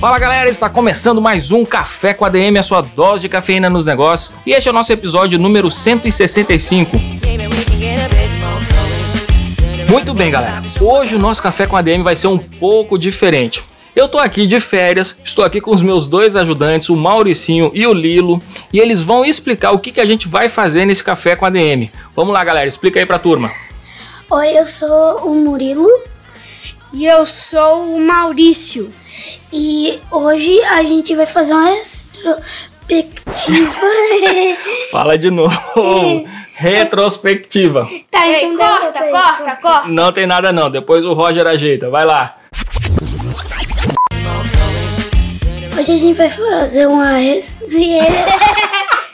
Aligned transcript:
Fala 0.00 0.16
galera, 0.16 0.48
está 0.48 0.70
começando 0.70 1.20
mais 1.20 1.50
um 1.50 1.64
Café 1.64 2.14
com 2.14 2.24
ADM, 2.24 2.56
a 2.56 2.62
sua 2.62 2.82
dose 2.82 3.22
de 3.22 3.28
cafeína 3.28 3.68
nos 3.68 3.84
negócios. 3.84 4.32
E 4.46 4.52
este 4.52 4.68
é 4.68 4.70
o 4.70 4.74
nosso 4.74 4.92
episódio 4.92 5.40
número 5.40 5.68
165. 5.68 6.96
Muito 9.90 10.14
bem, 10.14 10.30
galera. 10.30 10.62
Hoje 10.80 11.16
o 11.16 11.18
nosso 11.18 11.42
Café 11.42 11.66
com 11.66 11.76
ADM 11.76 12.04
vai 12.04 12.14
ser 12.14 12.28
um 12.28 12.38
pouco 12.38 12.96
diferente. 12.96 13.64
Eu 13.96 14.06
tô 14.06 14.18
aqui 14.18 14.46
de 14.46 14.60
férias, 14.60 15.16
estou 15.24 15.44
aqui 15.44 15.60
com 15.60 15.72
os 15.72 15.82
meus 15.82 16.06
dois 16.06 16.36
ajudantes, 16.36 16.90
o 16.90 16.96
Mauricinho 16.96 17.72
e 17.74 17.84
o 17.84 17.92
Lilo, 17.92 18.40
e 18.72 18.78
eles 18.78 19.00
vão 19.00 19.24
explicar 19.24 19.72
o 19.72 19.80
que, 19.80 19.90
que 19.90 20.00
a 20.00 20.06
gente 20.06 20.28
vai 20.28 20.48
fazer 20.48 20.84
nesse 20.84 21.02
Café 21.02 21.34
com 21.34 21.44
ADM. 21.44 21.90
Vamos 22.14 22.32
lá, 22.32 22.44
galera, 22.44 22.68
explica 22.68 23.00
aí 23.00 23.06
pra 23.06 23.18
turma. 23.18 23.50
Oi, 24.30 24.56
eu 24.56 24.64
sou 24.64 25.16
o 25.24 25.34
Murilo. 25.34 25.88
E 26.92 27.04
eu 27.06 27.24
sou 27.26 27.94
o 27.94 28.00
Maurício. 28.00 28.92
E 29.52 29.98
hoje 30.10 30.60
a 30.64 30.82
gente 30.82 31.14
vai 31.14 31.26
fazer 31.26 31.52
uma 31.52 31.66
retrospectiva. 31.68 33.74
Fala 34.90 35.18
de 35.18 35.30
novo. 35.30 35.56
Retrospectiva. 36.54 37.88
tá, 38.10 38.26
Ei, 38.26 38.46
então 38.46 38.66
corta, 38.66 38.90
peraí, 38.92 39.12
corta, 39.12 39.56
corta. 39.62 39.88
Não 39.88 40.12
tem 40.12 40.26
nada 40.26 40.52
não, 40.52 40.68
depois 40.68 41.04
o 41.04 41.12
Roger 41.12 41.46
ajeita, 41.46 41.88
vai 41.88 42.04
lá. 42.04 42.36
Hoje 45.78 45.92
a 45.92 45.96
gente 45.96 46.16
vai 46.16 46.28
fazer 46.28 46.86
uma 46.88 47.12
res... 47.18 47.62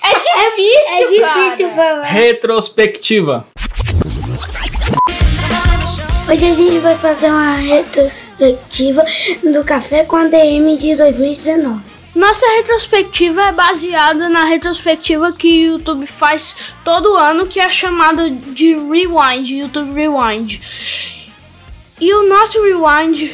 É 0.06 0.50
difícil, 0.50 0.94
É 0.94 1.06
difícil 1.46 1.68
cara. 1.70 1.94
falar. 1.94 2.04
Retrospectiva. 2.06 3.46
Hoje 6.34 6.46
a 6.46 6.52
gente 6.52 6.78
vai 6.80 6.96
fazer 6.96 7.28
uma 7.28 7.54
retrospectiva 7.54 9.04
do 9.52 9.62
Café 9.62 10.02
com 10.02 10.16
a 10.16 10.24
DM 10.24 10.76
de 10.76 10.96
2019. 10.96 11.80
Nossa 12.12 12.44
retrospectiva 12.56 13.40
é 13.40 13.52
baseada 13.52 14.28
na 14.28 14.44
retrospectiva 14.44 15.30
que 15.30 15.46
o 15.46 15.72
YouTube 15.74 16.04
faz 16.06 16.74
todo 16.84 17.16
ano, 17.16 17.46
que 17.46 17.60
é 17.60 17.70
chamada 17.70 18.28
de 18.28 18.74
Rewind, 18.74 19.48
YouTube 19.48 19.94
Rewind. 19.94 20.60
E 22.00 22.12
o 22.12 22.28
nosso 22.28 22.60
Rewind 22.64 23.30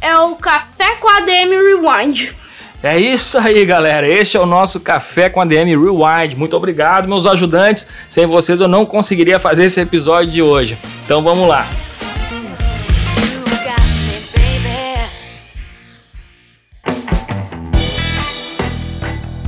é 0.00 0.18
o 0.18 0.34
Café 0.34 0.96
com 0.96 1.08
a 1.08 1.20
DM 1.20 1.54
Rewind. 1.54 2.34
É 2.82 2.98
isso 2.98 3.38
aí, 3.38 3.64
galera. 3.64 4.08
Este 4.08 4.36
é 4.36 4.40
o 4.40 4.46
nosso 4.46 4.80
Café 4.80 5.30
com 5.30 5.40
a 5.40 5.44
DM 5.44 5.76
Rewind. 5.76 6.34
Muito 6.36 6.56
obrigado, 6.56 7.06
meus 7.06 7.24
ajudantes. 7.24 7.88
Sem 8.08 8.26
vocês 8.26 8.60
eu 8.60 8.66
não 8.66 8.84
conseguiria 8.84 9.38
fazer 9.38 9.66
esse 9.66 9.80
episódio 9.80 10.32
de 10.32 10.42
hoje. 10.42 10.76
Então 11.04 11.22
vamos 11.22 11.46
lá. 11.48 11.68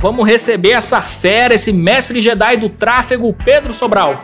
Vamos 0.01 0.25
receber 0.25 0.71
essa 0.71 1.01
fera, 1.01 1.53
esse 1.53 1.73
mestre 1.73 2.21
Jedi 2.21 2.55
do 2.55 2.69
tráfego, 2.69 3.33
Pedro 3.33 3.73
Sobral. 3.73 4.23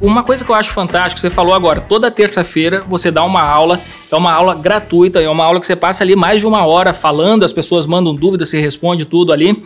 Uma 0.00 0.22
coisa 0.22 0.44
que 0.44 0.50
eu 0.50 0.54
acho 0.54 0.72
fantástico, 0.72 1.18
você 1.18 1.30
falou 1.30 1.54
agora, 1.54 1.80
toda 1.80 2.10
terça-feira 2.10 2.84
você 2.86 3.10
dá 3.10 3.24
uma 3.24 3.40
aula, 3.42 3.80
é 4.12 4.14
uma 4.14 4.32
aula 4.32 4.54
gratuita, 4.54 5.22
é 5.22 5.28
uma 5.28 5.44
aula 5.44 5.58
que 5.58 5.66
você 5.66 5.74
passa 5.74 6.04
ali 6.04 6.14
mais 6.14 6.40
de 6.40 6.46
uma 6.46 6.66
hora 6.66 6.92
falando, 6.92 7.44
as 7.44 7.52
pessoas 7.52 7.86
mandam 7.86 8.14
dúvidas, 8.14 8.50
você 8.50 8.60
responde 8.60 9.06
tudo 9.06 9.32
ali. 9.32 9.60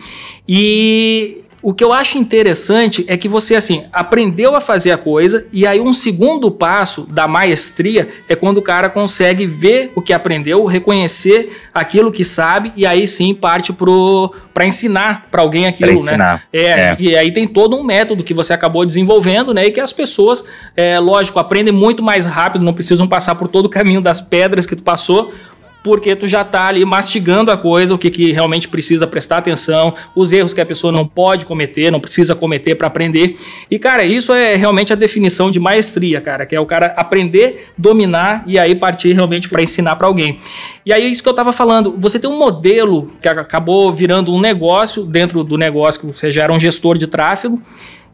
E 0.49 1.43
o 1.62 1.73
que 1.73 1.84
eu 1.84 1.93
acho 1.93 2.19
interessante 2.19 3.05
é 3.06 3.17
que 3.17 3.28
você, 3.28 3.55
assim, 3.55 3.84
aprendeu 3.93 4.56
a 4.56 4.61
fazer 4.61 4.91
a 4.91 4.99
coisa, 4.99 5.47
e 5.53 5.65
aí 5.65 5.81
um 5.81 5.93
segundo 5.93 6.50
passo 6.50 7.06
da 7.09 7.28
maestria 7.28 8.09
é 8.28 8.34
quando 8.34 8.59
o 8.59 8.62
cara 8.62 8.91
consegue 8.91 9.47
ver 9.47 9.93
o 9.95 10.03
que 10.03 10.12
aprendeu, 10.12 10.65
reconhecer 10.65 11.56
aquilo 11.73 12.11
que 12.11 12.25
sabe, 12.25 12.73
e 12.77 12.84
aí 12.84 13.06
sim 13.06 13.33
parte 13.33 13.73
pro 13.73 14.34
para 14.53 14.67
ensinar 14.67 15.28
para 15.31 15.41
alguém 15.41 15.67
aquilo, 15.67 15.93
Pra 15.93 15.95
ensinar, 15.95 16.34
né? 16.34 16.43
É, 16.53 16.65
é. 16.65 16.97
e 16.99 17.17
aí 17.17 17.33
tem 17.33 17.49
todo 17.49 17.75
um 17.75 17.83
método 17.83 18.23
que 18.23 18.34
você 18.34 18.53
acabou 18.53 18.84
desenvolvendo, 18.84 19.55
né? 19.55 19.67
E 19.67 19.71
que 19.71 19.81
as 19.81 19.94
pessoas, 19.94 20.44
é, 20.77 20.99
lógico, 20.99 21.39
aprendem 21.39 21.73
muito 21.73 22.03
mais 22.03 22.27
rápido, 22.27 22.62
não 22.62 22.75
precisam 22.75 23.06
passar 23.06 23.34
por 23.34 23.49
todo 23.49 23.67
o 23.67 23.71
caminho 23.71 24.00
das 24.03 24.21
pedras 24.21 24.67
que 24.67 24.77
tu 24.77 24.83
passou, 24.83 25.33
porque 25.82 26.15
tu 26.15 26.28
já 26.28 26.44
tá 26.44 26.66
ali 26.66 26.84
mastigando 26.84 27.50
a 27.50 27.56
coisa, 27.56 27.94
o 27.94 27.98
que, 27.98 28.10
que 28.10 28.32
realmente 28.32 28.69
precisa 28.69 29.06
prestar 29.06 29.38
atenção, 29.38 29.94
os 30.15 30.32
erros 30.32 30.54
que 30.54 30.60
a 30.60 30.66
pessoa 30.66 30.93
não 30.93 31.06
pode 31.06 31.44
cometer, 31.47 31.91
não 31.91 32.00
precisa 32.00 32.34
cometer 32.34 32.75
para 32.75 32.87
aprender. 32.87 33.37
E, 33.70 33.78
cara, 33.78 34.04
isso 34.04 34.32
é 34.32 34.54
realmente 34.54 34.93
a 34.93 34.97
definição 34.97 35.50
de 35.50 35.59
maestria, 35.59 36.20
cara, 36.20 36.47
que 36.47 36.54
é 36.54 36.60
o 36.60 36.66
cara 36.66 36.94
aprender, 36.97 37.69
dominar 37.76 38.44
e 38.47 38.59
aí 38.59 38.75
partir 38.75 39.12
realmente 39.12 39.48
para 39.48 39.62
ensinar 39.62 39.97
para 39.97 40.06
alguém. 40.06 40.38
E 40.84 40.93
aí, 40.93 41.10
isso 41.10 41.22
que 41.22 41.28
eu 41.28 41.34
tava 41.34 41.53
falando, 41.53 41.97
você 41.99 42.19
tem 42.19 42.28
um 42.28 42.38
modelo 42.38 43.12
que 43.20 43.28
acabou 43.28 43.93
virando 43.93 44.32
um 44.32 44.41
negócio 44.41 45.04
dentro 45.04 45.44
do 45.44 45.56
negócio 45.56 46.00
que 46.00 46.06
você 46.06 46.31
já 46.31 46.44
era 46.44 46.53
um 46.53 46.59
gestor 46.59 46.99
de 46.99 47.06
tráfego, 47.06 47.62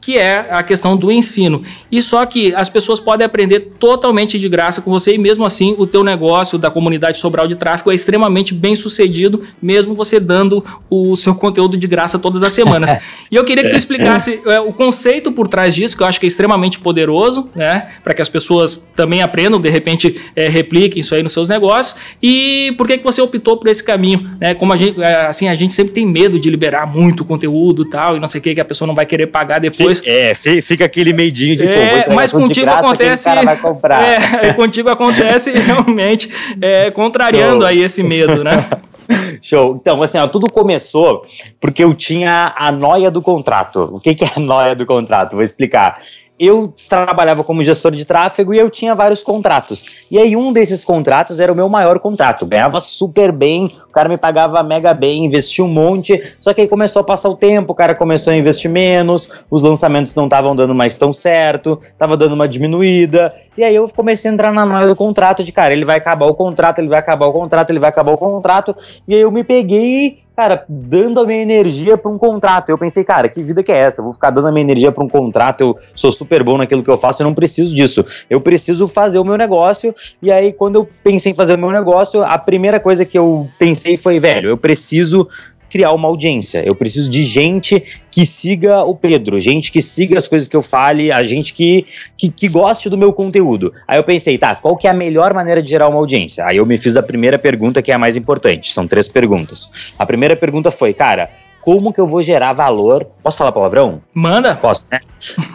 que 0.01 0.17
é 0.17 0.47
a 0.51 0.63
questão 0.63 0.97
do 0.97 1.11
ensino. 1.11 1.63
E 1.91 2.01
só 2.01 2.25
que 2.25 2.55
as 2.55 2.69
pessoas 2.69 3.01
podem 3.01 3.25
aprender 3.25 3.73
totalmente 3.79 4.39
de 4.39 4.49
graça 4.49 4.81
com 4.81 4.91
você 4.91 5.15
e 5.15 5.19
mesmo 5.19 5.45
assim 5.45 5.75
o 5.79 5.87
teu 5.87 6.05
negócio 6.05 6.59
da 6.59 6.71
comunidade 6.71 7.19
Sobral 7.19 7.47
de 7.47 7.57
Tráfego 7.57 7.91
é 7.91 7.95
extremamente 7.95 8.55
bem 8.55 8.75
sucedido, 8.75 9.43
mesmo 9.61 9.95
você 9.95 10.21
dando 10.21 10.65
o 10.89 11.17
seu 11.17 11.35
conteúdo 11.35 11.77
de 11.77 11.87
graça 11.87 12.19
todas 12.19 12.43
as 12.43 12.53
semanas. 12.53 12.91
e 13.31 13.37
eu 13.37 13.45
queria 13.45 13.65
que 13.65 13.71
tu 13.71 13.77
explicasse 13.77 14.41
é, 14.47 14.61
o 14.61 14.73
conceito 14.73 15.33
por 15.33 15.49
trás 15.49 15.75
disso, 15.75 15.97
que 15.97 16.03
eu 16.03 16.07
acho 16.07 16.19
que 16.21 16.27
é 16.27 16.29
extremamente 16.29 16.79
poderoso, 16.79 17.51
né, 17.55 17.89
para 18.03 18.15
que 18.15 18.23
as 18.23 18.29
pessoas 18.29 18.83
também 18.95 19.23
aprendam, 19.23 19.61
de 19.61 19.69
repente 19.69 20.21
é, 20.35 20.49
repliquem 20.49 21.01
isso 21.01 21.15
aí 21.15 21.23
nos 21.23 21.33
seus 21.33 21.49
negócios. 21.49 21.97
E 22.23 22.75
por 22.77 22.87
que 22.87 22.99
que 22.99 23.05
você 23.05 23.21
optou 23.21 23.57
por 23.57 23.69
esse 23.69 23.83
caminho, 23.83 24.31
né? 24.41 24.55
Como 24.55 24.73
a 24.73 24.77
gente, 24.77 25.01
é, 25.01 25.27
assim, 25.27 25.49
a 25.49 25.55
gente 25.55 25.75
sempre 25.75 25.93
tem 25.93 26.07
medo 26.07 26.39
de 26.39 26.51
liberar 26.51 26.87
muito 26.87 27.25
conteúdo, 27.25 27.83
e 27.83 27.91
tal, 27.91 28.17
e 28.17 28.21
não 28.21 28.29
sei 28.29 28.41
o 28.41 28.45
que 28.45 28.55
que 28.55 28.61
a 28.61 28.65
pessoa 28.65 28.87
não 28.87 28.95
vai 28.95 29.07
querer 29.07 29.29
pagar 29.29 29.59
depois. 29.59 29.88
É, 30.07 30.35
fi- 30.35 30.61
fica 30.63 30.85
aquele 30.85 31.13
medinho 31.13 31.57
de 31.57 31.65
pô, 31.65 31.71
É, 31.71 31.85
entregar 31.99 32.15
mas 32.15 32.33
contigo 32.33 32.67
graça, 32.67 32.81
acontece. 32.81 33.23
O 33.23 33.25
cara 33.25 33.43
vai 33.45 33.57
comprar. 33.57 34.03
É, 34.43 34.53
contigo 34.55 34.89
acontece 34.89 35.51
realmente 35.53 36.31
é, 36.61 36.91
contrariando 36.91 37.61
Show. 37.61 37.67
aí 37.67 37.81
esse 37.81 38.03
medo, 38.03 38.43
né? 38.45 38.67
Show. 39.41 39.75
Então, 39.81 40.03
assim, 40.03 40.19
ó, 40.19 40.27
tudo 40.27 40.51
começou 40.51 41.25
porque 41.61 41.83
eu 41.83 41.95
tinha 41.95 42.53
a 42.57 42.71
noia 42.71 43.11
do 43.11 43.23
contrato. 43.23 43.89
O 43.93 44.01
que, 44.01 44.15
que 44.15 44.25
é 44.25 44.31
a 44.37 44.41
noia 44.41 44.75
do 44.75 44.85
contrato? 44.85 45.33
Vou 45.35 45.43
explicar. 45.43 45.99
Eu 46.39 46.73
trabalhava 46.89 47.43
como 47.43 47.63
gestor 47.63 47.91
de 47.93 48.05
tráfego 48.05 48.55
e 48.55 48.59
eu 48.59 48.71
tinha 48.71 48.95
vários 48.95 49.23
contratos. 49.23 50.05
E 50.11 50.19
aí, 50.19 50.37
um 50.37 50.53
desses 50.53 50.85
contratos 50.85 51.41
era 51.41 51.53
o 51.53 51.57
meu 51.57 51.69
maior 51.69 51.99
contrato. 51.99 52.47
Ganhava 52.47 52.79
super 52.81 53.33
bem, 53.33 53.73
o 53.89 53.93
cara 53.93 54.09
me 54.09 54.17
pagava 54.17 54.63
mega 54.63 54.95
bem, 54.95 55.25
investia 55.25 55.65
um 55.65 55.69
monte. 55.69 56.35
Só 56.39 56.55
que 56.55 56.61
aí 56.61 56.69
começou 56.69 57.01
a 57.01 57.05
passar 57.05 57.29
o 57.29 57.37
tempo, 57.37 57.73
o 57.73 57.75
cara 57.75 57.95
começou 57.95 58.33
a 58.33 58.37
investir 58.37 58.71
menos, 58.71 59.45
os 59.51 59.63
lançamentos 59.63 60.15
não 60.15 60.25
estavam 60.25 60.55
dando 60.55 60.75
mais 60.75 60.99
tão 60.99 61.13
certo, 61.13 61.81
tava 61.99 62.17
dando 62.17 62.35
uma 62.35 62.49
diminuída. 62.49 63.35
E 63.57 63.65
aí 63.65 63.75
eu 63.75 63.89
comecei 63.89 64.31
a 64.31 64.35
entrar 64.35 64.53
na 64.53 64.65
noia 64.65 64.87
do 64.87 64.95
contrato 64.95 65.43
de, 65.43 65.53
cara, 65.53 65.73
ele 65.73 65.85
vai 65.85 65.99
acabar 65.99 66.27
o 66.27 66.35
contrato, 66.35 66.79
ele 66.79 66.89
vai 66.89 67.01
acabar 67.01 67.27
o 67.27 67.33
contrato, 67.33 67.71
ele 67.71 67.81
vai 67.81 67.91
acabar 67.91 68.13
o 68.13 68.19
contrato. 68.19 68.77
E 69.07 69.15
aí 69.15 69.21
eu 69.21 69.31
me 69.33 69.43
peguei, 69.43 70.21
cara, 70.39 70.65
dando 70.69 71.19
a 71.19 71.27
minha 71.27 71.43
energia 71.43 71.99
para 71.99 72.09
um 72.09 72.17
contrato. 72.17 72.71
Eu 72.71 72.79
pensei, 72.79 73.03
cara, 73.03 73.29
que 73.29 73.43
vida 73.43 73.61
que 73.61 73.73
é 73.73 73.77
essa? 73.77 74.01
Eu 74.01 74.05
vou 74.05 74.13
ficar 74.13 74.31
dando 74.31 74.47
a 74.47 74.53
minha 74.53 74.63
energia 74.63 74.93
para 74.93 75.03
um 75.03 75.09
contrato, 75.09 75.63
eu 75.63 75.79
sou 75.97 76.13
super 76.13 76.45
bom 76.45 76.57
naquilo 76.57 76.81
que 76.81 76.89
eu 76.89 76.97
faço, 76.97 77.21
eu 77.21 77.27
não 77.27 77.35
preciso 77.35 77.75
disso. 77.75 78.07
Eu 78.31 78.41
preciso 78.41 78.87
fazer 78.87 79.19
o 79.19 79.25
meu 79.25 79.37
negócio. 79.37 79.93
E 80.23 80.31
aí, 80.31 80.53
quando 80.53 80.77
eu 80.77 80.89
pensei 81.03 81.33
em 81.33 81.35
fazer 81.35 81.55
o 81.55 81.59
meu 81.59 81.73
negócio, 81.73 82.23
a 82.23 82.39
primeira 82.39 82.79
coisa 82.79 83.05
que 83.05 83.19
eu 83.19 83.49
pensei 83.59 83.97
foi, 83.97 84.21
velho, 84.21 84.51
eu 84.51 84.57
preciso 84.57 85.29
criar 85.69 85.93
uma 85.93 86.09
audiência. 86.09 86.63
Eu 86.67 86.75
preciso 86.75 87.11
de 87.11 87.25
gente 87.25 87.83
que 88.11 88.25
siga 88.25 88.83
o 88.83 88.95
Pedro, 88.95 89.39
gente 89.39 89.71
que 89.71 89.83
siga 89.83 90.19
as 90.19 90.27
coisas 90.27 90.49
que 90.49 90.57
eu 90.57 90.63
fale, 90.63 91.13
a 91.13 91.23
gente 91.23 91.53
que, 91.53 91.87
que, 92.17 92.31
que 92.31 92.49
goste 92.49 92.89
do 92.89 92.99
meu 92.99 93.13
conteúdo. 93.13 93.73
Aí 93.87 93.99
eu 93.99 94.05
pensei, 94.05 94.39
tá, 94.39 94.55
qual 94.55 94.77
que 94.77 94.87
é 94.87 94.91
a 94.91 94.95
melhor 94.95 95.35
maneira 95.35 95.63
de 95.63 95.69
gerar 95.69 95.89
uma 95.89 95.99
audiência? 95.99 96.45
Aí 96.45 96.57
eu 96.57 96.67
me 96.67 96.79
fiz 96.79 96.97
a 96.97 97.03
primeira 97.03 97.39
pergunta, 97.39 97.83
que 97.83 97.93
é 97.93 97.95
a 97.95 97.99
mais 97.99 98.17
importante. 98.17 98.73
São 98.73 98.87
três 98.87 99.09
perguntas. 99.09 99.95
A 99.99 100.07
primeira 100.07 100.37
pergunta 100.37 100.71
foi, 100.71 100.93
cara, 100.95 101.31
como 101.69 101.93
que 101.93 102.01
eu 102.01 102.07
vou 102.07 102.23
gerar 102.23 102.55
valor. 102.55 103.07
Posso 103.23 103.37
falar 103.37 103.53
palavrão? 103.53 104.01
Manda. 104.15 104.57
Posso, 104.57 104.87
né? 104.91 105.01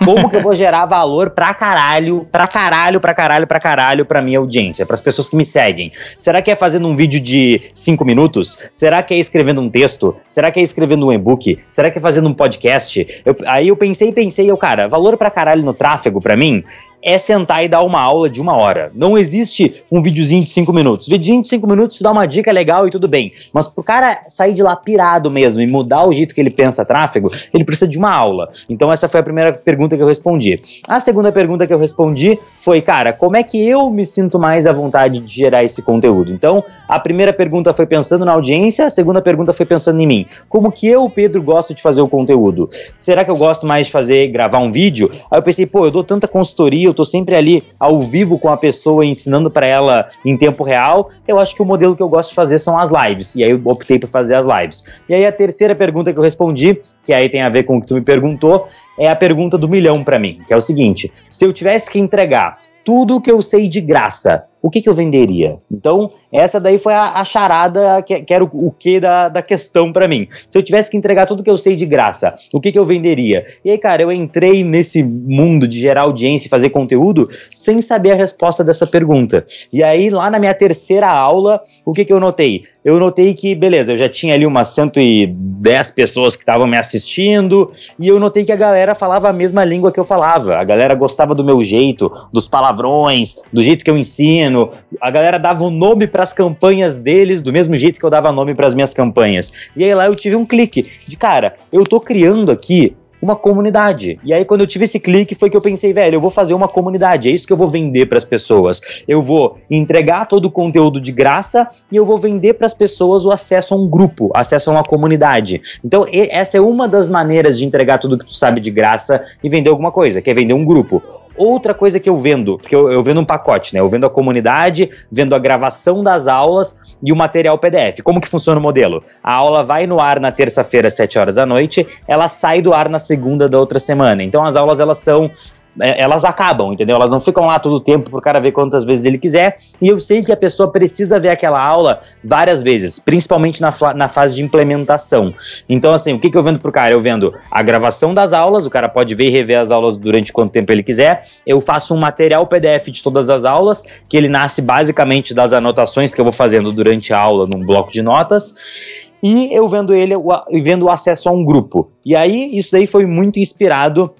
Como 0.05 0.29
que 0.29 0.35
eu 0.35 0.43
vou 0.43 0.53
gerar 0.53 0.85
valor 0.85 1.31
pra 1.31 1.55
caralho, 1.55 2.27
pra 2.31 2.45
caralho, 2.45 3.01
pra 3.01 3.15
caralho, 3.15 3.47
pra 3.47 3.59
caralho 3.59 4.05
pra 4.05 4.21
minha 4.21 4.37
audiência, 4.37 4.85
pras 4.85 5.01
pessoas 5.01 5.27
que 5.27 5.35
me 5.35 5.43
seguem? 5.43 5.91
Será 6.19 6.39
que 6.39 6.51
é 6.51 6.55
fazendo 6.55 6.87
um 6.87 6.95
vídeo 6.95 7.19
de 7.19 7.61
cinco 7.73 8.05
minutos? 8.05 8.69
Será 8.71 9.01
que 9.01 9.15
é 9.15 9.17
escrevendo 9.17 9.59
um 9.59 9.71
texto? 9.71 10.15
Será 10.27 10.51
que 10.51 10.59
é 10.59 10.63
escrevendo 10.63 11.07
um 11.07 11.11
e-book? 11.11 11.57
Será 11.67 11.89
que 11.89 11.97
é 11.97 12.01
fazendo 12.01 12.29
um 12.29 12.33
podcast? 12.35 13.23
Eu, 13.25 13.35
aí 13.47 13.69
eu 13.69 13.75
pensei, 13.75 14.11
pensei, 14.11 14.51
eu, 14.51 14.55
cara, 14.55 14.87
valor 14.87 15.17
pra 15.17 15.31
caralho 15.31 15.63
no 15.63 15.73
tráfego 15.73 16.21
pra 16.21 16.37
mim 16.37 16.63
é 17.03 17.17
sentar 17.17 17.63
e 17.63 17.67
dar 17.67 17.81
uma 17.81 17.99
aula 17.99 18.29
de 18.29 18.41
uma 18.41 18.55
hora. 18.55 18.91
Não 18.95 19.17
existe 19.17 19.83
um 19.91 20.01
videozinho 20.01 20.43
de 20.43 20.49
cinco 20.49 20.71
minutos. 20.71 21.07
Videozinho 21.07 21.41
de 21.41 21.47
cinco 21.47 21.67
minutos 21.67 22.01
dá 22.01 22.11
uma 22.11 22.25
dica 22.25 22.51
legal 22.51 22.87
e 22.87 22.91
tudo 22.91 23.07
bem. 23.07 23.33
Mas 23.51 23.67
pro 23.67 23.83
cara 23.83 24.23
sair 24.29 24.53
de 24.53 24.63
lá 24.63 24.75
pirado 24.75 25.29
mesmo 25.29 25.61
e 25.61 25.67
mudar 25.67 26.05
o 26.07 26.13
jeito 26.13 26.33
que 26.33 26.39
ele 26.39 26.49
pensa 26.49 26.85
tráfego, 26.85 27.29
ele 27.53 27.65
precisa 27.65 27.87
de 27.87 27.97
uma 27.97 28.11
aula. 28.11 28.49
Então 28.69 28.91
essa 28.91 29.09
foi 29.09 29.19
a 29.19 29.23
primeira 29.23 29.53
pergunta 29.53 29.97
que 29.97 30.01
eu 30.01 30.07
respondi. 30.07 30.61
A 30.87 30.99
segunda 30.99 31.31
pergunta 31.31 31.67
que 31.67 31.73
eu 31.73 31.79
respondi 31.79 32.39
foi, 32.57 32.81
cara, 32.81 33.11
como 33.11 33.35
é 33.35 33.43
que 33.43 33.67
eu 33.67 33.89
me 33.89 34.05
sinto 34.05 34.39
mais 34.39 34.65
à 34.65 34.71
vontade 34.71 35.19
de 35.19 35.33
gerar 35.33 35.63
esse 35.63 35.81
conteúdo? 35.81 36.31
Então, 36.31 36.63
a 36.87 36.99
primeira 36.99 37.33
pergunta 37.33 37.73
foi 37.73 37.85
pensando 37.85 38.23
na 38.23 38.31
audiência, 38.31 38.85
a 38.85 38.89
segunda 38.89 39.21
pergunta 39.21 39.51
foi 39.51 39.65
pensando 39.65 39.99
em 39.99 40.07
mim. 40.07 40.25
Como 40.47 40.71
que 40.71 40.87
eu, 40.87 41.09
Pedro, 41.09 41.43
gosto 41.43 41.73
de 41.73 41.81
fazer 41.81 42.01
o 42.01 42.07
conteúdo? 42.07 42.69
Será 42.95 43.25
que 43.25 43.31
eu 43.31 43.35
gosto 43.35 43.65
mais 43.65 43.87
de 43.87 43.91
fazer, 43.91 44.27
gravar 44.27 44.59
um 44.59 44.71
vídeo? 44.71 45.09
Aí 45.29 45.39
eu 45.39 45.43
pensei, 45.43 45.65
pô, 45.65 45.85
eu 45.85 45.91
dou 45.91 46.03
tanta 46.03 46.27
consultoria, 46.27 46.92
eu 46.93 46.95
tô 46.95 47.03
sempre 47.03 47.35
ali 47.35 47.63
ao 47.79 47.99
vivo 47.99 48.39
com 48.39 48.49
a 48.49 48.55
pessoa, 48.55 49.05
ensinando 49.05 49.49
para 49.49 49.65
ela 49.65 50.07
em 50.23 50.37
tempo 50.37 50.63
real, 50.63 51.09
eu 51.27 51.39
acho 51.39 51.55
que 51.55 51.61
o 51.61 51.65
modelo 51.65 51.95
que 51.95 52.03
eu 52.03 52.07
gosto 52.07 52.29
de 52.29 52.35
fazer 52.35 52.59
são 52.59 52.79
as 52.79 52.89
lives. 52.89 53.35
E 53.35 53.43
aí 53.43 53.51
eu 53.51 53.61
optei 53.65 53.99
por 53.99 54.07
fazer 54.07 54.35
as 54.35 54.45
lives. 54.45 55.01
E 55.09 55.15
aí 55.15 55.25
a 55.25 55.31
terceira 55.31 55.75
pergunta 55.75 56.13
que 56.13 56.19
eu 56.19 56.23
respondi, 56.23 56.79
que 57.03 57.11
aí 57.11 57.27
tem 57.27 57.41
a 57.41 57.49
ver 57.49 57.63
com 57.63 57.77
o 57.77 57.81
que 57.81 57.87
tu 57.87 57.95
me 57.95 58.01
perguntou, 58.01 58.67
é 58.97 59.09
a 59.09 59.15
pergunta 59.15 59.57
do 59.57 59.67
milhão 59.67 60.03
para 60.03 60.19
mim, 60.19 60.39
que 60.47 60.53
é 60.53 60.57
o 60.57 60.61
seguinte: 60.61 61.11
se 61.29 61.45
eu 61.45 61.51
tivesse 61.51 61.89
que 61.89 61.99
entregar 61.99 62.59
tudo 62.85 63.21
que 63.21 63.31
eu 63.31 63.41
sei 63.41 63.67
de 63.67 63.81
graça, 63.81 64.45
o 64.63 64.69
que, 64.69 64.81
que 64.81 64.87
eu 64.87 64.93
venderia? 64.93 65.57
Então, 65.69 66.09
essa 66.31 66.57
daí 66.57 66.77
foi 66.77 66.93
a, 66.93 67.19
a 67.19 67.25
charada 67.25 68.01
que, 68.01 68.21
que, 68.21 68.33
era 68.33 68.45
o, 68.45 68.67
o 68.67 68.71
que 68.71 68.97
da, 68.97 69.27
da 69.27 69.41
questão 69.41 69.91
para 69.91 70.07
mim. 70.07 70.25
Se 70.47 70.57
eu 70.57 70.63
tivesse 70.63 70.89
que 70.89 70.95
entregar 70.95 71.25
tudo 71.25 71.43
que 71.43 71.49
eu 71.49 71.57
sei 71.57 71.75
de 71.75 71.85
graça, 71.85 72.33
o 72.53 72.61
que, 72.61 72.71
que 72.71 72.79
eu 72.79 72.85
venderia? 72.85 73.45
E 73.65 73.69
aí, 73.69 73.77
cara, 73.77 74.01
eu 74.01 74.11
entrei 74.11 74.63
nesse 74.63 75.03
mundo 75.03 75.67
de 75.67 75.81
gerar 75.81 76.03
audiência 76.03 76.47
e 76.47 76.49
fazer 76.49 76.69
conteúdo 76.69 77.27
sem 77.53 77.81
saber 77.81 78.11
a 78.11 78.15
resposta 78.15 78.63
dessa 78.63 78.87
pergunta. 78.87 79.45
E 79.71 79.83
aí, 79.83 80.09
lá 80.09 80.31
na 80.31 80.39
minha 80.39 80.53
terceira 80.53 81.09
aula, 81.09 81.61
o 81.83 81.91
que, 81.91 82.05
que 82.05 82.13
eu 82.13 82.19
notei? 82.21 82.63
Eu 82.83 82.99
notei 82.99 83.33
que, 83.33 83.55
beleza, 83.55 83.93
eu 83.93 83.97
já 83.97 84.09
tinha 84.09 84.33
ali 84.33 84.45
umas 84.45 84.69
110 84.69 85.91
pessoas 85.91 86.35
que 86.35 86.41
estavam 86.41 86.67
me 86.67 86.77
assistindo, 86.77 87.71
e 87.99 88.07
eu 88.07 88.19
notei 88.19 88.43
que 88.43 88.51
a 88.51 88.55
galera 88.55 88.93
falava 88.93 89.29
a 89.29 89.33
mesma 89.33 89.63
língua 89.63 89.91
que 89.91 89.99
eu 89.99 90.03
falava. 90.03 90.57
A 90.57 90.63
galera 90.63 90.93
gostava 90.95 91.33
do 91.33 91.43
meu 91.43 91.63
jeito, 91.63 92.11
dos 92.31 92.47
palavrões, 92.47 93.41
do 93.51 93.61
jeito 93.61 93.83
que 93.85 93.91
eu 93.91 93.97
ensino 93.97 94.71
a 95.01 95.11
galera 95.11 95.37
dava 95.37 95.63
o 95.63 95.67
um 95.67 95.71
nome 95.71 96.07
para 96.07 96.23
as 96.23 96.33
campanhas 96.33 97.01
deles 97.01 97.41
do 97.41 97.51
mesmo 97.51 97.75
jeito 97.75 97.99
que 97.99 98.05
eu 98.05 98.09
dava 98.09 98.31
nome 98.31 98.53
para 98.53 98.67
as 98.67 98.73
minhas 98.73 98.93
campanhas. 98.93 99.69
E 99.75 99.83
aí 99.83 99.93
lá 99.93 100.05
eu 100.05 100.15
tive 100.15 100.35
um 100.35 100.45
clique 100.45 100.89
de 101.07 101.17
cara, 101.17 101.55
eu 101.71 101.83
tô 101.83 101.99
criando 101.99 102.51
aqui 102.51 102.95
uma 103.23 103.37
comunidade. 103.37 104.19
E 104.21 104.33
aí, 104.33 104.43
quando 104.43 104.61
eu 104.61 104.67
tive 104.67 104.83
esse 104.83 104.99
clique, 104.99 105.33
foi 105.33 105.49
que 105.49 105.55
eu 105.55 105.61
pensei, 105.61 105.93
velho, 105.93 106.15
eu 106.15 106.21
vou 106.21 106.29
fazer 106.29 106.53
uma 106.53 106.67
comunidade, 106.67 107.29
é 107.29 107.31
isso 107.31 107.47
que 107.47 107.53
eu 107.53 107.57
vou 107.57 107.69
vender 107.69 108.07
para 108.07 108.17
as 108.17 108.25
pessoas. 108.25 108.81
Eu 109.07 109.21
vou 109.21 109.57
entregar 109.71 110.25
todo 110.27 110.45
o 110.45 110.51
conteúdo 110.51 110.99
de 110.99 111.13
graça 111.13 111.69
e 111.89 111.95
eu 111.95 112.05
vou 112.05 112.17
vender 112.17 112.55
para 112.55 112.65
as 112.65 112.73
pessoas 112.73 113.23
o 113.23 113.31
acesso 113.31 113.73
a 113.73 113.77
um 113.77 113.87
grupo, 113.87 114.29
acesso 114.33 114.69
a 114.69 114.73
uma 114.73 114.83
comunidade. 114.83 115.61
Então, 115.85 116.05
essa 116.11 116.57
é 116.57 116.61
uma 116.61 116.85
das 116.85 117.07
maneiras 117.07 117.57
de 117.57 117.63
entregar 117.65 117.97
tudo 117.97 118.17
que 118.17 118.25
tu 118.25 118.35
sabe 118.35 118.59
de 118.59 118.69
graça 118.69 119.23
e 119.41 119.47
vender 119.47 119.69
alguma 119.69 119.91
coisa, 119.91 120.21
que 120.21 120.29
é 120.29 120.33
vender 120.33 120.53
um 120.53 120.65
grupo. 120.65 121.01
Outra 121.35 121.73
coisa 121.73 121.99
que 121.99 122.09
eu 122.09 122.15
vendo, 122.15 122.57
porque 122.57 122.75
eu, 122.75 122.91
eu, 122.91 123.01
vendo 123.01 123.19
um 123.19 123.25
pacote, 123.25 123.73
né? 123.73 123.79
Eu 123.79 123.89
vendo 123.89 124.05
a 124.05 124.09
comunidade, 124.09 124.89
vendo 125.11 125.33
a 125.33 125.39
gravação 125.39 126.01
das 126.01 126.27
aulas 126.27 126.97
e 127.01 127.11
o 127.11 127.15
material 127.15 127.57
PDF. 127.57 128.01
Como 128.03 128.21
que 128.21 128.27
funciona 128.27 128.59
o 128.59 128.63
modelo? 128.63 129.03
A 129.23 129.33
aula 129.33 129.63
vai 129.63 129.87
no 129.87 129.99
ar 129.99 130.19
na 130.19 130.31
terça-feira, 130.31 130.87
às 130.87 130.95
7 130.95 131.17
horas 131.17 131.35
da 131.35 131.45
noite, 131.45 131.87
ela 132.07 132.27
sai 132.27 132.61
do 132.61 132.73
ar 132.73 132.89
na 132.89 132.99
segunda 132.99 133.49
da 133.49 133.59
outra 133.59 133.79
semana. 133.79 134.23
Então 134.23 134.45
as 134.45 134.55
aulas 134.55 134.79
elas 134.79 134.99
são 134.99 135.31
elas 135.79 136.23
acabam, 136.23 136.71
entendeu? 136.71 136.95
Elas 136.95 137.09
não 137.09 137.19
ficam 137.19 137.45
lá 137.45 137.59
todo 137.59 137.75
o 137.75 137.79
tempo 137.79 138.09
pro 138.09 138.21
cara 138.21 138.39
ver 138.39 138.51
quantas 138.51 138.83
vezes 138.83 139.05
ele 139.05 139.17
quiser. 139.17 139.57
E 139.81 139.87
eu 139.87 139.99
sei 139.99 140.23
que 140.23 140.31
a 140.31 140.37
pessoa 140.37 140.71
precisa 140.71 141.19
ver 141.19 141.29
aquela 141.29 141.61
aula 141.61 142.01
várias 142.23 142.61
vezes, 142.61 142.99
principalmente 142.99 143.61
na, 143.61 143.73
na 143.95 144.07
fase 144.07 144.35
de 144.35 144.43
implementação. 144.43 145.33
Então, 145.67 145.93
assim, 145.93 146.13
o 146.13 146.19
que, 146.19 146.29
que 146.29 146.37
eu 146.37 146.43
vendo 146.43 146.59
pro 146.59 146.71
cara? 146.71 146.91
Eu 146.91 146.99
vendo 146.99 147.33
a 147.49 147.63
gravação 147.63 148.13
das 148.13 148.33
aulas, 148.33 148.65
o 148.65 148.69
cara 148.69 148.87
pode 148.87 149.15
ver 149.15 149.27
e 149.27 149.29
rever 149.29 149.59
as 149.59 149.71
aulas 149.71 149.97
durante 149.97 150.31
quanto 150.31 150.51
tempo 150.51 150.71
ele 150.71 150.83
quiser. 150.83 151.25
Eu 151.45 151.59
faço 151.59 151.93
um 151.93 151.99
material 151.99 152.45
PDF 152.45 152.89
de 152.89 153.01
todas 153.01 153.29
as 153.29 153.45
aulas, 153.45 153.83
que 154.07 154.15
ele 154.15 154.29
nasce 154.29 154.61
basicamente 154.61 155.33
das 155.33 155.53
anotações 155.53 156.13
que 156.13 156.21
eu 156.21 156.25
vou 156.25 156.33
fazendo 156.33 156.71
durante 156.71 157.13
a 157.13 157.19
aula 157.19 157.47
num 157.51 157.65
bloco 157.65 157.91
de 157.91 158.01
notas 158.01 159.11
e 159.23 159.55
eu 159.55 159.69
vendo 159.69 159.95
ele 159.95 160.13
vendo 160.61 160.83
o 160.83 160.89
acesso 160.89 161.29
a 161.29 161.31
um 161.31 161.45
grupo. 161.45 161.89
E 162.05 162.13
aí, 162.13 162.49
isso 162.53 162.73
daí 162.73 162.85
foi 162.85 163.05
muito 163.05 163.39
inspirado 163.39 164.13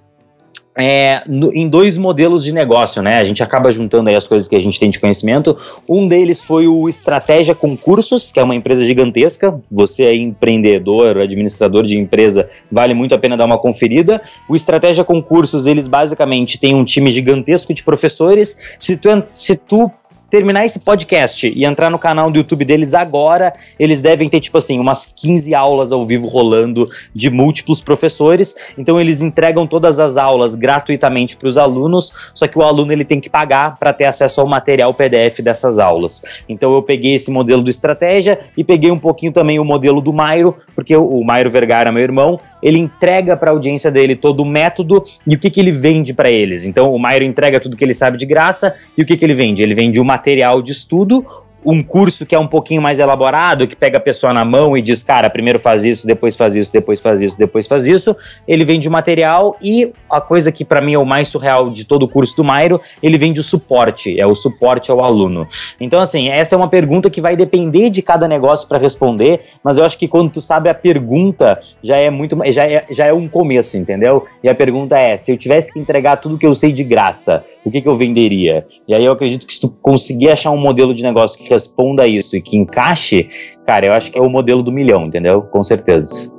é, 0.78 1.22
no, 1.28 1.54
em 1.54 1.68
dois 1.68 1.98
modelos 1.98 2.44
de 2.44 2.52
negócio, 2.52 3.02
né? 3.02 3.20
A 3.20 3.24
gente 3.24 3.44
acaba 3.44 3.72
juntando 3.72 4.10
aí 4.10 4.16
as 4.16 4.28
coisas 4.28 4.48
que 4.48 4.56
a 4.56 4.60
gente 4.60 4.80
tem 4.80 4.90
de 4.90 5.00
conhecimento. 5.00 5.56
Um 5.88 6.08
deles 6.08 6.42
foi 6.42 6.68
o 6.68 6.90
Estratégia 6.90 7.54
Concursos, 7.54 8.32
que 8.32 8.40
é 8.40 8.44
uma 8.44 8.56
empresa 8.56 8.84
gigantesca. 8.84 9.60
Você 9.72 10.04
é 10.04 10.16
empreendedor, 10.16 11.18
administrador 11.18 11.84
de 11.86 11.98
empresa, 11.98 12.50
vale 12.72 12.94
muito 12.94 13.14
a 13.14 13.20
pena 13.20 13.38
dar 13.38 13.46
uma 13.46 13.60
conferida. 13.60 14.22
O 14.50 14.56
Estratégia 14.56 15.04
Concursos, 15.04 15.68
eles 15.68 15.88
basicamente 15.88 16.60
têm 16.60 16.74
um 16.74 16.84
time 16.84 17.10
gigantesco 17.10 17.74
de 17.74 17.84
professores. 17.84 18.76
Se 18.80 18.98
tu, 18.98 19.10
se 19.34 19.56
tu 19.56 19.92
terminar 20.34 20.66
esse 20.66 20.80
podcast 20.80 21.48
e 21.48 21.64
entrar 21.64 21.92
no 21.92 22.00
canal 22.00 22.32
do 22.32 22.40
YouTube 22.40 22.66
deles 22.66 22.96
agora, 22.96 23.54
eles 23.78 24.02
devem 24.02 24.28
ter, 24.28 24.40
tipo 24.40 24.58
assim, 24.58 24.80
umas 24.80 25.06
15 25.06 25.54
aulas 25.54 25.92
ao 25.92 26.04
vivo 26.08 26.26
rolando 26.26 26.90
de 27.14 27.30
múltiplos 27.30 27.80
professores. 27.80 28.74
Então, 28.76 29.00
eles 29.00 29.22
entregam 29.22 29.68
todas 29.68 30.00
as 30.00 30.18
aulas 30.18 30.56
gratuitamente 30.56 31.38
para 31.38 31.48
os 31.48 31.56
alunos, 31.56 32.32
só 32.34 32.48
que 32.48 32.58
o 32.58 32.64
aluno 32.64 32.92
ele 32.92 33.06
tem 33.06 33.20
que 33.20 33.30
pagar 33.30 33.78
para 33.78 33.94
ter 33.94 34.06
acesso 34.06 34.42
ao 34.42 34.48
material 34.48 34.92
PDF 34.92 35.40
dessas 35.44 35.78
aulas. 35.78 36.44
Então, 36.50 36.74
eu 36.74 36.82
peguei 36.82 37.14
esse 37.14 37.30
modelo 37.30 37.62
do 37.62 37.70
Estratégia 37.70 38.40
e 38.58 38.64
peguei 38.64 38.90
um 38.90 38.98
pouquinho 38.98 39.32
também 39.32 39.60
o 39.60 39.64
modelo 39.64 40.02
do 40.02 40.12
Mairo, 40.12 40.58
porque 40.76 40.98
o 40.98 41.24
Mairo 41.24 41.52
Vergara, 41.52 41.92
meu 41.92 42.02
irmão, 42.02 42.40
ele 42.60 42.80
entrega 42.80 43.38
para 43.38 43.52
a 43.52 43.54
audiência 43.54 43.92
dele 43.92 44.16
todo 44.16 44.40
o 44.40 44.46
método 44.46 45.04
e 45.28 45.36
o 45.36 45.38
que, 45.38 45.52
que 45.52 45.60
ele 45.60 45.72
vende 45.72 46.12
para 46.12 46.32
eles. 46.32 46.66
Então, 46.66 46.92
o 46.92 46.98
Mairo 46.98 47.24
entrega 47.24 47.60
tudo 47.60 47.78
que 47.78 47.86
ele 47.86 47.94
sabe 47.94 48.18
de 48.18 48.26
graça 48.26 48.76
e 48.98 49.04
o 49.04 49.06
que, 49.06 49.16
que 49.16 49.24
ele 49.24 49.36
vende? 49.36 49.62
Ele 49.62 49.76
vende 49.76 50.00
o 50.00 50.04
material 50.04 50.23
material 50.24 50.64
de 50.64 50.72
estudo 50.72 51.26
um 51.66 51.82
curso 51.84 52.26
que 52.26 52.36
é 52.36 52.40
um 52.40 52.48
pouquinho 52.48 52.82
mais 52.82 53.00
elaborado, 53.00 53.68
que 53.68 53.76
pega 53.76 53.98
a 53.98 54.02
pessoa 54.02 54.34
na 54.34 54.44
mão 54.44 54.78
e 54.78 54.82
diz, 54.82 55.04
cara, 55.04 55.30
primeiro 55.30 55.60
faz 55.60 55.84
isso, 55.84 56.06
depois 56.06 56.36
faz 56.36 56.56
isso, 56.56 56.72
depois 56.72 57.00
faz 57.00 57.22
isso, 57.22 57.38
depois 57.38 57.68
faz 57.68 57.88
isso. 57.88 58.16
Ele 58.48 58.64
vende 58.64 58.88
o 58.88 58.92
material 58.92 59.56
e 59.62 59.92
a 60.10 60.22
coisa 60.22 60.52
que 60.52 60.66
para 60.66 60.82
mim 60.82 60.94
é 60.94 61.00
o 61.00 61.06
mais 61.06 61.28
surreal 61.28 61.70
de 61.70 61.86
todo 61.86 62.04
o 62.04 62.08
curso 62.08 62.36
do 62.36 62.44
Mairo, 62.44 62.82
ele 63.02 63.18
vende 63.18 63.40
o 63.40 63.44
suporte, 63.44 64.20
é 64.20 64.26
o 64.26 64.36
suporte 64.36 64.92
ao 64.92 65.04
aluno. 65.04 65.48
Então, 65.80 66.00
assim, 66.00 66.30
essa 66.30 66.56
é 66.56 66.58
uma 66.58 66.68
pergunta 66.68 67.10
que 67.10 67.22
vai 67.22 67.36
depender 67.36 67.90
de 67.90 68.02
cada 68.02 68.28
negócio 68.28 68.68
para 68.68 68.78
responder, 68.78 69.42
mas 69.64 69.78
eu 69.78 69.86
acho 69.86 69.98
que 69.98 70.08
quando 70.08 70.32
tu 70.32 70.42
sabe 70.42 70.70
a 70.70 70.74
pergunta, 70.74 71.60
já 71.84 71.98
é 71.98 72.10
muito, 72.10 72.38
já 72.52 72.66
é, 72.66 72.86
já 72.90 73.06
é 73.06 73.14
um 73.14 73.28
começo, 73.28 73.78
entendeu? 73.78 74.26
E 74.44 74.50
a 74.50 74.56
pergunta 74.56 74.98
é, 74.98 75.18
se 75.18 75.32
eu 75.32 75.38
tivesse 75.38 75.74
que 75.74 75.80
entregar 75.80 76.18
tudo 76.18 76.38
que 76.38 76.46
eu 76.46 76.54
sei 76.54 76.72
de 76.72 76.84
graça, 76.84 77.44
o 77.64 77.72
que, 77.72 77.82
que 77.82 77.88
eu 77.88 77.96
venderia? 77.96 78.66
E 78.88 78.94
aí 78.94 79.06
eu 79.06 79.12
acredito 79.12 79.48
que 79.48 79.54
se 79.54 79.62
tu 79.62 79.70
conseguir 79.70 80.30
achar 80.30 80.52
um 80.52 80.58
modelo 80.58 80.94
de 80.94 81.04
negócio 81.04 81.38
que 81.38 81.53
responda 81.54 82.08
isso 82.08 82.36
e 82.36 82.42
que 82.42 82.58
encaixe, 82.58 83.30
cara, 83.66 83.86
eu 83.86 83.94
acho 83.94 84.12
que 84.12 84.20
é 84.20 84.22
o 84.22 84.30
modelo 84.30 84.62
do 84.62 84.72
milhão, 84.72 85.06
entendeu? 85.06 85.42
Com 85.44 85.64
certeza. 85.64 86.32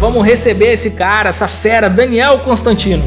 Vamos 0.00 0.24
receber 0.24 0.72
esse 0.72 0.92
cara, 0.92 1.28
essa 1.28 1.48
fera, 1.48 1.88
Daniel 1.88 2.38
Constantino. 2.40 3.02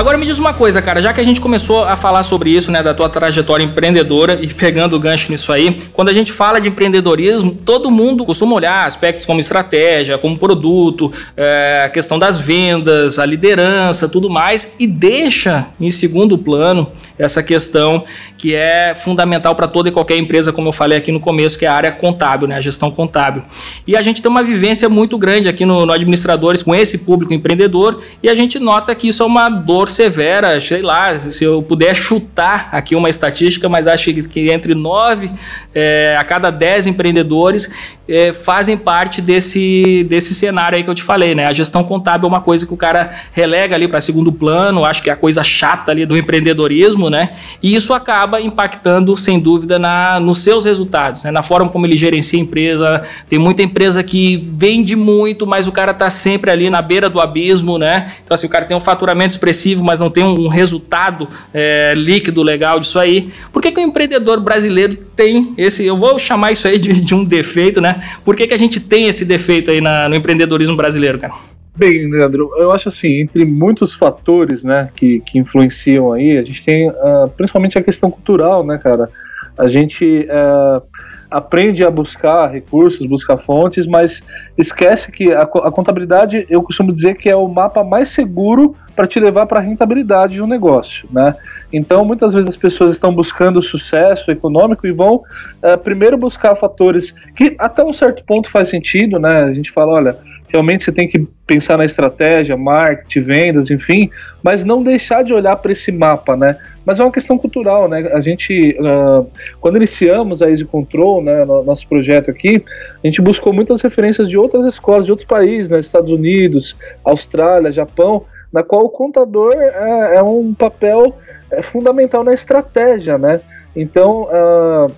Agora 0.00 0.16
me 0.16 0.24
diz 0.24 0.38
uma 0.38 0.54
coisa, 0.54 0.80
cara, 0.80 1.02
já 1.02 1.12
que 1.12 1.20
a 1.20 1.22
gente 1.22 1.42
começou 1.42 1.84
a 1.84 1.94
falar 1.94 2.22
sobre 2.22 2.48
isso, 2.48 2.72
né, 2.72 2.82
da 2.82 2.94
tua 2.94 3.06
trajetória 3.06 3.62
empreendedora 3.62 4.38
e 4.40 4.46
pegando 4.46 4.96
o 4.96 4.98
gancho 4.98 5.30
nisso 5.30 5.52
aí, 5.52 5.78
quando 5.92 6.08
a 6.08 6.12
gente 6.14 6.32
fala 6.32 6.58
de 6.58 6.70
empreendedorismo, 6.70 7.54
todo 7.54 7.90
mundo 7.90 8.24
costuma 8.24 8.54
olhar 8.54 8.86
aspectos 8.86 9.26
como 9.26 9.40
estratégia, 9.40 10.16
como 10.16 10.38
produto, 10.38 11.12
é, 11.36 11.82
a 11.84 11.90
questão 11.90 12.18
das 12.18 12.38
vendas, 12.38 13.18
a 13.18 13.26
liderança, 13.26 14.08
tudo 14.08 14.30
mais, 14.30 14.74
e 14.78 14.86
deixa 14.86 15.66
em 15.78 15.90
segundo 15.90 16.38
plano 16.38 16.90
essa 17.20 17.42
questão 17.42 18.04
que 18.38 18.54
é 18.54 18.94
fundamental 18.94 19.54
para 19.54 19.68
toda 19.68 19.90
e 19.90 19.92
qualquer 19.92 20.16
empresa, 20.16 20.52
como 20.52 20.68
eu 20.68 20.72
falei 20.72 20.96
aqui 20.96 21.12
no 21.12 21.20
começo, 21.20 21.58
que 21.58 21.66
é 21.66 21.68
a 21.68 21.74
área 21.74 21.92
contábil, 21.92 22.48
né, 22.48 22.56
a 22.56 22.60
gestão 22.60 22.90
contábil. 22.90 23.42
E 23.86 23.94
a 23.94 24.00
gente 24.00 24.22
tem 24.22 24.30
uma 24.30 24.42
vivência 24.42 24.88
muito 24.88 25.18
grande 25.18 25.48
aqui 25.48 25.66
no, 25.66 25.84
no 25.84 25.92
Administradores 25.92 26.62
com 26.62 26.74
esse 26.74 26.98
público 26.98 27.34
empreendedor 27.34 28.02
e 28.22 28.28
a 28.28 28.34
gente 28.34 28.58
nota 28.58 28.94
que 28.94 29.08
isso 29.08 29.22
é 29.22 29.26
uma 29.26 29.50
dor 29.50 29.88
severa, 29.88 30.58
sei 30.60 30.80
lá, 30.80 31.18
se 31.20 31.44
eu 31.44 31.62
puder 31.62 31.94
chutar 31.94 32.70
aqui 32.72 32.96
uma 32.96 33.10
estatística, 33.10 33.68
mas 33.68 33.86
acho 33.86 34.12
que 34.24 34.50
entre 34.50 34.74
9 34.74 35.30
é, 35.74 36.16
a 36.18 36.24
cada 36.24 36.50
10 36.50 36.86
empreendedores 36.86 37.70
é, 38.08 38.32
fazem 38.32 38.76
parte 38.76 39.20
desse, 39.20 40.04
desse 40.08 40.34
cenário 40.34 40.76
aí 40.76 40.82
que 40.82 40.90
eu 40.90 40.94
te 40.94 41.02
falei, 41.02 41.34
né? 41.34 41.46
A 41.46 41.52
gestão 41.52 41.84
contábil 41.84 42.26
é 42.26 42.28
uma 42.28 42.40
coisa 42.40 42.66
que 42.66 42.72
o 42.74 42.76
cara 42.76 43.10
relega 43.32 43.74
ali 43.76 43.86
para 43.86 44.00
segundo 44.00 44.32
plano, 44.32 44.84
acho 44.84 45.02
que 45.02 45.10
é 45.10 45.12
a 45.12 45.16
coisa 45.16 45.44
chata 45.44 45.92
ali 45.92 46.06
do 46.06 46.16
empreendedorismo, 46.16 47.09
né? 47.10 47.32
E 47.62 47.74
isso 47.74 47.92
acaba 47.92 48.40
impactando, 48.40 49.16
sem 49.16 49.38
dúvida, 49.38 49.78
na, 49.78 50.18
nos 50.18 50.38
seus 50.38 50.64
resultados, 50.64 51.24
né? 51.24 51.30
Na 51.30 51.42
forma 51.42 51.68
como 51.68 51.86
ele 51.86 51.96
gerencia 51.96 52.38
a 52.38 52.42
empresa. 52.42 53.02
Tem 53.28 53.38
muita 53.38 53.62
empresa 53.62 54.02
que 54.02 54.48
vende 54.52 54.96
muito, 54.96 55.46
mas 55.46 55.66
o 55.66 55.72
cara 55.72 55.92
tá 55.92 56.08
sempre 56.08 56.50
ali 56.50 56.70
na 56.70 56.80
beira 56.80 57.10
do 57.10 57.20
abismo, 57.20 57.76
né? 57.76 58.12
Então, 58.24 58.34
assim, 58.34 58.46
o 58.46 58.50
cara 58.50 58.64
tem 58.64 58.76
um 58.76 58.80
faturamento 58.80 59.34
expressivo, 59.34 59.84
mas 59.84 60.00
não 60.00 60.08
tem 60.08 60.24
um, 60.24 60.46
um 60.46 60.48
resultado 60.48 61.28
é, 61.52 61.92
líquido 61.96 62.42
legal 62.42 62.80
disso 62.80 62.98
aí. 62.98 63.30
Por 63.52 63.60
que, 63.60 63.72
que 63.72 63.80
o 63.80 63.82
empreendedor 63.82 64.40
brasileiro 64.40 64.96
tem 65.16 65.52
esse, 65.58 65.84
eu 65.84 65.96
vou 65.96 66.18
chamar 66.18 66.52
isso 66.52 66.66
aí 66.66 66.78
de, 66.78 67.00
de 67.00 67.14
um 67.14 67.24
defeito, 67.24 67.80
né? 67.80 68.00
Por 68.24 68.36
que, 68.36 68.46
que 68.46 68.54
a 68.54 68.58
gente 68.58 68.80
tem 68.80 69.08
esse 69.08 69.24
defeito 69.24 69.70
aí 69.70 69.80
na, 69.80 70.08
no 70.08 70.14
empreendedorismo 70.14 70.76
brasileiro, 70.76 71.18
cara? 71.18 71.49
Bem, 71.80 72.10
Leandro, 72.10 72.52
eu 72.58 72.70
acho 72.72 72.88
assim, 72.90 73.22
entre 73.22 73.42
muitos 73.42 73.94
fatores, 73.94 74.62
né, 74.62 74.90
que, 74.94 75.18
que 75.20 75.38
influenciam 75.38 76.12
aí, 76.12 76.36
a 76.36 76.42
gente 76.42 76.62
tem 76.62 76.90
uh, 76.90 77.26
principalmente 77.34 77.78
a 77.78 77.82
questão 77.82 78.10
cultural, 78.10 78.62
né, 78.62 78.76
cara? 78.76 79.08
A 79.56 79.66
gente 79.66 80.04
uh, 80.28 80.82
aprende 81.30 81.82
a 81.82 81.90
buscar 81.90 82.48
recursos, 82.48 83.06
buscar 83.06 83.38
fontes, 83.38 83.86
mas 83.86 84.22
esquece 84.58 85.10
que 85.10 85.32
a, 85.32 85.40
a 85.40 85.72
contabilidade, 85.72 86.44
eu 86.50 86.62
costumo 86.62 86.92
dizer 86.92 87.16
que 87.16 87.30
é 87.30 87.34
o 87.36 87.48
mapa 87.48 87.82
mais 87.82 88.10
seguro 88.10 88.76
para 88.94 89.06
te 89.06 89.18
levar 89.18 89.46
para 89.46 89.60
a 89.60 89.62
rentabilidade 89.62 90.34
de 90.34 90.42
um 90.42 90.46
negócio, 90.46 91.08
né? 91.10 91.34
Então, 91.72 92.04
muitas 92.04 92.34
vezes 92.34 92.50
as 92.50 92.56
pessoas 92.58 92.94
estão 92.94 93.10
buscando 93.10 93.62
sucesso 93.62 94.30
econômico 94.30 94.86
e 94.86 94.92
vão 94.92 95.14
uh, 95.14 95.78
primeiro 95.82 96.18
buscar 96.18 96.54
fatores 96.56 97.12
que 97.34 97.56
até 97.58 97.82
um 97.82 97.92
certo 97.94 98.22
ponto 98.22 98.50
faz 98.50 98.68
sentido, 98.68 99.18
né? 99.18 99.44
A 99.44 99.52
gente 99.54 99.70
fala, 99.70 99.92
olha, 99.92 100.29
realmente 100.50 100.84
você 100.84 100.92
tem 100.92 101.08
que 101.08 101.26
pensar 101.46 101.78
na 101.78 101.84
estratégia, 101.84 102.56
marketing, 102.56 103.20
vendas, 103.20 103.70
enfim, 103.70 104.10
mas 104.42 104.64
não 104.64 104.82
deixar 104.82 105.22
de 105.22 105.32
olhar 105.32 105.56
para 105.56 105.72
esse 105.72 105.92
mapa, 105.92 106.36
né? 106.36 106.56
Mas 106.84 106.98
é 106.98 107.04
uma 107.04 107.12
questão 107.12 107.38
cultural, 107.38 107.88
né? 107.88 108.10
A 108.12 108.20
gente, 108.20 108.76
uh, 108.80 109.26
quando 109.60 109.76
iniciamos 109.76 110.42
a 110.42 110.50
Easy 110.50 110.64
Control, 110.64 111.22
né, 111.22 111.44
no 111.44 111.62
nosso 111.62 111.86
projeto 111.86 112.30
aqui, 112.30 112.62
a 113.02 113.06
gente 113.06 113.22
buscou 113.22 113.52
muitas 113.52 113.80
referências 113.80 114.28
de 114.28 114.36
outras 114.36 114.64
escolas, 114.66 115.06
de 115.06 115.12
outros 115.12 115.26
países, 115.26 115.70
né? 115.70 115.78
Estados 115.78 116.10
Unidos, 116.10 116.76
Austrália, 117.04 117.70
Japão, 117.70 118.24
na 118.52 118.62
qual 118.62 118.84
o 118.84 118.90
contador 118.90 119.52
é, 119.54 120.16
é 120.16 120.22
um 120.22 120.52
papel 120.52 121.16
é, 121.50 121.62
fundamental 121.62 122.24
na 122.24 122.34
estratégia, 122.34 123.16
né? 123.16 123.40
Então, 123.74 124.22
uh, 124.22 124.92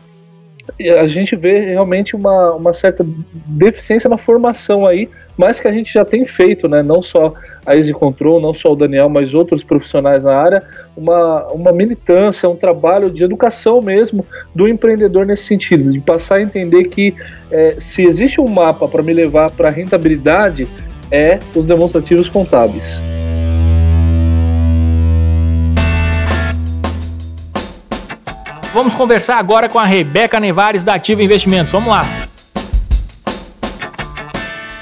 a 1.00 1.06
gente 1.06 1.36
vê 1.36 1.60
realmente 1.60 2.14
uma, 2.14 2.52
uma 2.52 2.72
certa 2.72 3.04
deficiência 3.46 4.08
na 4.08 4.16
formação 4.16 4.86
aí, 4.86 5.08
mas 5.36 5.60
que 5.60 5.68
a 5.68 5.72
gente 5.72 5.92
já 5.92 6.04
tem 6.04 6.26
feito, 6.26 6.68
né? 6.68 6.82
Não 6.82 7.02
só 7.02 7.34
a 7.64 7.76
Easy 7.76 7.92
Control, 7.92 8.40
não 8.40 8.52
só 8.52 8.72
o 8.72 8.76
Daniel, 8.76 9.08
mas 9.08 9.34
outros 9.34 9.64
profissionais 9.64 10.24
na 10.24 10.34
área, 10.34 10.62
uma, 10.96 11.46
uma 11.48 11.72
militância, 11.72 12.48
um 12.48 12.56
trabalho 12.56 13.10
de 13.10 13.24
educação 13.24 13.80
mesmo 13.80 14.24
do 14.54 14.68
empreendedor 14.68 15.26
nesse 15.26 15.44
sentido, 15.44 15.90
de 15.90 16.00
passar 16.00 16.36
a 16.36 16.42
entender 16.42 16.84
que 16.84 17.14
é, 17.50 17.76
se 17.78 18.04
existe 18.04 18.40
um 18.40 18.48
mapa 18.48 18.86
para 18.88 19.02
me 19.02 19.12
levar 19.12 19.50
para 19.50 19.68
a 19.68 19.70
rentabilidade, 19.70 20.66
é 21.10 21.38
os 21.54 21.66
demonstrativos 21.66 22.28
contábeis. 22.28 23.02
Vamos 28.72 28.94
conversar 28.94 29.36
agora 29.36 29.68
com 29.68 29.78
a 29.78 29.84
Rebeca 29.84 30.40
Nevares 30.40 30.82
da 30.82 30.94
Ativa 30.94 31.22
Investimentos. 31.22 31.70
Vamos 31.70 31.90
lá. 31.90 32.06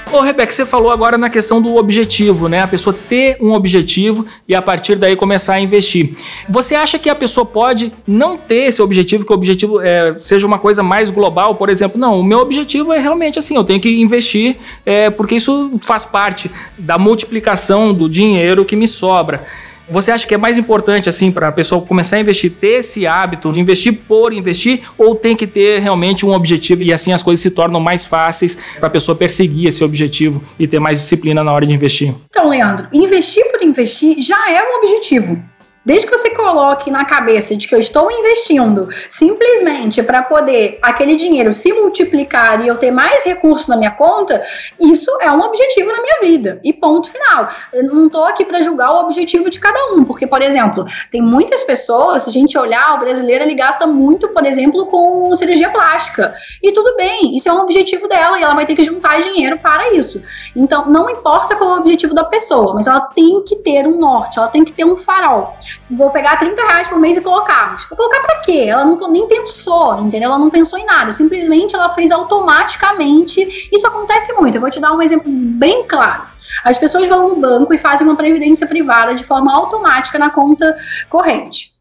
Ô, 0.09 0.21
Rebeca, 0.21 0.51
você 0.51 0.65
falou 0.65 0.91
agora 0.91 1.17
na 1.17 1.29
questão 1.29 1.61
do 1.61 1.75
objetivo, 1.75 2.47
né? 2.47 2.61
A 2.61 2.67
pessoa 2.67 2.93
ter 2.93 3.35
um 3.41 3.51
objetivo 3.51 4.25
e 4.47 4.55
a 4.55 4.61
partir 4.61 4.95
daí 4.95 5.17
começar 5.17 5.55
a 5.55 5.59
investir. 5.59 6.13
Você 6.47 6.73
acha 6.73 6.97
que 6.97 7.09
a 7.09 7.15
pessoa 7.15 7.45
pode 7.45 7.91
não 8.07 8.37
ter 8.37 8.67
esse 8.67 8.81
objetivo, 8.81 9.25
que 9.25 9.31
o 9.31 9.35
objetivo 9.35 9.81
é, 9.81 10.15
seja 10.17 10.47
uma 10.47 10.57
coisa 10.57 10.81
mais 10.81 11.09
global, 11.09 11.55
por 11.55 11.69
exemplo? 11.69 11.99
Não, 11.99 12.17
o 12.19 12.23
meu 12.23 12.39
objetivo 12.39 12.93
é 12.93 12.99
realmente 12.99 13.39
assim, 13.39 13.55
eu 13.55 13.63
tenho 13.63 13.79
que 13.79 14.01
investir 14.01 14.55
é, 14.85 15.09
porque 15.09 15.35
isso 15.35 15.71
faz 15.79 16.05
parte 16.05 16.49
da 16.77 16.97
multiplicação 16.97 17.93
do 17.93 18.07
dinheiro 18.07 18.63
que 18.63 18.75
me 18.75 18.87
sobra. 18.87 19.45
Você 19.91 20.09
acha 20.09 20.25
que 20.25 20.33
é 20.33 20.37
mais 20.37 20.57
importante, 20.57 21.09
assim, 21.09 21.33
para 21.33 21.49
a 21.49 21.51
pessoa 21.51 21.81
começar 21.81 22.15
a 22.15 22.19
investir, 22.21 22.49
ter 22.49 22.79
esse 22.79 23.05
hábito 23.05 23.51
de 23.51 23.59
investir 23.59 23.93
por 24.07 24.31
investir, 24.31 24.83
ou 24.97 25.15
tem 25.15 25.35
que 25.35 25.45
ter 25.45 25.79
realmente 25.79 26.25
um 26.25 26.31
objetivo 26.31 26.81
e 26.81 26.93
assim 26.93 27.11
as 27.11 27.21
coisas 27.21 27.43
se 27.43 27.51
tornam 27.51 27.81
mais 27.81 28.05
fáceis 28.05 28.57
para 28.79 28.87
a 28.87 28.89
pessoa 28.89 29.17
perseguir 29.17 29.67
esse 29.67 29.83
objetivo 29.83 30.41
e 30.57 30.65
ter 30.65 30.79
mais 30.79 30.97
disciplina 30.97 31.43
na 31.43 31.51
hora 31.51 31.65
de 31.65 31.73
investir? 31.73 32.15
Então, 32.29 32.47
Leandro, 32.47 32.87
investir 32.93 33.43
por 33.51 33.61
investir 33.61 34.21
já 34.21 34.49
é 34.49 34.63
um 34.63 34.77
objetivo. 34.77 35.50
Desde 35.83 36.05
que 36.05 36.15
você 36.15 36.29
coloque 36.29 36.91
na 36.91 37.05
cabeça 37.05 37.55
de 37.55 37.67
que 37.67 37.73
eu 37.73 37.79
estou 37.79 38.11
investindo 38.11 38.87
simplesmente 39.09 40.03
para 40.03 40.21
poder 40.21 40.77
aquele 40.79 41.15
dinheiro 41.15 41.51
se 41.51 41.73
multiplicar 41.73 42.63
e 42.63 42.67
eu 42.67 42.77
ter 42.77 42.91
mais 42.91 43.23
recursos 43.23 43.67
na 43.67 43.75
minha 43.75 43.89
conta, 43.89 44.43
isso 44.79 45.09
é 45.19 45.31
um 45.31 45.41
objetivo 45.41 45.91
na 45.91 46.01
minha 46.01 46.19
vida. 46.21 46.59
E 46.63 46.71
ponto 46.71 47.09
final. 47.09 47.49
Eu 47.73 47.83
não 47.85 48.05
estou 48.05 48.23
aqui 48.25 48.45
para 48.45 48.61
julgar 48.61 48.93
o 48.93 48.99
objetivo 49.05 49.49
de 49.49 49.59
cada 49.59 49.93
um, 49.93 50.03
porque, 50.03 50.27
por 50.27 50.43
exemplo, 50.43 50.85
tem 51.09 51.19
muitas 51.19 51.63
pessoas, 51.63 52.23
se 52.23 52.29
a 52.29 52.31
gente 52.31 52.55
olhar, 52.59 52.95
o 52.95 52.99
brasileiro 52.99 53.43
ele 53.43 53.55
gasta 53.55 53.87
muito, 53.87 54.27
por 54.29 54.45
exemplo, 54.45 54.85
com 54.85 55.33
cirurgia 55.33 55.71
plástica. 55.71 56.35
E 56.61 56.71
tudo 56.73 56.95
bem, 56.95 57.35
isso 57.35 57.49
é 57.49 57.53
um 57.53 57.61
objetivo 57.61 58.07
dela 58.07 58.39
e 58.39 58.43
ela 58.43 58.53
vai 58.53 58.67
ter 58.67 58.75
que 58.75 58.83
juntar 58.83 59.19
dinheiro 59.19 59.57
para 59.57 59.95
isso. 59.95 60.21
Então, 60.55 60.87
não 60.91 61.09
importa 61.09 61.55
qual 61.55 61.71
é 61.71 61.77
o 61.77 61.79
objetivo 61.79 62.13
da 62.13 62.25
pessoa, 62.25 62.75
mas 62.75 62.85
ela 62.85 63.01
tem 63.01 63.43
que 63.43 63.55
ter 63.55 63.87
um 63.87 63.99
norte, 63.99 64.37
ela 64.37 64.47
tem 64.47 64.63
que 64.63 64.71
ter 64.71 64.85
um 64.85 64.95
farol 64.95 65.57
vou 65.89 66.09
pegar 66.09 66.37
30 66.37 66.61
reais 66.61 66.87
por 66.87 66.99
mês 66.99 67.17
e 67.17 67.21
colocar. 67.21 67.77
Vou 67.89 67.97
colocar 67.97 68.21
para 68.21 68.39
quê? 68.39 68.65
Ela 68.69 68.85
não 68.85 68.97
nem 69.11 69.27
pensou, 69.27 69.99
entendeu? 69.99 70.29
Ela 70.29 70.39
não 70.39 70.49
pensou 70.49 70.77
em 70.79 70.85
nada. 70.85 71.11
Simplesmente 71.11 71.75
ela 71.75 71.93
fez 71.93 72.11
automaticamente. 72.11 73.69
Isso 73.71 73.87
acontece 73.87 74.33
muito. 74.33 74.55
Eu 74.55 74.61
vou 74.61 74.69
te 74.69 74.79
dar 74.79 74.93
um 74.93 75.01
exemplo 75.01 75.31
bem 75.31 75.85
claro. 75.87 76.23
As 76.63 76.77
pessoas 76.77 77.07
vão 77.07 77.29
no 77.29 77.35
banco 77.35 77.73
e 77.73 77.77
fazem 77.77 78.05
uma 78.05 78.15
previdência 78.15 78.67
privada 78.67 79.13
de 79.13 79.23
forma 79.23 79.53
automática 79.53 80.19
na 80.19 80.29
conta 80.29 80.75
corrente. 81.09 81.71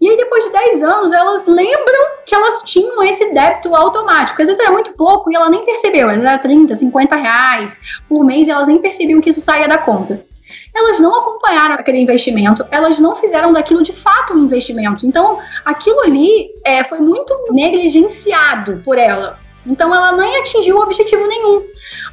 E 0.00 0.08
aí, 0.08 0.16
depois 0.16 0.44
de 0.44 0.50
10 0.50 0.82
anos, 0.82 1.12
elas 1.12 1.46
lembram 1.46 2.16
que 2.26 2.34
elas 2.34 2.60
tinham 2.64 3.04
esse 3.04 3.32
débito 3.32 3.72
automático. 3.72 4.42
Às 4.42 4.48
vezes 4.48 4.60
era 4.60 4.72
muito 4.72 4.92
pouco 4.94 5.30
e 5.30 5.36
ela 5.36 5.48
nem 5.48 5.64
percebeu. 5.64 6.08
Às 6.08 6.14
vezes 6.14 6.28
era 6.28 6.38
30, 6.38 6.74
50 6.74 7.16
reais 7.16 7.78
por 8.08 8.24
mês 8.24 8.48
e 8.48 8.50
elas 8.50 8.66
nem 8.66 8.78
percebiam 8.78 9.20
que 9.20 9.30
isso 9.30 9.40
saía 9.40 9.68
da 9.68 9.78
conta 9.78 10.24
elas 10.74 11.00
não 11.00 11.14
acompanharam 11.14 11.74
aquele 11.74 11.98
investimento, 11.98 12.66
elas 12.70 12.98
não 12.98 13.16
fizeram 13.16 13.52
daquilo 13.52 13.82
de 13.82 13.92
fato 13.92 14.34
um 14.34 14.44
investimento. 14.44 15.06
Então, 15.06 15.38
aquilo 15.64 16.00
ali 16.00 16.50
é, 16.64 16.84
foi 16.84 16.98
muito 16.98 17.34
negligenciado 17.50 18.82
por 18.84 18.98
ela. 18.98 19.40
Então 19.64 19.94
ela 19.94 20.12
nem 20.12 20.38
atingiu 20.38 20.78
objetivo 20.78 21.26
nenhum. 21.26 21.62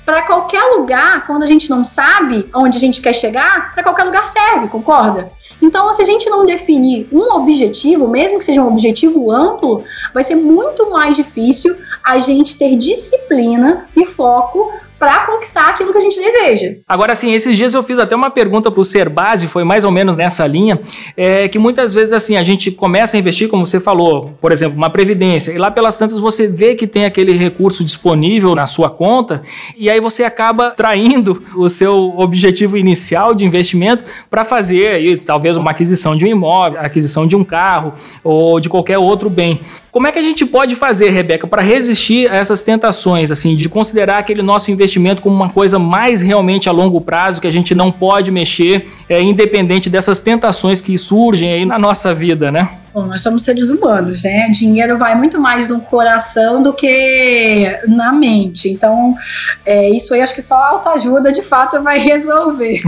Para 0.05 0.21
qualquer 0.21 0.61
lugar, 0.75 1.25
quando 1.25 1.43
a 1.43 1.47
gente 1.47 1.69
não 1.69 1.83
sabe 1.83 2.47
onde 2.53 2.77
a 2.77 2.79
gente 2.79 3.01
quer 3.01 3.13
chegar, 3.13 3.73
para 3.73 3.83
qualquer 3.83 4.03
lugar 4.03 4.27
serve, 4.27 4.67
concorda? 4.67 5.31
Então, 5.61 5.91
se 5.91 6.01
a 6.01 6.05
gente 6.05 6.29
não 6.29 6.45
definir 6.45 7.07
um 7.11 7.33
objetivo, 7.33 8.07
mesmo 8.07 8.37
que 8.37 8.45
seja 8.45 8.61
um 8.61 8.67
objetivo 8.67 9.31
amplo, 9.31 9.83
vai 10.13 10.23
ser 10.23 10.35
muito 10.35 10.89
mais 10.89 11.15
difícil 11.15 11.75
a 12.03 12.17
gente 12.19 12.55
ter 12.55 12.77
disciplina 12.77 13.87
e 13.95 14.05
foco 14.05 14.71
para 14.99 15.25
conquistar 15.25 15.69
aquilo 15.69 15.93
que 15.93 15.97
a 15.97 16.01
gente 16.01 16.19
deseja. 16.19 16.73
Agora, 16.85 17.13
assim, 17.13 17.33
esses 17.33 17.55
dias 17.55 17.73
eu 17.73 17.81
fiz 17.81 17.97
até 17.97 18.13
uma 18.13 18.29
pergunta 18.29 18.69
para 18.69 18.81
o 18.81 18.83
Ser 18.83 19.07
Base, 19.07 19.47
foi 19.47 19.63
mais 19.63 19.85
ou 19.85 19.91
menos 19.91 20.17
nessa 20.17 20.45
linha, 20.45 20.77
é 21.15 21.47
que 21.47 21.57
muitas 21.57 21.93
vezes, 21.93 22.11
assim, 22.11 22.35
a 22.35 22.43
gente 22.43 22.69
começa 22.69 23.15
a 23.15 23.19
investir, 23.19 23.47
como 23.47 23.65
você 23.65 23.79
falou, 23.79 24.33
por 24.41 24.51
exemplo, 24.51 24.77
uma 24.77 24.89
previdência, 24.89 25.53
e 25.53 25.57
lá 25.57 25.71
pelas 25.71 25.97
tantas 25.97 26.17
você 26.17 26.47
vê 26.47 26.75
que 26.75 26.85
tem 26.85 27.05
aquele 27.05 27.31
recurso 27.31 27.81
disponível 27.81 28.53
na 28.53 28.65
sua 28.65 28.89
conta, 28.89 29.41
e 29.77 29.89
aí 29.89 30.01
você 30.01 30.25
acaba 30.25 30.71
traindo 30.71 31.41
o 31.55 31.69
seu 31.69 32.13
objetivo 32.17 32.75
inicial 32.75 33.33
de 33.33 33.45
investimento 33.45 34.03
para 34.29 34.43
fazer 34.43 34.87
aí, 34.95 35.15
talvez 35.15 35.55
uma 35.55 35.71
aquisição 35.71 36.13
de 36.17 36.25
um 36.25 36.27
imóvel, 36.27 36.77
aquisição 36.81 37.25
de 37.25 37.37
um 37.37 37.43
carro 37.43 37.93
ou 38.21 38.59
de 38.59 38.67
qualquer 38.67 38.97
outro 38.97 39.29
bem. 39.29 39.61
Como 39.91 40.07
é 40.07 40.11
que 40.11 40.19
a 40.19 40.21
gente 40.21 40.45
pode 40.45 40.75
fazer, 40.75 41.09
Rebeca, 41.09 41.47
para 41.47 41.61
resistir 41.61 42.29
a 42.29 42.35
essas 42.35 42.63
tentações, 42.63 43.31
assim, 43.31 43.55
de 43.55 43.69
considerar 43.69 44.19
aquele 44.19 44.41
nosso 44.41 44.69
investimento 44.69 44.88
investimento 44.89 45.21
como 45.21 45.35
uma 45.35 45.49
coisa 45.49 45.77
mais 45.77 46.21
realmente 46.21 46.67
a 46.67 46.71
longo 46.71 46.99
prazo, 46.99 47.39
que 47.39 47.47
a 47.47 47.51
gente 47.51 47.75
não 47.75 47.91
pode 47.91 48.31
mexer, 48.31 48.87
é, 49.07 49.21
independente 49.21 49.89
dessas 49.89 50.19
tentações 50.19 50.81
que 50.81 50.97
surgem 50.97 51.51
aí 51.51 51.65
na 51.65 51.77
nossa 51.77 52.13
vida, 52.13 52.51
né? 52.51 52.69
Bom, 52.91 53.05
nós 53.05 53.21
somos 53.21 53.43
seres 53.43 53.69
humanos, 53.69 54.23
né? 54.23 54.49
Dinheiro 54.49 54.97
vai 54.97 55.13
muito 55.15 55.39
mais 55.39 55.67
no 55.69 55.79
coração 55.79 56.63
do 56.63 56.73
que 56.73 57.79
na 57.87 58.11
mente. 58.11 58.67
Então, 58.67 59.15
é, 59.63 59.89
isso 59.91 60.11
aí 60.11 60.21
acho 60.21 60.33
que 60.33 60.41
só 60.41 60.55
autoajuda 60.55 61.31
de 61.31 61.43
fato 61.43 61.81
vai 61.83 61.99
resolver. 62.01 62.81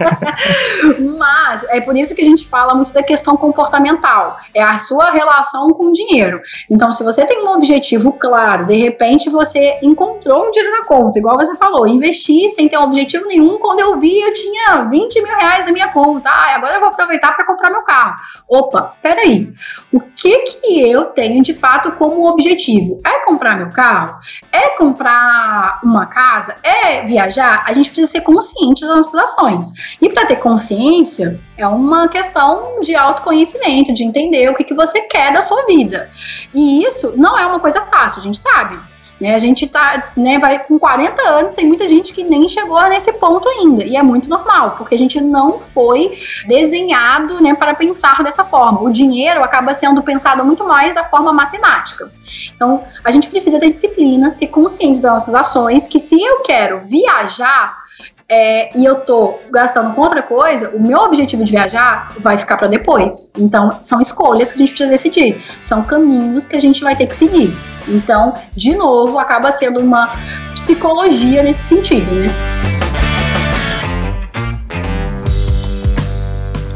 Mas 1.18 1.64
é 1.70 1.80
por 1.80 1.96
isso 1.96 2.14
que 2.14 2.20
a 2.20 2.24
gente 2.24 2.46
fala 2.46 2.74
muito 2.74 2.92
da 2.92 3.02
questão 3.02 3.34
comportamental. 3.34 4.38
É 4.52 4.62
a 4.62 4.78
sua 4.78 5.10
relação 5.10 5.70
com 5.70 5.86
o 5.86 5.92
dinheiro. 5.92 6.42
Então, 6.70 6.92
se 6.92 7.02
você 7.02 7.24
tem 7.24 7.42
um 7.42 7.48
objetivo 7.48 8.12
claro, 8.12 8.66
de 8.66 8.76
repente 8.76 9.30
você 9.30 9.78
encontrou 9.82 10.48
um 10.48 10.50
dinheiro 10.50 10.76
na 10.76 10.84
conta, 10.84 11.18
igual 11.18 11.38
você 11.38 11.56
falou, 11.56 11.86
investir 11.86 12.50
sem 12.50 12.68
ter 12.68 12.76
um 12.76 12.82
objetivo 12.82 13.26
nenhum. 13.26 13.58
Quando 13.58 13.80
eu 13.80 13.98
vi, 13.98 14.20
eu 14.20 14.34
tinha 14.34 14.82
20 14.84 15.22
mil 15.22 15.36
reais 15.36 15.64
na 15.64 15.72
minha 15.72 15.88
conta. 15.88 16.28
Ah, 16.28 16.56
agora 16.56 16.74
eu 16.74 16.80
vou 16.80 16.90
aproveitar 16.90 17.34
para 17.34 17.46
comprar 17.46 17.70
meu 17.70 17.82
carro. 17.82 18.16
Opa, 18.48 18.94
pera 19.00 19.13
peraí, 19.14 19.52
o 19.92 20.00
que 20.00 20.38
que 20.38 20.90
eu 20.90 21.06
tenho 21.06 21.42
de 21.42 21.54
fato 21.54 21.92
como 21.92 22.28
objetivo? 22.28 23.00
É 23.06 23.24
comprar 23.24 23.56
meu 23.56 23.68
carro? 23.70 24.18
É 24.52 24.70
comprar 24.70 25.80
uma 25.82 26.06
casa? 26.06 26.56
É 26.62 27.02
viajar? 27.02 27.64
A 27.66 27.72
gente 27.72 27.90
precisa 27.90 28.10
ser 28.10 28.20
consciente 28.22 28.80
das 28.80 28.96
nossas 28.96 29.14
ações. 29.14 29.96
E 30.00 30.08
para 30.08 30.26
ter 30.26 30.36
consciência, 30.36 31.40
é 31.56 31.66
uma 31.66 32.08
questão 32.08 32.80
de 32.80 32.94
autoconhecimento, 32.94 33.92
de 33.92 34.04
entender 34.04 34.48
o 34.50 34.54
que, 34.54 34.64
que 34.64 34.74
você 34.74 35.02
quer 35.02 35.32
da 35.32 35.42
sua 35.42 35.64
vida. 35.66 36.10
E 36.52 36.84
isso 36.84 37.14
não 37.16 37.38
é 37.38 37.46
uma 37.46 37.60
coisa 37.60 37.80
fácil, 37.82 38.20
a 38.20 38.22
gente 38.22 38.38
sabe. 38.38 38.78
Né? 39.20 39.34
A 39.34 39.38
gente 39.38 39.66
tá, 39.66 40.12
né, 40.16 40.38
vai 40.38 40.58
com 40.58 40.78
40 40.78 41.22
anos, 41.22 41.52
tem 41.52 41.66
muita 41.66 41.88
gente 41.88 42.12
que 42.12 42.24
nem 42.24 42.48
chegou 42.48 42.82
nesse 42.88 43.12
ponto 43.14 43.48
ainda. 43.48 43.84
E 43.84 43.96
é 43.96 44.02
muito 44.02 44.28
normal, 44.28 44.74
porque 44.76 44.94
a 44.94 44.98
gente 44.98 45.20
não 45.20 45.60
foi 45.60 46.18
desenhado 46.46 47.40
né, 47.40 47.54
para 47.54 47.74
pensar 47.74 48.22
dessa 48.22 48.44
forma. 48.44 48.82
O 48.82 48.90
dinheiro 48.90 49.42
acaba 49.42 49.74
sendo 49.74 50.02
pensado 50.02 50.44
muito 50.44 50.64
mais 50.64 50.94
da 50.94 51.04
forma 51.04 51.32
matemática. 51.32 52.10
Então, 52.54 52.84
a 53.04 53.10
gente 53.10 53.28
precisa 53.28 53.60
ter 53.60 53.70
disciplina, 53.70 54.36
ter 54.38 54.48
consciência 54.48 55.02
das 55.02 55.12
nossas 55.12 55.34
ações, 55.34 55.86
que 55.86 55.98
se 55.98 56.20
eu 56.20 56.40
quero 56.40 56.80
viajar, 56.80 57.83
é, 58.28 58.76
e 58.76 58.84
eu 58.84 58.96
tô 58.96 59.38
gastando 59.50 59.94
com 59.94 60.00
outra 60.00 60.22
coisa, 60.22 60.70
o 60.70 60.80
meu 60.80 60.98
objetivo 60.98 61.44
de 61.44 61.52
viajar 61.52 62.12
vai 62.20 62.38
ficar 62.38 62.56
para 62.56 62.68
depois. 62.68 63.30
Então, 63.38 63.78
são 63.82 64.00
escolhas 64.00 64.50
que 64.50 64.56
a 64.56 64.58
gente 64.58 64.68
precisa 64.68 64.90
decidir, 64.90 65.42
são 65.60 65.82
caminhos 65.82 66.46
que 66.46 66.56
a 66.56 66.60
gente 66.60 66.82
vai 66.82 66.96
ter 66.96 67.06
que 67.06 67.14
seguir. 67.14 67.54
Então, 67.86 68.32
de 68.56 68.74
novo, 68.74 69.18
acaba 69.18 69.52
sendo 69.52 69.80
uma 69.80 70.12
psicologia 70.54 71.42
nesse 71.42 71.62
sentido, 71.62 72.10
né? 72.14 72.26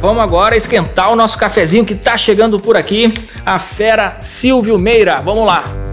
Vamos 0.01 0.23
agora 0.23 0.55
esquentar 0.55 1.11
o 1.11 1.17
nosso 1.17 1.37
cafezinho 1.37 1.85
que 1.85 1.95
tá 1.95 2.17
chegando 2.17 2.61
por 2.61 2.77
aqui, 2.77 3.13
a 3.45 3.59
fera 3.59 4.17
Silvio 4.21 4.79
Meira. 4.79 5.21
Vamos 5.21 5.45
lá. 5.45 5.88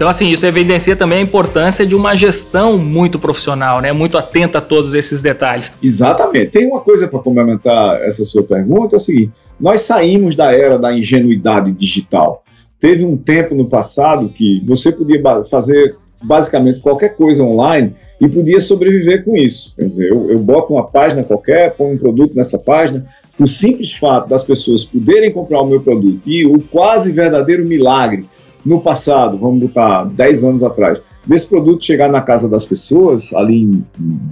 Então, 0.00 0.08
assim, 0.08 0.30
isso 0.30 0.46
evidencia 0.46 0.96
também 0.96 1.18
a 1.18 1.20
importância 1.20 1.84
de 1.84 1.94
uma 1.94 2.16
gestão 2.16 2.78
muito 2.78 3.18
profissional, 3.18 3.82
né? 3.82 3.92
Muito 3.92 4.16
atenta 4.16 4.56
a 4.56 4.60
todos 4.62 4.94
esses 4.94 5.20
detalhes. 5.20 5.76
Exatamente. 5.82 6.52
Tem 6.52 6.66
uma 6.66 6.80
coisa 6.80 7.06
para 7.06 7.18
complementar 7.18 8.00
essa 8.00 8.24
sua 8.24 8.42
pergunta, 8.42 8.96
é 8.96 8.98
o 8.98 9.00
seguinte: 9.00 9.30
nós 9.60 9.82
saímos 9.82 10.34
da 10.34 10.54
era 10.54 10.78
da 10.78 10.90
ingenuidade 10.90 11.70
digital. 11.72 12.42
Teve 12.80 13.04
um 13.04 13.14
tempo 13.14 13.54
no 13.54 13.68
passado 13.68 14.30
que 14.30 14.62
você 14.64 14.90
podia 14.90 15.20
fazer 15.44 15.96
basicamente 16.22 16.80
qualquer 16.80 17.14
coisa 17.14 17.44
online 17.44 17.94
e 18.18 18.26
podia 18.26 18.62
sobreviver 18.62 19.22
com 19.22 19.36
isso. 19.36 19.74
Quer 19.76 19.84
dizer, 19.84 20.10
eu, 20.10 20.30
eu 20.30 20.38
boto 20.38 20.72
uma 20.72 20.86
página 20.86 21.22
qualquer, 21.22 21.76
ponho 21.76 21.92
um 21.92 21.98
produto 21.98 22.34
nessa 22.34 22.58
página, 22.58 23.04
o 23.38 23.46
simples 23.46 23.92
fato 23.92 24.30
das 24.30 24.44
pessoas 24.44 24.82
poderem 24.82 25.30
comprar 25.30 25.60
o 25.60 25.66
meu 25.66 25.82
produto 25.82 26.22
e 26.26 26.46
o 26.46 26.58
quase 26.58 27.12
verdadeiro 27.12 27.66
milagre 27.66 28.26
no 28.64 28.80
passado, 28.80 29.38
vamos 29.38 29.60
botar 29.60 30.04
10 30.04 30.44
anos 30.44 30.62
atrás, 30.62 31.00
desse 31.26 31.46
produto 31.46 31.84
chegar 31.84 32.10
na 32.10 32.20
casa 32.20 32.48
das 32.48 32.64
pessoas, 32.64 33.32
ali 33.34 33.62
em, 33.62 33.84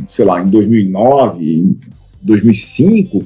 sei 0.07 0.25
lá, 0.25 0.41
em 0.41 0.47
2009, 0.47 1.45
em 1.45 1.79
2005, 2.23 3.25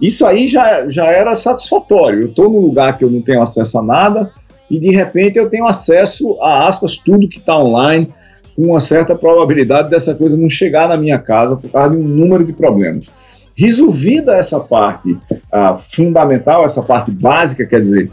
isso 0.00 0.26
aí 0.26 0.48
já, 0.48 0.88
já 0.90 1.06
era 1.06 1.34
satisfatório. 1.34 2.22
Eu 2.22 2.28
estou 2.28 2.50
num 2.50 2.60
lugar 2.60 2.98
que 2.98 3.04
eu 3.04 3.10
não 3.10 3.22
tenho 3.22 3.42
acesso 3.42 3.78
a 3.78 3.82
nada 3.82 4.30
e 4.70 4.78
de 4.78 4.90
repente 4.90 5.38
eu 5.38 5.48
tenho 5.48 5.66
acesso 5.66 6.36
a 6.40 6.66
aspas 6.66 6.96
tudo 6.96 7.28
que 7.28 7.38
está 7.38 7.58
online 7.58 8.12
com 8.56 8.62
uma 8.62 8.80
certa 8.80 9.14
probabilidade 9.14 9.90
dessa 9.90 10.14
coisa 10.14 10.36
não 10.36 10.48
chegar 10.48 10.88
na 10.88 10.96
minha 10.96 11.18
casa 11.18 11.56
por 11.56 11.70
causa 11.70 11.90
de 11.90 12.00
um 12.00 12.04
número 12.04 12.44
de 12.44 12.52
problemas. 12.52 13.06
Resolvida 13.56 14.34
essa 14.34 14.58
parte 14.58 15.12
uh, 15.12 15.76
fundamental, 15.76 16.64
essa 16.64 16.82
parte 16.82 17.10
básica, 17.10 17.64
quer 17.64 17.80
dizer, 17.80 18.10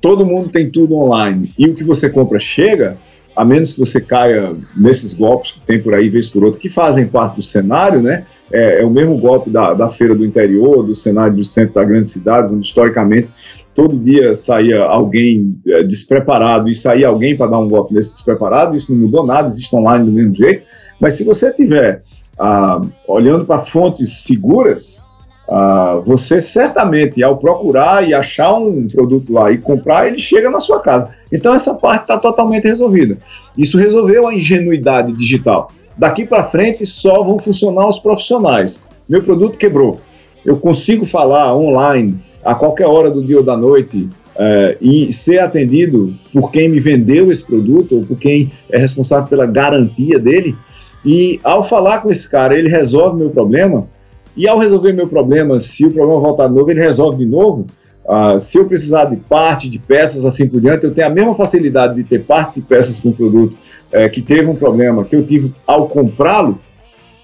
todo 0.00 0.26
mundo 0.26 0.48
tem 0.48 0.70
tudo 0.70 0.96
online. 0.96 1.52
E 1.58 1.66
o 1.66 1.74
que 1.74 1.84
você 1.84 2.08
compra 2.08 2.38
chega, 2.38 2.96
a 3.36 3.44
menos 3.44 3.72
que 3.72 3.78
você 3.78 4.00
caia 4.00 4.56
nesses 4.76 5.14
golpes 5.14 5.52
que 5.52 5.60
tem 5.60 5.80
por 5.80 5.94
aí, 5.94 6.08
vez 6.08 6.28
por 6.28 6.44
outra, 6.44 6.60
que 6.60 6.68
fazem 6.68 7.06
parte 7.06 7.36
do 7.36 7.42
cenário, 7.42 8.02
né? 8.02 8.24
É, 8.52 8.82
é 8.82 8.84
o 8.84 8.90
mesmo 8.90 9.16
golpe 9.16 9.48
da, 9.50 9.74
da 9.74 9.88
feira 9.88 10.14
do 10.14 10.26
interior, 10.26 10.84
do 10.84 10.94
cenário 10.94 11.36
dos 11.36 11.50
centros 11.50 11.74
das 11.74 11.86
grandes 11.86 12.10
cidades, 12.10 12.52
onde 12.52 12.66
historicamente 12.66 13.28
todo 13.74 13.96
dia 13.96 14.34
saía 14.34 14.82
alguém 14.82 15.58
é, 15.66 15.82
despreparado 15.84 16.68
e 16.68 16.74
saía 16.74 17.08
alguém 17.08 17.36
para 17.36 17.50
dar 17.50 17.58
um 17.58 17.68
golpe 17.68 17.94
nesse 17.94 18.10
despreparado, 18.10 18.76
isso 18.76 18.92
não 18.92 19.02
mudou 19.02 19.24
nada, 19.24 19.46
existe 19.46 19.74
online 19.74 20.04
do 20.04 20.12
mesmo 20.12 20.34
jeito, 20.34 20.64
mas 21.00 21.14
se 21.14 21.24
você 21.24 21.52
tiver 21.52 22.02
ah, 22.38 22.80
olhando 23.06 23.44
para 23.44 23.60
fontes 23.60 24.24
seguras, 24.24 25.08
Uh, 25.50 26.00
você 26.02 26.40
certamente, 26.40 27.20
ao 27.24 27.36
procurar 27.36 28.08
e 28.08 28.14
achar 28.14 28.54
um 28.54 28.86
produto 28.86 29.32
lá 29.32 29.50
e 29.50 29.58
comprar, 29.58 30.06
ele 30.06 30.18
chega 30.18 30.48
na 30.48 30.60
sua 30.60 30.78
casa. 30.78 31.10
Então, 31.32 31.52
essa 31.52 31.74
parte 31.74 32.02
está 32.02 32.16
totalmente 32.16 32.68
resolvida. 32.68 33.18
Isso 33.58 33.76
resolveu 33.76 34.28
a 34.28 34.34
ingenuidade 34.34 35.12
digital. 35.12 35.72
Daqui 35.98 36.24
para 36.24 36.44
frente, 36.44 36.86
só 36.86 37.24
vão 37.24 37.36
funcionar 37.36 37.88
os 37.88 37.98
profissionais. 37.98 38.86
Meu 39.08 39.24
produto 39.24 39.58
quebrou. 39.58 40.00
Eu 40.44 40.56
consigo 40.56 41.04
falar 41.04 41.56
online 41.56 42.16
a 42.44 42.54
qualquer 42.54 42.86
hora 42.86 43.10
do 43.10 43.24
dia 43.24 43.38
ou 43.38 43.42
da 43.42 43.56
noite 43.56 44.08
uh, 44.36 44.76
e 44.80 45.12
ser 45.12 45.40
atendido 45.40 46.14
por 46.32 46.52
quem 46.52 46.68
me 46.68 46.78
vendeu 46.78 47.28
esse 47.28 47.44
produto 47.44 47.96
ou 47.96 48.04
por 48.04 48.16
quem 48.20 48.52
é 48.70 48.78
responsável 48.78 49.26
pela 49.26 49.46
garantia 49.46 50.16
dele. 50.16 50.56
E 51.04 51.40
ao 51.42 51.64
falar 51.64 51.98
com 52.02 52.10
esse 52.10 52.30
cara, 52.30 52.56
ele 52.56 52.68
resolve 52.68 53.18
meu 53.18 53.30
problema 53.30 53.88
e 54.36 54.46
ao 54.48 54.58
resolver 54.58 54.92
meu 54.92 55.08
problema, 55.08 55.58
se 55.58 55.86
o 55.86 55.92
problema 55.92 56.20
voltar 56.20 56.48
de 56.48 56.54
novo, 56.54 56.70
ele 56.70 56.80
resolve 56.80 57.18
de 57.18 57.26
novo. 57.26 57.66
Uh, 58.04 58.38
se 58.38 58.58
eu 58.58 58.66
precisar 58.66 59.04
de 59.04 59.16
parte, 59.16 59.68
de 59.68 59.78
peças, 59.78 60.24
assim 60.24 60.48
por 60.48 60.60
diante, 60.60 60.84
eu 60.84 60.92
tenho 60.92 61.06
a 61.06 61.10
mesma 61.10 61.34
facilidade 61.34 61.94
de 61.94 62.04
ter 62.04 62.20
partes 62.20 62.56
e 62.56 62.62
peças 62.62 62.98
com 62.98 63.10
o 63.10 63.14
produto 63.14 63.56
uh, 63.92 64.10
que 64.10 64.22
teve 64.22 64.46
um 64.46 64.56
problema 64.56 65.04
que 65.04 65.14
eu 65.14 65.24
tive 65.24 65.52
ao 65.66 65.86
comprá-lo. 65.86 66.58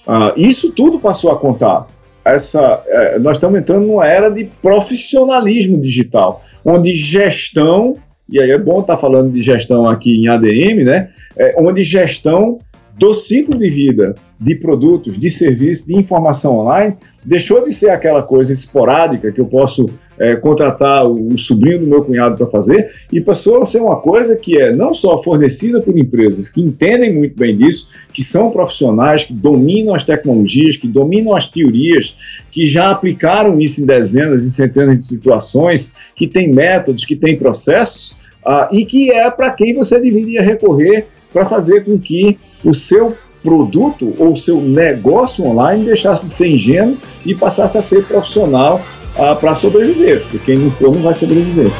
Uh, 0.06 0.32
isso 0.36 0.72
tudo 0.72 0.98
passou 0.98 1.32
a 1.32 1.36
contar. 1.36 1.86
Essa, 2.24 2.82
eh, 2.88 3.18
nós 3.20 3.36
estamos 3.36 3.56
entrando 3.56 3.86
numa 3.86 4.04
era 4.04 4.28
de 4.28 4.46
profissionalismo 4.60 5.80
digital, 5.80 6.42
onde 6.64 6.92
gestão, 6.96 7.98
e 8.28 8.40
aí 8.40 8.50
é 8.50 8.58
bom 8.58 8.80
estar 8.80 8.96
falando 8.96 9.30
de 9.30 9.40
gestão 9.40 9.88
aqui 9.88 10.24
em 10.24 10.26
ADM, 10.26 10.82
né? 10.84 11.10
É, 11.38 11.54
onde 11.56 11.84
gestão 11.84 12.58
do 12.98 13.12
ciclo 13.12 13.58
de 13.58 13.68
vida 13.68 14.14
de 14.38 14.54
produtos, 14.54 15.18
de 15.18 15.30
serviços, 15.30 15.86
de 15.86 15.96
informação 15.96 16.58
online, 16.58 16.96
deixou 17.24 17.64
de 17.64 17.72
ser 17.72 17.90
aquela 17.90 18.22
coisa 18.22 18.52
esporádica 18.52 19.32
que 19.32 19.40
eu 19.40 19.46
posso 19.46 19.88
é, 20.18 20.36
contratar 20.36 21.06
o, 21.06 21.36
sobrinho 21.36 21.80
do 21.80 21.86
meu 21.86 22.02
cunhado 22.02 22.36
para 22.36 22.46
fazer 22.46 22.90
e 23.12 23.20
passou 23.20 23.62
a 23.62 23.66
ser 23.66 23.80
uma 23.80 23.96
coisa 23.96 24.36
que 24.36 24.58
é 24.58 24.72
não 24.72 24.94
só 24.94 25.18
fornecida 25.18 25.80
por 25.80 25.98
empresas 25.98 26.48
que 26.48 26.60
entendem 26.60 27.14
muito 27.14 27.36
bem 27.36 27.56
disso, 27.56 27.88
que 28.12 28.22
são 28.22 28.50
profissionais, 28.50 29.24
que 29.24 29.34
dominam 29.34 29.94
as 29.94 30.04
tecnologias, 30.04 30.76
que 30.76 30.88
dominam 30.88 31.34
as 31.34 31.48
teorias, 31.48 32.16
que 32.50 32.66
já 32.66 32.90
aplicaram 32.90 33.58
isso 33.58 33.82
em 33.82 33.86
dezenas 33.86 34.44
e 34.44 34.50
centenas 34.50 34.98
de 34.98 35.06
situações, 35.06 35.94
que 36.14 36.26
têm 36.26 36.52
métodos, 36.52 37.04
que 37.04 37.16
têm 37.16 37.36
processos, 37.36 38.18
ah, 38.44 38.68
e 38.72 38.84
que 38.84 39.10
é 39.10 39.30
para 39.30 39.50
quem 39.50 39.74
você 39.74 40.00
deveria 40.00 40.40
recorrer 40.40 41.06
para 41.32 41.44
fazer 41.44 41.84
com 41.84 41.98
que 41.98 42.38
o 42.64 42.74
seu 42.74 43.16
produto 43.42 44.12
ou 44.18 44.32
o 44.32 44.36
seu 44.36 44.60
negócio 44.60 45.46
online 45.46 45.84
deixasse 45.84 46.26
de 46.26 46.32
ser 46.32 46.50
ingênuo 46.50 46.96
e 47.24 47.34
passasse 47.34 47.78
a 47.78 47.82
ser 47.82 48.04
profissional 48.04 48.80
ah, 49.18 49.34
para 49.34 49.54
sobreviver, 49.54 50.22
porque 50.22 50.38
quem 50.38 50.58
não 50.58 50.70
for 50.70 50.92
não 50.92 51.02
vai 51.02 51.14
sobreviver. 51.14 51.70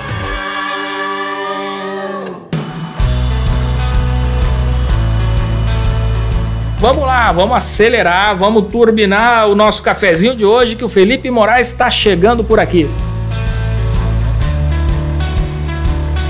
Vamos 6.79 7.05
lá, 7.05 7.33
vamos 7.33 7.57
acelerar, 7.57 8.37
vamos 8.37 8.69
turbinar 8.71 9.49
o 9.49 9.55
nosso 9.57 9.83
cafezinho 9.83 10.37
de 10.37 10.45
hoje 10.45 10.77
que 10.77 10.85
o 10.85 10.89
Felipe 10.89 11.29
Moraes 11.31 11.69
está 11.69 11.91
chegando 11.91 12.45
por 12.45 12.61
aqui. 12.61 12.89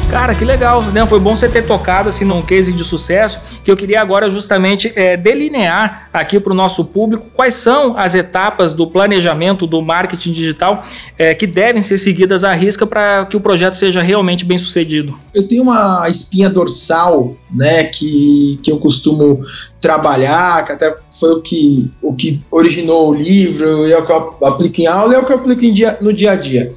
Cara, 0.09 0.37
que 0.37 0.45
legal, 0.45 0.83
né? 0.93 1.05
Foi 1.05 1.19
bom 1.19 1.35
você 1.35 1.49
ter 1.49 1.67
tocado 1.67 2.09
assim 2.09 2.25
num 2.25 2.41
case 2.41 2.73
de 2.73 2.85
sucesso, 2.85 3.61
que 3.63 3.71
eu 3.71 3.77
queria 3.77 4.01
agora 4.01 4.29
justamente 4.29 4.93
é, 4.95 5.17
delinear 5.17 6.09
aqui 6.13 6.39
para 6.39 6.53
o 6.53 6.57
nosso 6.57 6.93
público 6.93 7.29
quais 7.35 7.55
são 7.55 7.99
as 7.99 8.15
etapas 8.15 8.73
do 8.73 8.87
planejamento 8.87 9.67
do 9.67 9.83
marketing 9.83 10.31
digital 10.31 10.85
é, 11.19 11.35
que 11.35 11.47
devem 11.47 11.83
ser 11.83 11.99
seguidas 11.99 12.45
à 12.45 12.53
risca 12.53 12.87
para 12.87 13.27
que 13.27 13.37
o 13.37 13.41
projeto 13.41 13.75
seja 13.75 14.01
realmente 14.01 14.45
bem 14.45 14.57
sucedido. 14.57 15.19
Eu 15.35 15.47
tenho 15.47 15.65
uma 15.65 16.09
espinha 16.09 16.49
dorsal, 16.49 17.37
né, 17.51 17.85
que, 17.85 18.61
que 18.63 18.71
eu 18.71 18.79
costumo 18.79 19.45
trabalhar, 19.81 20.65
que 20.65 20.73
até 20.73 20.97
foi 21.19 21.33
o 21.33 21.43
que, 21.43 21.91
o 22.01 22.15
que 22.15 22.41
originou 22.51 23.11
o 23.11 23.15
livro, 23.15 23.87
é 23.87 23.99
o 23.99 24.07
que 24.07 24.13
eu 24.13 24.37
aplico 24.47 24.81
em 24.81 24.87
aula 24.87 25.13
e 25.13 25.17
é 25.17 25.19
o 25.19 25.27
que 25.27 25.33
eu 25.33 25.37
aplico 25.37 25.73
dia, 25.73 25.99
no 26.01 26.13
dia 26.13 26.33
a 26.33 26.37
dia. 26.37 26.73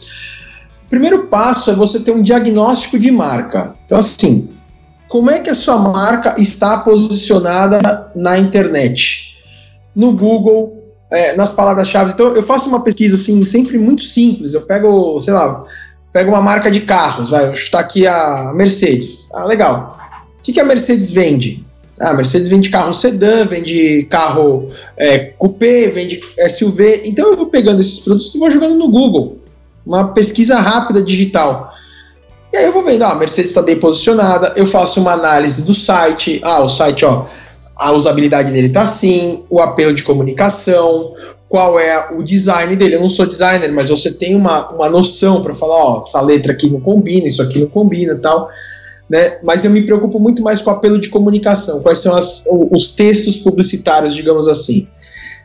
Primeiro 0.90 1.28
passo 1.28 1.70
é 1.70 1.76
você 1.76 2.00
ter 2.00 2.12
um 2.12 2.22
diagnóstico 2.22 2.98
de 2.98 3.12
marca. 3.12 3.76
Então, 3.86 4.00
assim, 4.00 4.50
como 5.08 5.30
é 5.30 5.40
que 5.40 5.50
a 5.50 5.56
sua 5.56 5.78
marca 5.78 6.36
está 6.40 6.78
posicionada 6.78 8.12
na 8.16 8.38
internet? 8.38 9.36
No 9.96 10.16
Google, 10.16 10.84
é, 11.12 11.36
nas 11.36 11.52
palavras-chave. 11.52 12.12
Então, 12.12 12.34
eu 12.34 12.42
faço 12.42 12.68
uma 12.68 12.82
pesquisa, 12.82 13.16
assim, 13.16 13.44
sempre 13.44 13.78
muito 13.78 14.04
simples. 14.04 14.54
Eu 14.54 14.62
pego, 14.62 15.20
sei 15.20 15.34
lá, 15.34 15.64
pego 16.12 16.32
uma 16.32 16.42
marca 16.42 16.72
de 16.72 16.82
carros, 16.82 17.30
vai, 17.30 17.56
chutar 17.56 17.80
aqui 17.80 18.08
a 18.08 18.52
Mercedes. 18.56 19.30
Ah, 19.34 19.46
legal. 19.46 20.00
O 20.40 20.42
que, 20.42 20.54
que 20.54 20.60
a 20.60 20.66
Mercedes 20.66 21.12
vende? 21.12 21.66
Ah, 22.00 22.12
a 22.12 22.14
Mercedes 22.14 22.50
vende 22.50 22.70
carro 22.70 22.94
sedã, 22.94 23.46
vende 23.46 24.08
carro 24.10 24.72
é, 24.98 25.20
coupé, 25.20 25.88
vende 25.88 26.20
SUV. 26.50 27.04
Então 27.06 27.30
eu 27.30 27.38
vou 27.38 27.48
pegando 27.48 27.82
esses 27.82 28.00
produtos 28.00 28.34
e 28.34 28.40
vou 28.40 28.50
jogando 28.50 28.76
no 28.76 28.90
Google 28.90 29.39
uma 29.90 30.14
pesquisa 30.14 30.60
rápida 30.60 31.02
digital. 31.02 31.74
E 32.54 32.58
aí 32.58 32.66
eu 32.66 32.72
vou 32.72 32.84
vendo, 32.84 33.02
ah, 33.04 33.12
a 33.12 33.16
Mercedes 33.16 33.50
está 33.50 33.62
bem 33.62 33.80
posicionada, 33.80 34.54
eu 34.56 34.66
faço 34.66 35.02
uma 35.02 35.14
análise 35.14 35.64
do 35.64 35.74
site, 35.74 36.40
ah, 36.44 36.62
o 36.62 36.70
site, 36.70 37.04
ó, 37.04 37.26
a 37.76 37.92
usabilidade 37.92 38.52
dele 38.52 38.70
tá 38.70 38.84
assim, 38.84 39.46
o 39.50 39.60
apelo 39.60 39.94
de 39.96 40.04
comunicação, 40.04 41.14
qual 41.48 41.80
é 41.80 42.10
o 42.14 42.22
design 42.22 42.76
dele. 42.76 42.96
Eu 42.96 43.02
não 43.02 43.10
sou 43.10 43.26
designer, 43.26 43.72
mas 43.72 43.90
você 43.90 44.12
tem 44.12 44.36
uma, 44.36 44.70
uma 44.70 44.88
noção 44.90 45.42
para 45.42 45.56
falar, 45.56 45.76
ó, 45.76 46.00
essa 46.00 46.22
letra 46.22 46.52
aqui 46.52 46.70
não 46.70 46.80
combina, 46.80 47.26
isso 47.26 47.42
aqui 47.42 47.60
não 47.60 47.68
combina 47.68 48.16
tal. 48.16 48.48
Né? 49.10 49.40
Mas 49.44 49.66
eu 49.66 49.72
me 49.72 49.82
preocupo 49.82 50.20
muito 50.20 50.44
mais 50.44 50.60
com 50.60 50.70
o 50.70 50.74
apelo 50.74 51.02
de 51.02 51.10
comunicação, 51.10 51.82
quais 51.82 51.98
são 51.98 52.16
as, 52.16 52.46
os 52.72 52.90
textos 52.90 53.38
publicitários, 53.38 54.14
digamos 54.14 54.48
assim. 54.48 54.88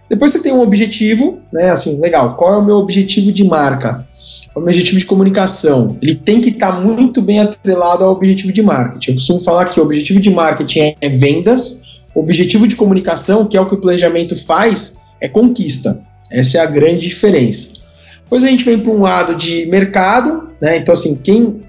Depois 0.07 0.33
você 0.33 0.41
tem 0.41 0.53
um 0.53 0.61
objetivo, 0.61 1.39
né? 1.51 1.71
Assim, 1.71 1.99
legal, 1.99 2.37
qual 2.37 2.53
é 2.53 2.57
o 2.59 2.65
meu 2.65 2.77
objetivo 2.77 3.33
de 3.33 3.43
marca? 3.43 4.07
O 4.55 4.61
objetivo 4.61 4.99
de 4.99 5.05
comunicação, 5.05 5.99
ele 6.01 6.15
tem 6.15 6.41
que 6.41 6.51
estar 6.51 6.73
tá 6.73 6.81
muito 6.81 7.21
bem 7.21 7.41
atrelado 7.41 8.05
ao 8.05 8.13
objetivo 8.13 8.53
de 8.53 8.63
marketing. 8.63 9.11
Eu 9.11 9.15
costumo 9.17 9.41
falar 9.41 9.67
que 9.67 9.81
o 9.81 9.83
objetivo 9.83 10.21
de 10.21 10.31
marketing 10.31 10.95
é 11.01 11.09
vendas, 11.09 11.83
o 12.15 12.21
objetivo 12.21 12.69
de 12.69 12.77
comunicação, 12.77 13.47
que 13.47 13.57
é 13.57 13.61
o 13.61 13.67
que 13.67 13.75
o 13.75 13.81
planejamento 13.81 14.37
faz, 14.45 14.97
é 15.21 15.29
conquista. 15.29 16.01
Essa 16.31 16.59
é 16.59 16.61
a 16.61 16.67
grande 16.67 17.09
diferença. 17.09 17.75
Depois 18.23 18.45
a 18.45 18.47
gente 18.47 18.65
vem 18.65 18.79
para 18.79 18.93
um 18.93 19.03
lado 19.03 19.35
de 19.35 19.67
mercado, 19.67 20.51
né? 20.61 20.77
Então, 20.77 20.93
assim, 20.93 21.17
quem, 21.17 21.63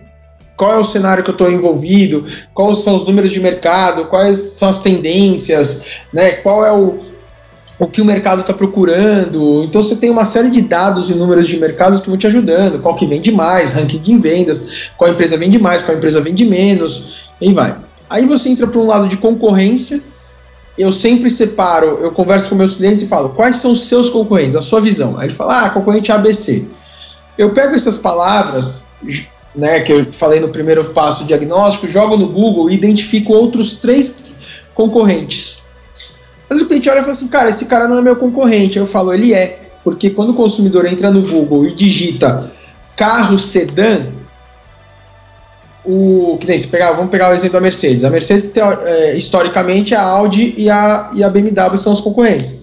qual 0.56 0.74
é 0.74 0.78
o 0.78 0.84
cenário 0.84 1.24
que 1.24 1.30
eu 1.30 1.34
estou 1.34 1.52
envolvido, 1.52 2.26
quais 2.54 2.80
são 2.80 2.96
os 2.96 3.06
números 3.06 3.32
de 3.32 3.40
mercado, 3.40 4.06
quais 4.06 4.38
são 4.38 4.70
as 4.70 4.82
tendências, 4.82 5.86
né? 6.14 6.34
Qual 6.34 6.66
é 6.66 6.72
o, 6.72 7.00
o 7.78 7.88
que 7.88 8.02
o 8.02 8.06
mercado 8.06 8.42
está 8.42 8.54
procurando. 8.54 9.64
Então 9.64 9.82
você 9.82 9.96
tem 9.96 10.10
uma 10.10 10.26
série 10.26 10.50
de 10.50 10.62
dados 10.62 11.10
e 11.10 11.14
números 11.14 11.48
de 11.48 11.58
mercados 11.58 12.00
que 12.00 12.10
vão 12.10 12.18
te 12.18 12.28
ajudando. 12.28 12.82
Qual 12.82 12.96
que 12.96 13.06
vende 13.06 13.32
mais, 13.32 13.74
ranking 13.74 14.00
de 14.00 14.18
vendas, 14.18 14.90
qual 14.98 15.12
empresa 15.12 15.38
vende 15.38 15.60
mais, 15.60 15.82
qual 15.82 15.98
empresa 15.98 16.22
vende 16.22 16.46
menos, 16.46 17.32
e 17.40 17.52
vai. 17.52 17.76
Aí 18.10 18.26
você 18.26 18.50
entra 18.50 18.68
para 18.68 18.80
um 18.80 18.88
lado 18.88 19.08
de 19.08 19.18
concorrência. 19.18 20.02
Eu 20.78 20.92
sempre 20.92 21.30
separo, 21.30 22.00
eu 22.02 22.12
converso 22.12 22.50
com 22.50 22.56
meus 22.56 22.76
clientes 22.76 23.02
e 23.02 23.08
falo, 23.08 23.30
quais 23.30 23.58
são 23.58 23.72
os 23.72 23.88
seus 23.88 24.10
concorrentes, 24.10 24.58
a 24.58 24.62
sua 24.62 24.82
visão. 24.82 25.18
Aí 25.18 25.28
ele 25.28 25.34
fala, 25.34 25.66
ah, 25.66 25.70
concorrente 25.70 26.12
ABC. 26.12 26.68
Eu 27.38 27.52
pego 27.52 27.74
essas 27.74 27.98
palavras, 27.98 28.90
né, 29.56 29.80
que 29.80 29.92
eu 29.94 30.12
falei 30.12 30.42
no 30.42 30.50
primeiro 30.50 30.84
passo 30.86 31.24
diagnóstico, 31.24 31.88
jogo 31.88 32.18
no 32.18 32.28
Google 32.28 32.70
e 32.70 32.74
identifico 32.74 33.32
outros 33.32 33.78
três 33.78 34.26
concorrentes 34.74 35.65
mas 36.56 36.62
o 36.62 36.68
cliente 36.68 36.90
olha 36.90 37.00
e 37.00 37.02
fala 37.02 37.12
assim, 37.12 37.28
cara, 37.28 37.50
esse 37.50 37.66
cara 37.66 37.88
não 37.88 37.98
é 37.98 38.02
meu 38.02 38.16
concorrente. 38.16 38.80
Eu 38.80 38.86
falo, 38.86 39.14
ele 39.14 39.34
é. 39.34 39.72
Porque 39.84 40.10
quando 40.10 40.30
o 40.30 40.34
consumidor 40.34 40.86
entra 40.86 41.12
no 41.12 41.22
Google 41.22 41.66
e 41.66 41.74
digita 41.74 42.52
carro 42.96 43.38
sedã, 43.38 44.08
o 45.84 46.38
que 46.40 46.48
nem 46.48 46.58
se 46.58 46.68
pegar, 46.68 46.94
vamos 46.94 47.12
pegar 47.12 47.30
o 47.30 47.34
exemplo 47.34 47.54
da 47.54 47.62
Mercedes. 47.62 48.06
A 48.06 48.10
Mercedes, 48.10 48.52
é, 48.86 49.18
historicamente, 49.18 49.94
a 49.94 50.02
Audi 50.02 50.54
e 50.58 50.70
a, 50.70 51.12
e 51.14 51.24
a 51.24 51.30
BMW 51.30 51.78
são 51.78 51.92
os 51.92 52.00
concorrentes. 52.00 52.56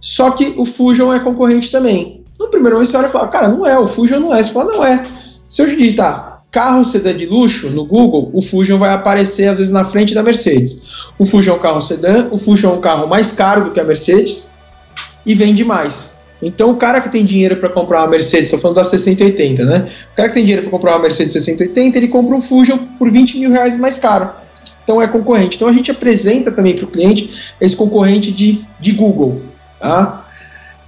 Só 0.00 0.30
que 0.30 0.54
o 0.56 0.64
Fusion 0.64 1.12
é 1.12 1.18
concorrente 1.18 1.72
também. 1.72 2.24
No 2.38 2.48
primeiro 2.48 2.76
momento 2.76 2.90
você 2.90 2.96
olha 2.96 3.08
e 3.08 3.10
fala, 3.10 3.26
cara, 3.26 3.48
não 3.48 3.66
é, 3.66 3.76
o 3.76 3.86
Fusion 3.86 4.20
não 4.20 4.32
é. 4.32 4.42
Você 4.42 4.52
fala, 4.52 4.72
não 4.72 4.84
é. 4.84 5.06
Se 5.48 5.60
eu 5.60 5.66
digitar 5.66 6.27
carro 6.58 6.84
sedã 6.84 7.16
de 7.16 7.24
luxo 7.24 7.70
no 7.70 7.84
Google, 7.84 8.32
o 8.34 8.42
Fusion 8.42 8.80
vai 8.80 8.92
aparecer 8.92 9.46
às 9.46 9.58
vezes 9.58 9.72
na 9.72 9.84
frente 9.84 10.12
da 10.12 10.24
Mercedes. 10.24 10.82
O 11.16 11.24
Fusion 11.24 11.54
é 11.54 11.56
um 11.56 11.60
carro 11.60 11.80
sedã, 11.80 12.26
o 12.32 12.36
Fusion 12.36 12.72
é 12.72 12.74
um 12.74 12.80
carro 12.80 13.06
mais 13.06 13.30
caro 13.30 13.66
do 13.66 13.70
que 13.70 13.78
a 13.78 13.84
Mercedes 13.84 14.52
e 15.24 15.36
vende 15.36 15.64
mais. 15.64 16.18
Então 16.42 16.72
o 16.72 16.76
cara 16.76 17.00
que 17.00 17.10
tem 17.10 17.24
dinheiro 17.24 17.58
para 17.58 17.68
comprar 17.68 18.00
uma 18.00 18.08
Mercedes, 18.08 18.46
estou 18.46 18.58
falando 18.58 18.74
da 18.74 18.82
680, 18.82 19.64
né? 19.64 19.92
O 20.12 20.16
cara 20.16 20.30
que 20.30 20.34
tem 20.34 20.44
dinheiro 20.44 20.62
para 20.62 20.72
comprar 20.72 20.96
uma 20.96 21.02
Mercedes 21.02 21.32
680, 21.34 21.96
ele 21.96 22.08
compra 22.08 22.34
um 22.34 22.40
Fusion 22.42 22.76
por 22.98 23.08
20 23.08 23.38
mil 23.38 23.52
reais 23.52 23.78
mais 23.78 23.96
caro. 23.96 24.28
Então 24.82 25.00
é 25.00 25.06
concorrente. 25.06 25.54
Então 25.54 25.68
a 25.68 25.72
gente 25.72 25.92
apresenta 25.92 26.50
também 26.50 26.74
para 26.74 26.86
o 26.86 26.88
cliente 26.88 27.54
esse 27.60 27.76
concorrente 27.76 28.32
de, 28.32 28.66
de 28.80 28.90
Google. 28.90 29.42
Tá? 29.78 30.27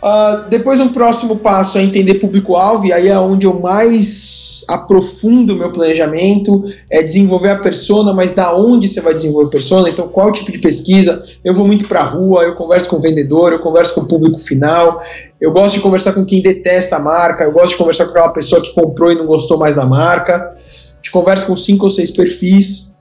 Uh, 0.03 0.49
depois, 0.49 0.81
um 0.81 0.89
próximo 0.89 1.37
passo 1.37 1.77
é 1.77 1.83
entender 1.83 2.15
público-alvo, 2.15 2.87
e 2.87 2.93
aí 2.93 3.09
é 3.09 3.19
onde 3.19 3.45
eu 3.45 3.61
mais 3.61 4.65
aprofundo 4.67 5.53
o 5.53 5.57
meu 5.57 5.71
planejamento, 5.71 6.65
é 6.89 7.03
desenvolver 7.03 7.51
a 7.51 7.59
persona, 7.59 8.13
mas 8.15 8.33
da 8.33 8.57
onde 8.57 8.89
você 8.89 9.01
vai 9.01 9.13
desenvolver 9.13 9.49
a 9.49 9.51
persona, 9.51 9.91
então 9.91 10.09
qual 10.09 10.33
tipo 10.33 10.51
de 10.51 10.59
pesquisa, 10.59 11.23
eu 11.45 11.53
vou 11.53 11.67
muito 11.67 11.87
para 11.87 12.01
a 12.01 12.05
rua, 12.05 12.45
eu 12.45 12.55
converso 12.55 12.89
com 12.89 12.97
o 12.97 13.01
vendedor, 13.01 13.53
eu 13.53 13.59
converso 13.59 13.95
com 13.95 14.01
o 14.01 14.09
público 14.09 14.39
final, 14.39 15.03
eu 15.39 15.53
gosto 15.53 15.75
de 15.75 15.81
conversar 15.81 16.15
com 16.15 16.25
quem 16.25 16.41
detesta 16.41 16.97
a 16.97 17.01
marca, 17.01 17.45
eu 17.45 17.53
gosto 17.53 17.71
de 17.71 17.77
conversar 17.77 18.05
com 18.05 18.13
aquela 18.13 18.33
pessoa 18.33 18.63
que 18.63 18.73
comprou 18.73 19.13
e 19.13 19.17
não 19.17 19.27
gostou 19.27 19.59
mais 19.59 19.75
da 19.75 19.85
marca, 19.85 20.57
gente 20.97 21.11
conversa 21.11 21.45
com 21.45 21.57
cinco 21.57 21.85
ou 21.85 21.91
seis 21.91 22.11
perfis, 22.11 23.01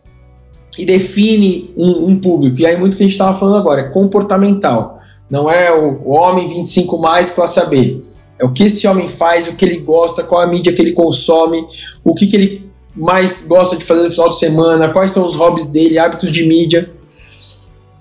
e 0.77 0.85
define 0.85 1.73
um, 1.77 2.09
um 2.09 2.15
público, 2.19 2.59
e 2.59 2.65
aí 2.65 2.77
muito 2.77 2.97
que 2.97 3.03
a 3.03 3.05
gente 3.05 3.13
estava 3.13 3.37
falando 3.37 3.57
agora, 3.57 3.81
é 3.81 3.89
comportamental, 3.89 4.98
não 5.29 5.49
é 5.49 5.71
o, 5.71 6.09
homem 6.09 6.47
25 6.47 6.97
mais 6.97 7.29
classe 7.29 7.59
AB. 7.59 8.03
É 8.39 8.45
o 8.45 8.51
que 8.51 8.63
esse 8.63 8.87
homem 8.87 9.07
faz, 9.07 9.47
o 9.47 9.53
que 9.53 9.63
ele 9.63 9.79
gosta, 9.79 10.23
qual 10.23 10.41
a 10.41 10.47
mídia 10.47 10.73
que 10.73 10.81
ele 10.81 10.93
consome, 10.93 11.65
o 12.03 12.15
que, 12.15 12.25
que 12.25 12.35
ele 12.35 12.69
mais 12.95 13.45
gosta 13.47 13.75
de 13.75 13.83
fazer 13.83 14.03
no 14.03 14.11
final 14.11 14.29
de 14.29 14.39
semana, 14.39 14.89
quais 14.89 15.11
são 15.11 15.27
os 15.27 15.35
hobbies 15.35 15.65
dele, 15.65 15.99
hábitos 15.99 16.31
de 16.31 16.45
mídia. 16.45 16.89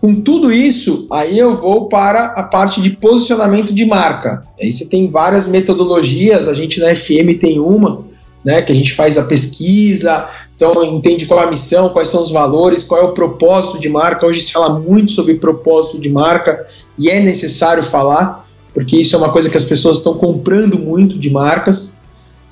Com 0.01 0.23
tudo 0.23 0.53
isso, 0.53 1.09
aí 1.13 1.39
eu 1.39 1.57
vou 1.57 1.89
para 1.89 2.27
a 2.27 2.43
parte 2.45 2.81
de 2.81 2.91
posicionamento 2.91 3.75
de 3.75 3.85
marca. 3.85 4.45
Aí 4.61 4.71
você 4.71 4.87
tem 4.87 5.11
várias 5.11 5.49
metodologias, 5.49 6.47
a 6.49 6.55
gente 6.55 6.79
na 6.79 6.95
FM 6.95 7.37
tem 7.39 7.59
uma, 7.59 8.05
né, 8.45 8.63
que 8.63 8.71
a 8.71 8.75
gente 8.75 8.93
faz 8.95 9.19
a 9.19 9.25
pesquisa, 9.25 10.29
então 10.59 10.83
entende 10.83 11.25
qual 11.25 11.39
é 11.39 11.45
a 11.45 11.51
missão, 11.51 11.89
quais 11.91 12.09
são 12.09 12.21
os 12.21 12.33
valores, 12.33 12.83
qual 12.83 13.01
é 13.01 13.05
o 13.05 13.13
propósito 13.13 13.79
de 13.79 13.89
marca. 13.89 14.27
Hoje 14.27 14.41
se 14.41 14.53
fala 14.53 14.81
muito 14.81 15.13
sobre 15.13 15.35
propósito 15.35 16.01
de 16.01 16.09
marca 16.09 16.67
e 16.99 17.09
é 17.09 17.21
necessário 17.21 17.81
falar, 17.81 18.45
porque 18.75 18.97
isso 18.97 19.15
é 19.15 19.19
uma 19.19 19.31
coisa 19.31 19.49
que 19.49 19.57
as 19.57 19.63
pessoas 19.63 19.99
estão 19.99 20.15
comprando 20.15 20.77
muito 20.77 21.17
de 21.17 21.31
marcas, 21.31 21.97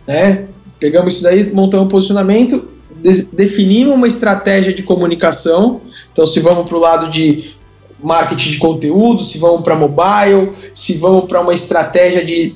né? 0.06 0.46
Pegamos 0.78 1.14
isso 1.14 1.22
daí, 1.24 1.52
montamos 1.52 1.86
um 1.86 1.88
posicionamento, 1.88 2.68
definimos 3.32 3.96
uma 3.96 4.06
estratégia 4.06 4.72
de 4.72 4.84
comunicação. 4.84 5.80
Então, 6.12 6.24
se 6.24 6.38
vamos 6.38 6.68
para 6.68 6.76
o 6.76 6.80
lado 6.80 7.10
de 7.10 7.56
marketing 8.00 8.50
de 8.50 8.58
conteúdo, 8.58 9.24
se 9.24 9.36
vamos 9.36 9.62
para 9.62 9.74
mobile, 9.74 10.52
se 10.72 10.94
vamos 10.94 11.24
para 11.24 11.40
uma 11.40 11.54
estratégia 11.54 12.24
de 12.24 12.54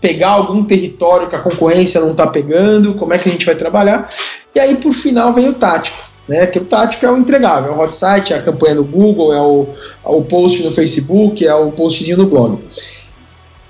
pegar 0.00 0.30
algum 0.30 0.64
território 0.64 1.28
que 1.28 1.36
a 1.36 1.40
concorrência 1.40 2.00
não 2.00 2.12
está 2.12 2.26
pegando, 2.26 2.94
como 2.94 3.14
é 3.14 3.18
que 3.18 3.28
a 3.28 3.32
gente 3.32 3.46
vai 3.46 3.54
trabalhar. 3.54 4.10
E 4.58 4.60
aí, 4.60 4.74
por 4.74 4.92
final, 4.92 5.32
vem 5.32 5.48
o 5.48 5.54
tático. 5.54 6.08
Né, 6.28 6.44
que 6.46 6.58
o 6.58 6.64
tático 6.64 7.06
é 7.06 7.10
o 7.10 7.16
entregável, 7.16 7.72
é 7.72 7.74
o 7.74 7.80
hot 7.80 7.94
site, 7.94 8.34
é 8.34 8.36
a 8.36 8.42
campanha 8.42 8.74
no 8.74 8.84
Google, 8.84 9.32
é 9.32 9.40
o, 9.40 9.68
é 10.04 10.08
o 10.10 10.20
post 10.20 10.62
no 10.62 10.70
Facebook, 10.72 11.46
é 11.46 11.54
o 11.54 11.70
postzinho 11.70 12.18
no 12.18 12.26
blog. 12.26 12.58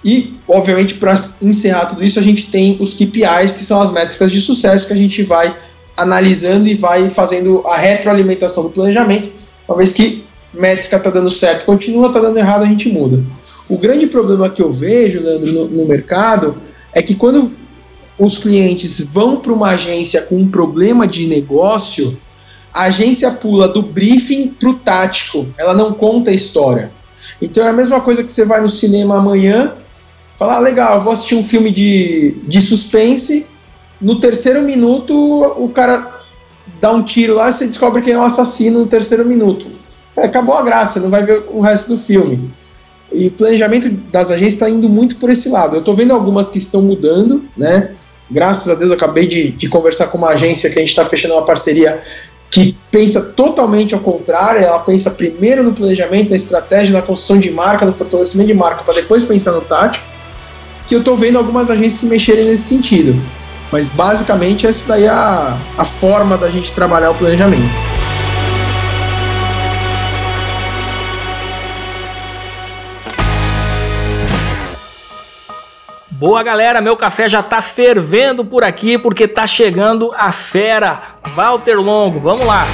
E, 0.03 0.35
obviamente, 0.48 0.94
para 0.94 1.14
encerrar 1.42 1.87
tudo 1.87 2.03
isso, 2.03 2.18
a 2.18 2.22
gente 2.22 2.51
tem 2.51 2.79
os 2.81 2.94
KPIs, 2.94 3.53
que 3.53 3.62
são 3.62 3.81
as 3.81 3.92
métricas 3.92 4.33
de 4.33 4.40
sucesso 4.40 4.87
que 4.87 4.92
a 4.92 4.96
gente 4.96 5.22
vai 5.22 5.55
analisando 5.96 6.66
e 6.66 6.74
vai 6.74 7.09
fazendo 7.11 7.62
a 7.66 7.77
retroalimentação 7.77 8.64
do 8.64 8.70
planejamento, 8.70 9.31
uma 9.68 9.77
vez 9.77 9.92
que 9.92 10.24
métrica 10.53 10.96
está 10.96 11.11
dando 11.11 11.31
certo, 11.31 11.66
continua, 11.66 12.09
está 12.09 12.18
dando 12.18 12.38
errado, 12.38 12.62
a 12.62 12.66
gente 12.66 12.88
muda. 12.88 13.22
O 13.68 13.77
grande 13.77 14.07
problema 14.07 14.48
que 14.48 14.62
eu 14.62 14.70
vejo, 14.70 15.20
Leandro, 15.20 15.53
no, 15.53 15.68
no 15.68 15.87
mercado, 15.87 16.57
é 16.92 17.03
que 17.03 17.14
quando 17.14 17.53
os 18.18 18.37
clientes 18.37 19.00
vão 19.00 19.37
para 19.37 19.52
uma 19.52 19.70
agência 19.70 20.22
com 20.22 20.37
um 20.37 20.48
problema 20.48 21.07
de 21.07 21.26
negócio, 21.26 22.18
a 22.72 22.85
agência 22.85 23.31
pula 23.31 23.68
do 23.68 23.83
briefing 23.83 24.48
para 24.48 24.68
o 24.68 24.74
tático, 24.74 25.46
ela 25.57 25.72
não 25.74 25.92
conta 25.92 26.31
a 26.31 26.35
história. 26.35 26.92
Então 27.40 27.64
é 27.64 27.68
a 27.68 27.72
mesma 27.72 28.00
coisa 28.00 28.24
que 28.24 28.31
você 28.31 28.44
vai 28.44 28.61
no 28.61 28.68
cinema 28.68 29.18
amanhã, 29.18 29.74
falar, 30.37 30.57
ah, 30.57 30.61
legal, 30.61 31.00
vou 31.00 31.12
assistir 31.12 31.35
um 31.35 31.44
filme 31.44 31.70
de, 31.70 32.37
de 32.46 32.61
suspense, 32.61 33.46
no 34.00 34.20
terceiro 34.20 34.62
minuto 34.62 35.14
o 35.57 35.68
cara 35.68 36.18
dá 36.81 36.92
um 36.92 37.02
tiro 37.02 37.35
lá 37.35 37.48
e 37.48 37.52
você 37.52 37.66
descobre 37.66 38.02
quem 38.02 38.12
é 38.12 38.18
o 38.18 38.22
assassino 38.22 38.81
no 38.81 38.87
terceiro 38.87 39.24
minuto. 39.24 39.66
É, 40.16 40.26
acabou 40.26 40.57
a 40.57 40.62
graça, 40.62 41.00
não 41.00 41.11
vai 41.11 41.24
ver 41.24 41.44
o 41.48 41.61
resto 41.61 41.88
do 41.88 41.96
filme. 41.96 42.50
E 43.11 43.31
planejamento 43.31 43.88
das 43.88 44.31
agências 44.31 44.54
está 44.54 44.68
indo 44.68 44.88
muito 44.88 45.16
por 45.16 45.31
esse 45.31 45.48
lado. 45.48 45.76
Eu 45.76 45.81
estou 45.81 45.94
vendo 45.94 46.12
algumas 46.12 46.50
que 46.50 46.59
estão 46.59 46.83
mudando, 46.83 47.44
né? 47.57 47.94
Graças 48.30 48.68
a 48.68 48.74
Deus, 48.74 48.90
eu 48.90 48.96
acabei 48.96 49.26
de, 49.26 49.50
de 49.52 49.68
conversar 49.68 50.08
com 50.08 50.18
uma 50.18 50.30
agência 50.30 50.68
que 50.68 50.76
a 50.76 50.80
gente 50.80 50.90
está 50.90 51.04
fechando 51.04 51.34
uma 51.34 51.44
parceria 51.44 52.02
que 52.50 52.76
pensa 52.90 53.20
totalmente 53.20 53.94
ao 53.94 54.00
contrário, 54.00 54.62
ela 54.62 54.78
pensa 54.78 55.10
primeiro 55.10 55.62
no 55.62 55.72
planejamento, 55.72 56.30
na 56.30 56.36
estratégia, 56.36 56.92
na 56.92 57.02
construção 57.02 57.38
de 57.38 57.50
marca, 57.50 57.84
no 57.84 57.92
fortalecimento 57.92 58.48
de 58.48 58.54
marca, 58.54 58.82
para 58.82 58.94
depois 58.94 59.24
pensar 59.24 59.52
no 59.52 59.60
tático, 59.60 60.04
que 60.86 60.94
eu 60.94 61.00
estou 61.00 61.16
vendo 61.16 61.36
algumas 61.36 61.70
agências 61.70 62.00
se 62.00 62.06
mexerem 62.06 62.46
nesse 62.46 62.64
sentido. 62.64 63.20
Mas 63.70 63.88
basicamente 63.88 64.66
essa 64.66 64.88
daí 64.88 65.04
é 65.04 65.08
a, 65.08 65.58
a 65.76 65.84
forma 65.84 66.38
da 66.38 66.48
gente 66.48 66.72
trabalhar 66.72 67.10
o 67.10 67.14
planejamento. 67.14 67.97
Boa 76.18 76.42
galera, 76.42 76.81
meu 76.81 76.96
café 76.96 77.28
já 77.28 77.44
tá 77.44 77.62
fervendo 77.62 78.44
por 78.44 78.64
aqui 78.64 78.98
porque 78.98 79.28
tá 79.28 79.46
chegando 79.46 80.12
a 80.16 80.33
fera, 80.33 81.00
Walter 81.37 81.76
Longo. 81.76 82.18
Vamos 82.18 82.44
lá. 82.44 82.66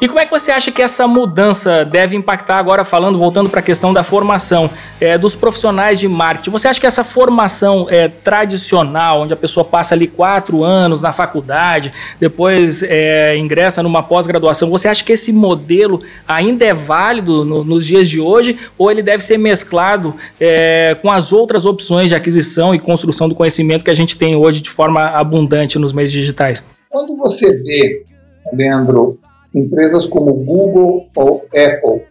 E 0.00 0.08
como 0.08 0.18
é 0.18 0.26
que 0.26 0.30
você 0.30 0.50
acha 0.50 0.72
que 0.72 0.82
essa 0.82 1.06
mudança 1.06 1.84
deve 1.84 2.16
impactar 2.16 2.58
agora, 2.58 2.84
falando, 2.84 3.16
voltando 3.16 3.48
para 3.48 3.60
a 3.60 3.62
questão 3.62 3.92
da 3.92 4.02
formação 4.02 4.68
é, 5.00 5.16
dos 5.16 5.36
profissionais 5.36 6.00
de 6.00 6.08
marketing? 6.08 6.50
Você 6.50 6.66
acha 6.66 6.80
que 6.80 6.86
essa 6.86 7.04
formação 7.04 7.86
é, 7.88 8.08
tradicional, 8.08 9.22
onde 9.22 9.32
a 9.32 9.36
pessoa 9.36 9.64
passa 9.64 9.94
ali 9.94 10.08
quatro 10.08 10.64
anos 10.64 11.00
na 11.00 11.12
faculdade, 11.12 11.92
depois 12.18 12.82
é, 12.82 13.36
ingressa 13.36 13.84
numa 13.84 14.02
pós-graduação, 14.02 14.68
você 14.68 14.88
acha 14.88 15.04
que 15.04 15.12
esse 15.12 15.32
modelo 15.32 16.02
ainda 16.26 16.64
é 16.64 16.74
válido 16.74 17.44
no, 17.44 17.62
nos 17.62 17.86
dias 17.86 18.08
de 18.08 18.20
hoje 18.20 18.58
ou 18.76 18.90
ele 18.90 19.02
deve 19.02 19.22
ser 19.22 19.38
mesclado 19.38 20.14
é, 20.40 20.96
com 21.00 21.10
as 21.10 21.32
outras 21.32 21.66
opções 21.66 22.10
de 22.10 22.16
aquisição 22.16 22.74
e 22.74 22.80
construção 22.80 23.28
do 23.28 23.34
conhecimento 23.34 23.84
que 23.84 23.90
a 23.90 23.94
gente 23.94 24.18
tem 24.18 24.34
hoje 24.34 24.60
de 24.60 24.70
forma 24.70 25.06
abundante 25.10 25.78
nos 25.78 25.92
meios 25.92 26.10
digitais? 26.10 26.68
Quando 26.90 27.16
você 27.16 27.56
vê, 27.62 28.04
Leandro, 28.52 29.16
empresas 29.54 30.06
como 30.06 30.34
Google 30.34 31.06
ou 31.14 31.36
Apple 31.46 32.02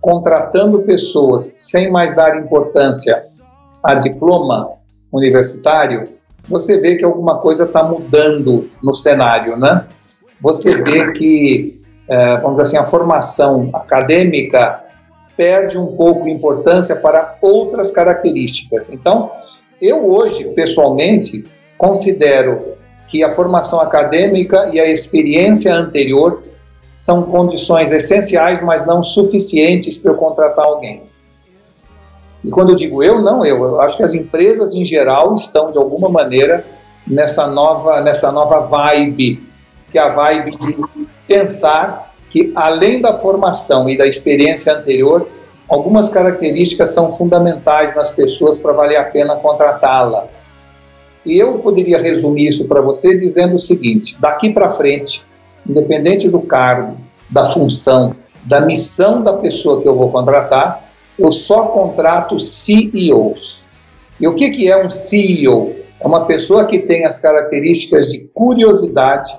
contratando 0.00 0.82
pessoas 0.82 1.56
sem 1.58 1.90
mais 1.90 2.14
dar 2.14 2.38
importância 2.38 3.22
a 3.82 3.94
diploma 3.94 4.70
universitário, 5.12 6.04
você 6.48 6.80
vê 6.80 6.94
que 6.94 7.04
alguma 7.04 7.38
coisa 7.38 7.64
está 7.64 7.82
mudando 7.82 8.70
no 8.80 8.94
cenário, 8.94 9.56
né? 9.56 9.84
Você 10.40 10.80
vê 10.80 11.12
que, 11.12 11.74
é, 12.08 12.36
vamos 12.36 12.52
dizer 12.52 12.62
assim, 12.62 12.76
a 12.76 12.86
formação 12.86 13.70
acadêmica 13.72 14.80
perde 15.36 15.76
um 15.76 15.96
pouco 15.96 16.28
importância 16.28 16.94
para 16.94 17.34
outras 17.42 17.90
características. 17.90 18.90
Então, 18.90 19.32
eu 19.80 20.08
hoje, 20.08 20.44
pessoalmente, 20.50 21.44
considero 21.76 22.76
que 23.08 23.24
a 23.24 23.32
formação 23.32 23.80
acadêmica 23.80 24.70
e 24.72 24.78
a 24.78 24.88
experiência 24.88 25.74
anterior 25.74 26.42
são 26.96 27.22
condições 27.24 27.92
essenciais, 27.92 28.60
mas 28.62 28.86
não 28.86 29.02
suficientes 29.02 29.98
para 29.98 30.12
eu 30.12 30.16
contratar 30.16 30.64
alguém. 30.64 31.02
E 32.42 32.50
quando 32.50 32.70
eu 32.70 32.76
digo 32.76 33.02
eu, 33.02 33.16
não 33.16 33.44
eu, 33.44 33.62
eu 33.62 33.80
acho 33.82 33.98
que 33.98 34.02
as 34.02 34.14
empresas 34.14 34.74
em 34.74 34.84
geral 34.84 35.34
estão 35.34 35.70
de 35.70 35.76
alguma 35.76 36.08
maneira 36.08 36.64
nessa 37.06 37.46
nova 37.46 38.00
nessa 38.00 38.32
nova 38.32 38.60
vibe, 38.60 39.46
que 39.92 39.98
é 39.98 40.02
a 40.02 40.08
vibe 40.08 40.56
de 40.56 40.76
pensar 41.28 42.14
que 42.30 42.52
além 42.54 43.00
da 43.00 43.18
formação 43.18 43.88
e 43.88 43.96
da 43.96 44.06
experiência 44.06 44.74
anterior, 44.74 45.28
algumas 45.68 46.08
características 46.08 46.90
são 46.90 47.12
fundamentais 47.12 47.94
nas 47.94 48.12
pessoas 48.12 48.58
para 48.58 48.72
valer 48.72 48.96
a 48.96 49.04
pena 49.04 49.36
contratá-la. 49.36 50.26
E 51.24 51.36
eu 51.36 51.58
poderia 51.58 52.00
resumir 52.00 52.48
isso 52.48 52.66
para 52.66 52.80
você 52.80 53.16
dizendo 53.16 53.56
o 53.56 53.58
seguinte: 53.58 54.16
daqui 54.20 54.52
para 54.52 54.70
frente, 54.70 55.24
independente 55.68 56.28
do 56.28 56.40
cargo, 56.40 56.96
da 57.30 57.44
função, 57.44 58.14
da 58.44 58.60
missão 58.60 59.22
da 59.22 59.34
pessoa 59.34 59.82
que 59.82 59.88
eu 59.88 59.96
vou 59.96 60.10
contratar, 60.10 60.88
eu 61.18 61.32
só 61.32 61.66
contrato 61.66 62.38
CEOs. 62.38 63.64
E 64.20 64.28
o 64.28 64.34
que, 64.34 64.50
que 64.50 64.70
é 64.70 64.82
um 64.82 64.88
CEO? 64.88 65.74
É 66.00 66.06
uma 66.06 66.26
pessoa 66.26 66.64
que 66.64 66.78
tem 66.78 67.04
as 67.04 67.18
características 67.18 68.06
de 68.12 68.28
curiosidade, 68.34 69.30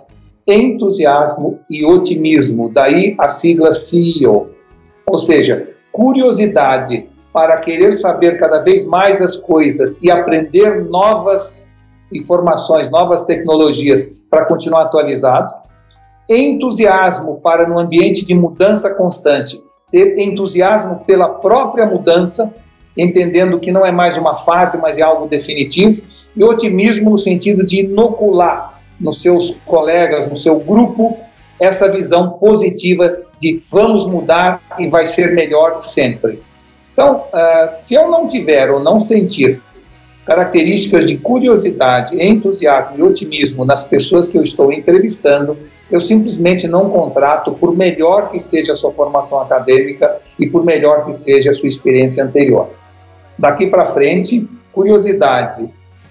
entusiasmo 0.48 1.60
e 1.70 1.86
otimismo, 1.86 2.72
daí 2.72 3.16
a 3.20 3.28
sigla 3.28 3.74
CEO. 3.74 4.50
Ou 5.06 5.18
seja, 5.18 5.70
curiosidade 5.92 7.08
para 7.32 7.58
querer 7.60 7.92
saber 7.92 8.38
cada 8.38 8.60
vez 8.60 8.86
mais 8.86 9.22
as 9.22 9.38
coisas 9.38 10.00
e 10.02 10.10
aprender 10.10 10.86
novas 10.86 11.70
informações, 12.12 12.90
novas 12.90 13.24
tecnologias 13.26 14.24
para 14.30 14.46
continuar 14.46 14.84
atualizado 14.84 15.67
entusiasmo 16.30 17.40
para 17.42 17.68
no 17.68 17.80
ambiente 17.80 18.24
de 18.24 18.34
mudança 18.34 18.94
constante, 18.94 19.64
ter 19.92 20.20
entusiasmo 20.20 21.02
pela 21.06 21.30
própria 21.30 21.86
mudança, 21.86 22.54
entendendo 22.98 23.60
que 23.60 23.72
não 23.72 23.86
é 23.86 23.92
mais 23.92 24.18
uma 24.18 24.36
fase, 24.36 24.78
mas 24.78 24.98
é 24.98 25.02
algo 25.02 25.28
definitivo, 25.28 26.02
e 26.36 26.44
otimismo 26.44 27.10
no 27.10 27.18
sentido 27.18 27.66
de 27.66 27.82
inocular 27.82 28.82
nos 29.00 29.22
seus 29.22 29.62
colegas, 29.62 30.28
no 30.28 30.36
seu 30.36 30.60
grupo, 30.60 31.18
essa 31.60 31.92
visão 31.92 32.32
positiva 32.32 33.22
de 33.40 33.62
vamos 33.72 34.08
mudar 34.08 34.62
e 34.78 34.88
vai 34.88 35.06
ser 35.06 35.34
melhor 35.34 35.80
sempre. 35.80 36.42
Então, 36.92 37.24
uh, 37.28 37.70
se 37.70 37.94
eu 37.94 38.10
não 38.10 38.26
tiver 38.26 38.70
ou 38.72 38.80
não 38.80 39.00
sentir 39.00 39.62
características 40.26 41.08
de 41.08 41.18
curiosidade, 41.18 42.22
entusiasmo 42.22 42.98
e 42.98 43.04
otimismo 43.04 43.64
nas 43.64 43.88
pessoas 43.88 44.28
que 44.28 44.38
eu 44.38 44.44
estou 44.44 44.74
entrevistando, 44.74 45.58
eu 45.90 46.00
simplesmente 46.00 46.68
não 46.68 46.90
contrato, 46.90 47.54
por 47.54 47.76
melhor 47.76 48.30
que 48.30 48.40
seja 48.40 48.74
a 48.74 48.76
sua 48.76 48.92
formação 48.92 49.40
acadêmica 49.40 50.18
e 50.40 50.48
por 50.48 50.64
melhor 50.66 51.06
que 51.06 51.14
seja 51.14 51.52
a 51.52 51.54
sua 51.54 51.68
experiência 51.68 52.24
anterior. 52.24 52.70
Daqui 53.38 53.68
para 53.68 53.86
frente, 53.86 54.48
curiosidade, 54.74 55.70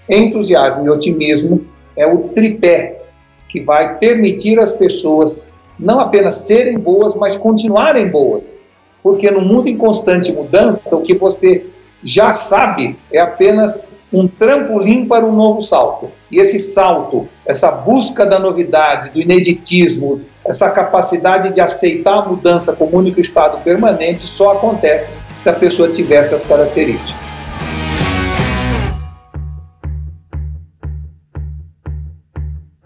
entusiasmo 0.09 0.87
e 0.87 0.91
otimismo 0.91 1.67
é 1.97 2.07
o 2.07 2.29
tripé 2.29 3.03
que 3.49 3.61
vai 3.61 3.99
permitir 3.99 4.59
às 4.59 4.73
pessoas 4.73 5.49
não 5.79 6.01
apenas 6.01 6.37
serem 6.37 6.79
boas, 6.79 7.15
mas 7.15 7.37
continuarem 7.37 8.09
boas. 8.09 8.59
Porque 9.03 9.31
no 9.31 9.41
mundo 9.41 9.69
em 9.69 9.77
constante 9.77 10.33
mudança, 10.33 10.97
o 10.97 11.03
que 11.03 11.15
você 11.15 11.67
já 12.07 12.31
sabe 12.31 12.97
é 13.12 13.19
apenas 13.19 14.07
um 14.12 14.29
trampolim 14.29 15.07
para 15.07 15.27
um 15.27 15.35
novo 15.35 15.61
salto. 15.61 16.09
E 16.31 16.38
esse 16.38 16.61
salto, 16.61 17.29
essa 17.45 17.73
busca 17.73 18.25
da 18.25 18.38
novidade, 18.38 19.11
do 19.11 19.21
ineditismo, 19.21 20.23
essa 20.45 20.71
capacidade 20.71 21.53
de 21.53 21.61
aceitar 21.61 22.19
a 22.19 22.23
mudança 22.23 22.77
como 22.77 22.97
único 22.97 23.21
estado 23.21 23.59
permanente 23.64 24.23
só 24.23 24.53
acontece 24.53 25.12
se 25.37 25.49
a 25.49 25.53
pessoa 25.53 25.90
tiver 25.90 26.16
essas 26.16 26.45
características. 26.45 27.42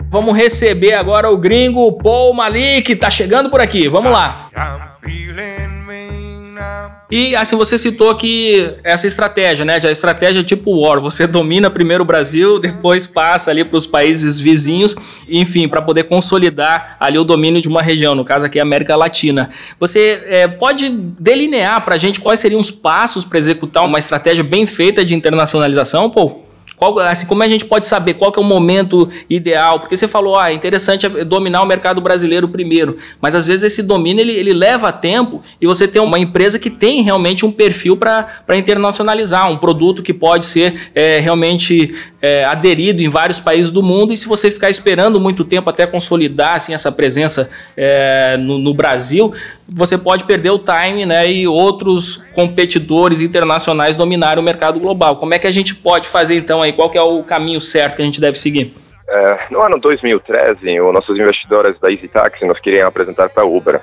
Vamos 0.09 0.37
receber 0.37 0.95
agora 0.95 1.31
o 1.31 1.37
gringo 1.37 1.93
Paul 1.93 2.33
Malik, 2.33 2.97
tá 2.97 3.11
chegando 3.11 3.51
por 3.51 3.61
aqui. 3.61 3.87
Vamos 3.87 4.11
lá. 4.11 4.49
E 7.11 7.35
assim, 7.35 7.57
você 7.57 7.77
citou 7.77 8.15
que 8.15 8.73
essa 8.85 9.07
estratégia, 9.07 9.65
né? 9.65 9.81
A 9.83 9.91
estratégia 9.91 10.45
tipo 10.45 10.81
War, 10.81 11.01
você 11.01 11.27
domina 11.27 11.69
primeiro 11.71 12.05
o 12.05 12.07
Brasil, 12.07 12.59
depois 12.59 13.07
passa 13.07 13.51
ali 13.51 13.65
para 13.65 13.77
os 13.77 13.87
países 13.87 14.39
vizinhos, 14.39 14.95
enfim, 15.29 15.69
para 15.69 15.83
poder 15.83 16.05
consolidar 16.05 16.97
ali 17.01 17.19
o 17.19 17.25
domínio 17.25 17.61
de 17.61 17.69
uma 17.69 17.83
região, 17.83 18.15
no 18.15 18.25
caso 18.25 18.47
aqui 18.47 18.61
a 18.61 18.63
América 18.63 18.95
Latina. 18.95 19.51
Você 19.79 20.23
é, 20.27 20.47
pode 20.49 20.89
delinear 20.89 21.85
para 21.85 21.97
a 21.97 21.99
gente 21.99 22.21
quais 22.21 22.39
seriam 22.39 22.61
os 22.61 22.71
passos 22.71 23.25
para 23.25 23.39
executar 23.39 23.85
uma 23.85 23.99
estratégia 23.99 24.45
bem 24.45 24.67
feita 24.67 25.05
de 25.05 25.15
internacionalização, 25.15 26.09
Paul? 26.11 26.50
Qual, 26.81 26.99
assim, 26.99 27.27
como 27.27 27.43
a 27.43 27.49
gente 27.49 27.67
pode 27.67 27.85
saber 27.85 28.15
qual 28.15 28.33
é 28.35 28.41
o 28.41 28.43
momento 28.43 29.07
ideal? 29.29 29.81
Porque 29.81 29.95
você 29.95 30.09
falou, 30.09 30.39
ah, 30.39 30.51
é 30.51 30.55
interessante 30.55 31.07
dominar 31.27 31.61
o 31.61 31.67
mercado 31.67 32.01
brasileiro 32.01 32.49
primeiro, 32.49 32.97
mas 33.21 33.35
às 33.35 33.47
vezes 33.47 33.65
esse 33.71 33.83
domínio 33.83 34.23
ele, 34.23 34.33
ele 34.33 34.55
leva 34.55 34.91
tempo 34.91 35.43
e 35.61 35.67
você 35.67 35.87
tem 35.87 36.01
uma 36.01 36.19
empresa 36.19 36.59
que 36.59 36.71
tem 36.71 37.03
realmente 37.03 37.45
um 37.45 37.53
perfil 37.53 37.99
para 37.99 38.57
internacionalizar, 38.57 39.53
um 39.53 39.59
produto 39.59 40.03
que 40.03 40.15
pode 40.15 40.47
ser 40.47 40.91
é, 40.95 41.21
realmente 41.21 41.95
é, 42.23 42.45
aderido 42.45 43.03
em 43.03 43.09
vários 43.09 43.41
países 43.41 43.73
do 43.73 43.83
mundo 43.83 44.13
e 44.13 44.17
se 44.17 44.29
você 44.29 44.51
ficar 44.51 44.69
esperando 44.69 45.21
muito 45.21 45.45
tempo 45.45 45.71
até 45.71 45.87
consolidar 45.87 46.55
assim, 46.55 46.75
essa 46.75 46.93
presença 46.93 47.51
é, 47.77 48.37
no, 48.37 48.59
no 48.59 48.75
Brasil, 48.75 49.33
você 49.69 49.97
pode 49.97 50.25
perder 50.25 50.51
o 50.51 50.59
time 50.59 51.07
né, 51.07 51.31
e 51.31 51.47
outros 51.47 52.19
competidores 52.35 53.21
internacionais 53.21 53.97
dominarem 53.97 54.43
o 54.43 54.45
mercado 54.45 54.79
global. 54.79 55.17
Como 55.17 55.35
é 55.35 55.39
que 55.39 55.47
a 55.47 55.51
gente 55.51 55.75
pode 55.75 56.09
fazer 56.09 56.37
então 56.37 56.63
aí? 56.63 56.73
Qual 56.73 56.91
é 56.95 57.03
o 57.03 57.23
caminho 57.23 57.61
certo 57.61 57.97
que 57.97 58.03
a 58.03 58.05
gente 58.05 58.21
deve 58.21 58.39
seguir? 58.39 58.73
É, 59.09 59.39
no 59.51 59.61
ano 59.61 59.79
2013, 59.81 60.81
os 60.81 60.95
nossos 60.95 61.19
investidores 61.19 61.79
da 61.81 61.91
Easy 61.91 62.07
Taxi 62.07 62.45
nos 62.45 62.61
queriam 62.61 62.87
apresentar 62.87 63.29
para 63.29 63.43
a 63.43 63.47
Uber. 63.47 63.81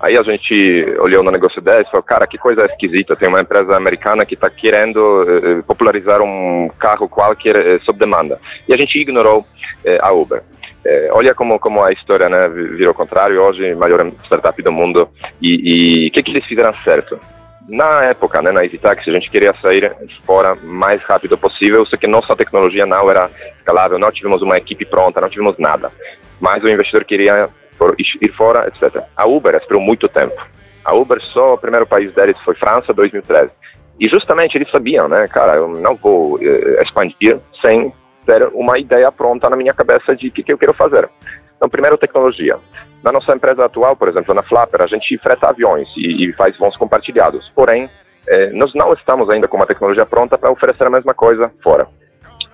Aí 0.00 0.16
a 0.16 0.22
gente 0.22 0.84
olhou 1.00 1.22
no 1.22 1.30
negócio 1.30 1.60
deles 1.60 1.86
e 1.86 1.90
falou, 1.90 2.02
cara, 2.02 2.26
que 2.26 2.38
coisa 2.38 2.66
esquisita, 2.66 3.16
tem 3.16 3.28
uma 3.28 3.40
empresa 3.40 3.76
americana 3.76 4.24
que 4.24 4.34
está 4.34 4.48
querendo 4.48 5.24
eh, 5.28 5.62
popularizar 5.66 6.22
um 6.22 6.70
carro 6.78 7.08
qualquer 7.08 7.56
eh, 7.56 7.78
sob 7.80 7.98
demanda. 7.98 8.40
E 8.68 8.72
a 8.72 8.76
gente 8.76 8.96
ignorou 8.98 9.44
eh, 9.84 9.98
a 10.00 10.12
Uber. 10.12 10.42
É, 10.84 11.08
olha 11.12 11.34
como, 11.34 11.58
como 11.58 11.82
a 11.82 11.92
história 11.92 12.28
né, 12.28 12.48
virou 12.48 12.94
contrário, 12.94 13.42
hoje 13.42 13.74
maior 13.74 14.06
startup 14.24 14.62
do 14.62 14.72
mundo, 14.72 15.08
e 15.42 16.06
o 16.08 16.12
que, 16.12 16.22
que 16.22 16.30
eles 16.30 16.46
fizeram 16.46 16.72
certo? 16.84 17.18
Na 17.68 18.04
época, 18.04 18.40
né, 18.40 18.50
na 18.50 18.64
EasyTaxi, 18.64 19.10
a 19.10 19.12
gente 19.12 19.30
queria 19.30 19.52
sair 19.60 19.92
fora 20.24 20.54
mais 20.54 21.02
rápido 21.02 21.36
possível, 21.36 21.84
só 21.84 21.98
que 21.98 22.06
nossa 22.06 22.34
tecnologia 22.34 22.86
não 22.86 23.10
era 23.10 23.30
escalável, 23.58 23.98
não 23.98 24.10
tivemos 24.10 24.40
uma 24.40 24.56
equipe 24.56 24.86
pronta, 24.86 25.20
não 25.20 25.28
tivemos 25.28 25.58
nada. 25.58 25.92
Mas 26.40 26.64
o 26.64 26.68
investidor 26.68 27.04
queria 27.04 27.50
ir 27.98 28.32
fora, 28.32 28.68
etc. 28.68 29.02
A 29.16 29.26
Uber 29.26 29.54
esperou 29.54 29.80
muito 29.80 30.08
tempo. 30.08 30.40
A 30.84 30.94
Uber 30.94 31.20
só, 31.22 31.54
o 31.54 31.58
primeiro 31.58 31.86
país 31.86 32.12
deles 32.14 32.36
foi 32.44 32.54
França, 32.54 32.92
2013. 32.92 33.50
E 34.00 34.08
justamente 34.08 34.56
eles 34.56 34.70
sabiam, 34.70 35.08
né, 35.08 35.26
cara, 35.28 35.56
eu 35.56 35.68
não 35.68 35.96
vou 35.96 36.38
eh, 36.40 36.82
expandir 36.82 37.38
sem 37.60 37.92
ter 38.24 38.48
uma 38.54 38.78
ideia 38.78 39.10
pronta 39.10 39.50
na 39.50 39.56
minha 39.56 39.74
cabeça 39.74 40.14
de 40.14 40.28
o 40.28 40.32
que, 40.32 40.42
que 40.42 40.52
eu 40.52 40.58
quero 40.58 40.72
fazer. 40.72 41.08
Então, 41.56 41.68
primeiro, 41.68 41.98
tecnologia. 41.98 42.56
Na 43.02 43.10
nossa 43.10 43.34
empresa 43.34 43.64
atual, 43.64 43.96
por 43.96 44.08
exemplo, 44.08 44.34
na 44.34 44.42
Flapper, 44.42 44.82
a 44.82 44.86
gente 44.86 45.18
freta 45.18 45.48
aviões 45.48 45.88
e, 45.96 46.28
e 46.28 46.32
faz 46.34 46.56
voos 46.56 46.76
compartilhados. 46.76 47.50
Porém, 47.54 47.90
eh, 48.28 48.50
nós 48.52 48.72
não 48.74 48.92
estamos 48.92 49.28
ainda 49.28 49.48
com 49.48 49.56
uma 49.56 49.66
tecnologia 49.66 50.06
pronta 50.06 50.38
para 50.38 50.50
oferecer 50.50 50.86
a 50.86 50.90
mesma 50.90 51.14
coisa 51.14 51.50
fora. 51.62 51.88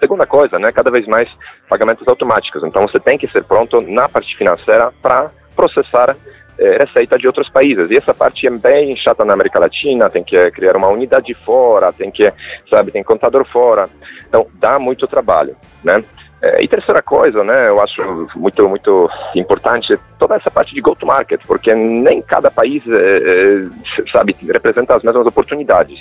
Segunda 0.00 0.26
coisa, 0.26 0.58
né, 0.58 0.72
cada 0.72 0.90
vez 0.90 1.06
mais 1.06 1.28
pagamentos 1.68 2.06
automáticos. 2.06 2.62
Então, 2.62 2.86
você 2.86 3.00
tem 3.00 3.16
que 3.16 3.28
ser 3.28 3.44
pronto 3.44 3.80
na 3.80 4.08
parte 4.08 4.36
financeira 4.36 4.92
para 5.00 5.30
processar 5.56 6.16
é, 6.58 6.76
receita 6.78 7.18
de 7.18 7.26
outros 7.26 7.48
países. 7.48 7.90
E 7.90 7.96
essa 7.96 8.14
parte 8.14 8.46
é 8.46 8.50
bem 8.50 8.96
chata 8.96 9.24
na 9.24 9.32
América 9.32 9.58
Latina, 9.58 10.10
tem 10.10 10.22
que 10.22 10.50
criar 10.52 10.76
uma 10.76 10.88
unidade 10.88 11.32
fora, 11.44 11.92
tem 11.92 12.10
que, 12.10 12.32
sabe, 12.70 12.90
tem 12.90 13.02
contador 13.02 13.44
fora. 13.46 13.88
Então, 14.28 14.46
dá 14.54 14.78
muito 14.78 15.06
trabalho, 15.06 15.56
né? 15.82 16.04
É, 16.42 16.62
e 16.62 16.68
terceira 16.68 17.00
coisa, 17.00 17.42
né, 17.42 17.68
eu 17.68 17.80
acho 17.80 18.28
muito 18.36 18.68
muito 18.68 19.08
importante 19.34 19.98
toda 20.18 20.36
essa 20.36 20.50
parte 20.50 20.74
de 20.74 20.80
go-to-market, 20.82 21.40
porque 21.46 21.74
nem 21.74 22.20
cada 22.20 22.50
país, 22.50 22.82
é, 22.86 22.90
é, 22.92 24.10
sabe, 24.12 24.36
representa 24.42 24.94
as 24.94 25.02
mesmas 25.02 25.26
oportunidades. 25.26 25.98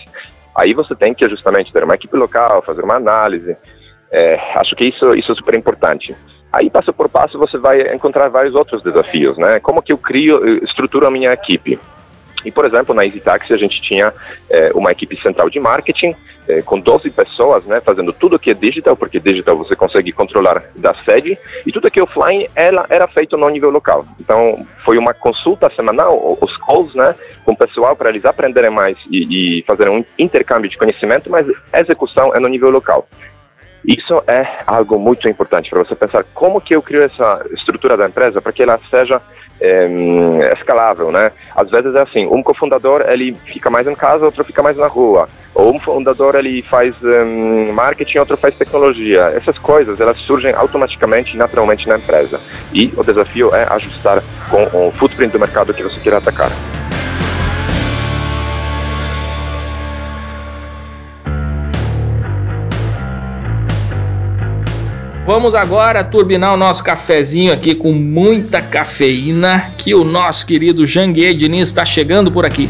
Aí 0.54 0.74
você 0.74 0.96
tem 0.96 1.14
que 1.14 1.28
justamente 1.30 1.72
ter 1.72 1.84
uma 1.84 1.96
equipe 1.96 2.18
local, 2.18 2.62
fazer 2.62 2.84
uma 2.84 2.96
análise. 2.96 3.56
É, 4.14 4.40
acho 4.56 4.76
que 4.76 4.86
isso 4.86 5.14
isso 5.16 5.32
é 5.32 5.36
super 5.36 5.56
importante. 5.56 6.16
Aí, 6.52 6.70
passo 6.70 6.94
por 6.94 7.10
passo, 7.10 7.40
você 7.40 7.58
vai 7.58 7.94
encontrar 7.96 8.30
vários 8.30 8.54
outros 8.54 8.84
desafios, 8.84 9.38
né? 9.40 9.60
Como 9.60 9.82
que 9.82 9.92
eu 9.92 9.98
crio, 9.98 10.64
estruturo 10.64 11.08
a 11.08 11.12
minha 11.12 11.34
equipe? 11.34 11.80
E, 12.46 12.52
por 12.52 12.66
exemplo, 12.66 12.94
na 12.94 13.06
EasyTaxi 13.06 13.54
a 13.54 13.58
gente 13.58 13.82
tinha 13.82 14.14
é, 14.50 14.72
uma 14.76 14.92
equipe 14.92 15.20
central 15.22 15.50
de 15.50 15.60
marketing 15.60 16.16
é, 16.48 16.62
com 16.62 16.80
12 16.80 17.10
pessoas, 17.10 17.64
né, 17.66 17.80
fazendo 17.82 18.12
tudo 18.12 18.38
que 18.38 18.52
é 18.52 18.54
digital, 18.54 18.96
porque 18.96 19.20
digital 19.20 19.56
você 19.56 19.76
consegue 19.76 20.12
controlar 20.12 20.62
da 20.76 20.94
sede, 21.06 21.38
e 21.66 21.72
tudo 21.72 21.90
que 21.90 22.00
é 22.00 22.04
offline 22.04 22.50
ela 22.54 22.86
era 22.90 23.08
feito 23.08 23.38
no 23.38 23.50
nível 23.50 23.70
local. 23.70 24.06
Então, 24.20 24.66
foi 24.84 24.98
uma 24.98 25.14
consulta 25.14 25.72
semanal, 25.74 26.38
os 26.42 26.58
calls, 26.58 26.94
né, 26.94 27.16
com 27.46 27.54
o 27.54 27.58
pessoal 27.58 27.96
para 27.96 28.10
eles 28.10 28.26
aprenderem 28.26 28.70
mais 28.70 28.98
e, 29.10 29.60
e 29.60 29.64
fazerem 29.64 30.00
um 30.00 30.06
intercâmbio 30.20 30.70
de 30.70 30.78
conhecimento, 30.78 31.30
mas 31.30 31.48
a 31.72 31.80
execução 31.80 32.36
é 32.36 32.40
no 32.40 32.50
nível 32.50 32.70
local. 32.70 33.08
Isso 33.86 34.24
é 34.28 34.48
algo 34.66 34.98
muito 34.98 35.28
importante 35.28 35.70
para 35.70 35.84
você 35.84 35.96
pensar 35.96 36.24
como 36.34 36.62
que 36.62 36.76
eu 36.76 36.82
crio 36.82 37.04
essa 37.04 37.46
estrutura 37.52 37.98
da 37.98 38.06
empresa 38.06 38.42
para 38.42 38.52
que 38.54 38.64
ela 38.64 38.80
seja 38.90 39.22
é, 39.60 40.54
escalável, 40.58 41.12
né? 41.12 41.32
Às 41.56 41.70
vezes 41.70 41.96
é 41.96 42.02
assim, 42.02 42.26
um 42.26 42.42
cofundador 42.42 43.04
ele 43.08 43.34
fica 43.46 43.70
mais 43.70 43.88
em 43.88 43.96
casa, 43.96 44.26
outro 44.26 44.44
fica 44.44 44.62
mais 44.62 44.78
na 44.78 44.88
rua. 44.88 45.28
Ou 45.56 45.74
um 45.74 45.80
fundador 45.80 46.36
ele 46.36 46.62
faz 46.64 46.96
um, 47.04 47.72
marketing, 47.74 48.18
outro 48.20 48.38
faz 48.38 48.56
tecnologia. 48.56 49.34
Essas 49.36 49.58
coisas 49.60 50.00
elas 50.00 50.18
surgem 50.18 50.54
automaticamente, 50.54 51.38
naturalmente 51.38 51.88
na 51.88 51.98
empresa. 51.98 52.40
E 52.74 52.92
o 52.98 53.04
desafio 53.04 53.54
é 53.54 53.68
ajustar 53.74 54.24
com 54.50 54.88
o 54.88 54.92
footprint 54.92 55.32
do 55.32 55.40
mercado 55.40 55.74
que 55.74 55.84
você 55.84 56.00
quer 56.00 56.16
atacar. 56.16 56.52
Vamos 65.26 65.56
agora 65.56 66.04
turbinar 66.04 66.54
o 66.54 66.58
nosso 66.58 66.84
cafezinho 66.84 67.54
aqui 67.54 67.74
com 67.74 67.94
muita 67.94 68.62
cafeína, 68.62 69.72
que 69.78 69.96
o 69.96 70.04
nosso 70.04 70.46
querido 70.46 70.86
Janguê 70.86 71.34
Diniz 71.34 71.70
está 71.70 71.86
chegando 71.86 72.30
por 72.30 72.46
aqui. 72.46 72.70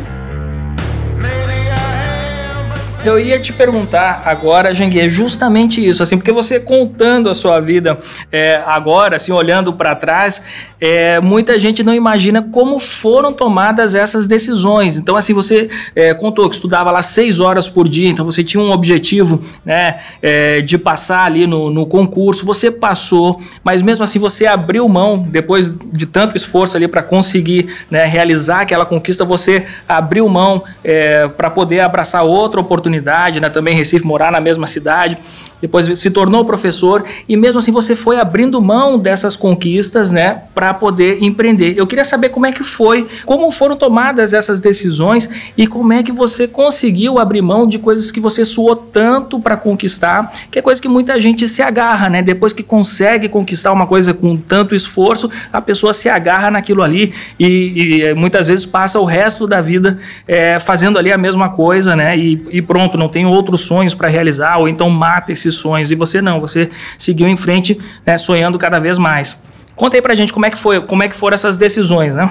Eu 3.05 3.19
ia 3.19 3.37
te 3.37 3.51
perguntar 3.51 4.21
agora, 4.23 4.73
Jangue, 4.73 4.97
é 4.97 5.09
justamente 5.09 5.85
isso, 5.85 6.01
assim, 6.01 6.15
porque 6.15 6.31
você 6.31 6.57
contando 6.57 7.29
a 7.29 7.33
sua 7.33 7.59
vida 7.59 7.99
é, 8.31 8.63
agora, 8.65 9.17
assim, 9.17 9.33
olhando 9.33 9.73
para 9.73 9.93
trás, 9.93 10.41
é, 10.79 11.19
muita 11.19 11.59
gente 11.59 11.83
não 11.83 11.93
imagina 11.93 12.41
como 12.41 12.79
foram 12.79 13.33
tomadas 13.33 13.93
essas 13.93 14.25
decisões. 14.25 14.95
Então, 14.95 15.17
assim, 15.17 15.33
você 15.33 15.67
é, 15.93 16.13
contou 16.13 16.47
que 16.47 16.55
estudava 16.55 16.91
lá 16.91 17.01
seis 17.01 17.41
horas 17.41 17.67
por 17.67 17.89
dia, 17.89 18.07
então 18.07 18.23
você 18.23 18.41
tinha 18.41 18.63
um 18.63 18.71
objetivo, 18.71 19.43
né, 19.65 19.99
é, 20.21 20.61
de 20.61 20.77
passar 20.77 21.25
ali 21.25 21.45
no, 21.45 21.69
no 21.69 21.85
concurso, 21.85 22.45
você 22.45 22.71
passou, 22.71 23.37
mas 23.65 23.81
mesmo 23.81 24.05
assim 24.05 24.17
você 24.17 24.45
abriu 24.45 24.87
mão, 24.87 25.27
depois 25.29 25.75
de 25.91 26.05
tanto 26.05 26.37
esforço 26.37 26.77
ali 26.77 26.87
para 26.87 27.03
conseguir 27.03 27.67
né, 27.91 28.05
realizar 28.05 28.61
aquela 28.61 28.85
conquista, 28.85 29.25
você 29.25 29.65
abriu 29.89 30.29
mão 30.29 30.63
é, 30.85 31.27
para 31.27 31.49
poder 31.49 31.81
abraçar 31.81 32.23
outra 32.23 32.61
oportunidade 32.61 32.92
oportunidade, 32.93 33.39
né? 33.39 33.49
Também 33.49 33.75
Recife, 33.75 34.05
morar 34.05 34.31
na 34.31 34.39
mesma 34.39 34.67
cidade 34.67 35.17
depois 35.63 35.97
se 35.97 36.11
tornou 36.11 36.43
professor 36.43 37.05
e 37.27 37.37
mesmo 37.37 37.59
assim 37.59 37.71
você 37.71 37.95
foi 37.95 38.19
abrindo 38.19 38.61
mão 38.61 38.99
dessas 38.99 39.33
conquistas, 39.33 40.11
né, 40.11 40.41
para 40.53 40.73
poder 40.73 41.23
empreender. 41.23 41.75
Eu 41.77 41.87
queria 41.87 42.03
saber 42.03 42.27
como 42.27 42.45
é 42.45 42.51
que 42.51 42.65
foi, 42.65 43.07
como 43.25 43.49
foram 43.49 43.77
tomadas 43.77 44.33
essas 44.33 44.59
decisões 44.59 45.53
e 45.57 45.65
como 45.65 45.93
é 45.93 46.03
que 46.03 46.11
você 46.11 46.49
conseguiu 46.49 47.17
abrir 47.17 47.41
mão 47.41 47.65
de 47.65 47.79
coisas 47.79 48.11
que 48.11 48.19
você 48.19 48.43
suou 48.43 48.75
tanto 48.75 49.39
para 49.39 49.55
conquistar, 49.55 50.33
que 50.51 50.59
é 50.59 50.61
coisa 50.61 50.81
que 50.81 50.89
muita 50.89 51.17
gente 51.21 51.47
se 51.47 51.61
agarra, 51.61 52.09
né? 52.09 52.21
Depois 52.21 52.51
que 52.51 52.61
consegue 52.61 53.29
conquistar 53.29 53.71
uma 53.71 53.87
coisa 53.87 54.13
com 54.13 54.35
tanto 54.35 54.75
esforço, 54.75 55.31
a 55.53 55.61
pessoa 55.61 55.93
se 55.93 56.09
agarra 56.09 56.51
naquilo 56.51 56.83
ali 56.83 57.13
e, 57.39 57.47
e 57.47 58.01
eh, 58.01 58.13
muitas 58.13 58.47
vezes 58.47 58.65
passa 58.65 58.99
o 58.99 59.05
resto 59.05 59.47
da 59.47 59.61
vida 59.61 59.97
é, 60.27 60.59
fazendo 60.59 60.99
ali 60.99 61.09
a 61.09 61.17
mesma 61.17 61.47
coisa, 61.51 61.95
né? 61.95 62.17
E, 62.17 62.45
e 62.51 62.61
pronto, 62.61 62.97
não 62.97 63.07
tem 63.07 63.25
outros 63.25 63.61
sonhos 63.61 63.93
para 63.93 64.09
realizar 64.09 64.57
ou 64.57 64.67
então 64.67 64.89
mata 64.89 65.31
esses 65.31 65.52
sonhos. 65.55 65.91
E 65.91 65.95
você 65.95 66.21
não, 66.21 66.39
você 66.39 66.69
seguiu 66.97 67.27
em 67.27 67.37
frente, 67.37 67.79
né, 68.05 68.17
sonhando 68.17 68.57
cada 68.57 68.79
vez 68.79 68.97
mais. 68.97 69.43
Conta 69.75 69.97
aí 69.97 70.01
pra 70.01 70.13
gente 70.13 70.31
como 70.31 70.45
é 70.45 70.51
que 70.51 70.57
foi, 70.57 70.81
como 70.81 71.03
é 71.03 71.07
que 71.07 71.15
foram 71.15 71.33
essas 71.33 71.57
decisões, 71.57 72.15
né? 72.15 72.29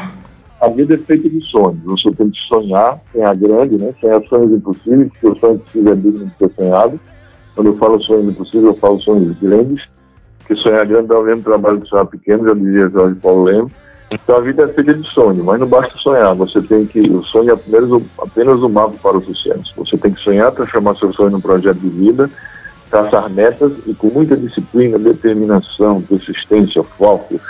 A 0.61 0.68
vida 0.68 0.94
é 0.94 0.98
feita 0.98 1.28
de 1.28 1.40
sonhos. 1.46 1.80
Você 1.85 2.11
tem 2.12 2.30
que 2.30 2.38
sonhar, 2.46 3.00
sonhar 3.12 3.35
grande, 3.37 3.76
né? 3.76 3.92
Sonhar 4.00 4.22
sonhos 4.28 4.52
impossíveis, 4.52 5.11
porque 5.11 5.26
o 5.26 5.37
sonho 5.37 5.54
impossível 5.54 5.92
é 5.92 5.96
digno 5.96 6.26
de 6.26 6.37
ser 6.37 6.50
sonhado. 6.54 7.00
Quando 7.54 7.66
eu 7.66 7.76
falo 7.78 8.00
sonhos 8.00 8.28
impossíveis, 8.28 8.64
eu 8.64 8.74
falo 8.76 9.00
sonhos 9.00 9.37
grandes, 9.40 9.82
porque 10.38 10.54
sonhar 10.54 10.87
grande 10.87 11.08
dá 11.08 11.18
o 11.18 11.24
mesmo 11.24 11.42
trabalho 11.42 11.80
que 11.80 11.88
sonhar 11.88 12.06
pequeno, 12.06 12.46
já 12.46 12.54
dizia 12.54 12.88
Jorge 12.90 13.16
Paulo 13.16 13.42
Leme. 13.42 13.72
Então 14.12 14.37
a 14.37 14.40
vida 14.40 14.62
é 14.62 14.68
feita 14.68 14.94
de 14.94 15.08
sonho, 15.08 15.42
mas 15.42 15.58
não 15.58 15.66
basta 15.66 15.96
sonhar. 15.98 16.35
Você 16.35 16.61
tem 16.62 16.87
que. 16.87 17.00
O 17.00 17.24
sonho 17.24 17.50
é 17.50 17.54
apenas 17.54 18.02
apenas 18.18 18.62
o 18.62 18.68
mapa 18.68 18.94
para 19.02 19.16
o 19.16 19.24
sucesso. 19.24 19.72
Você 19.76 19.96
tem 19.96 20.12
que 20.12 20.20
sonhar, 20.20 20.52
transformar 20.52 20.94
seu 20.96 21.12
sonho 21.12 21.30
num 21.30 21.40
projeto 21.40 21.78
de 21.78 21.88
vida 21.88 22.30
traçar 22.92 23.31
metas 23.31 23.72
e 23.87 23.94
com 23.94 24.09
muita 24.09 24.37
disciplina, 24.37 24.98
determinação, 24.98 26.02
persistência, 26.02 26.85
foco, 26.85 27.40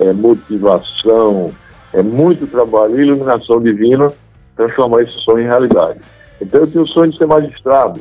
é, 0.00 0.10
motivação, 0.10 1.52
é 1.92 2.02
muito 2.02 2.46
trabalho, 2.46 2.98
iluminação 2.98 3.60
divina, 3.60 4.10
transformar 4.56 5.02
esse 5.02 5.12
sonho 5.20 5.40
em 5.40 5.48
realidade. 5.48 6.00
Então 6.40 6.60
eu 6.60 6.66
tinha 6.66 6.82
o 6.82 6.88
sonho 6.88 7.12
de 7.12 7.18
ser 7.18 7.26
magistrado, 7.26 8.00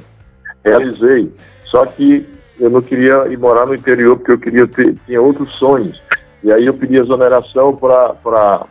realizei, 0.64 1.30
só 1.66 1.86
que 1.86 2.26
eu 2.58 2.70
não 2.70 2.82
queria 2.82 3.28
ir 3.28 3.38
morar 3.38 3.66
no 3.66 3.76
interior 3.76 4.16
porque 4.16 4.32
eu 4.32 4.40
queria 4.40 4.66
ter, 4.66 4.96
tinha 5.06 5.22
outros 5.22 5.52
sonhos. 5.56 6.02
E 6.44 6.52
aí 6.52 6.66
eu 6.66 6.74
pedi 6.76 6.96
exoneração 6.96 7.76
para 7.76 8.66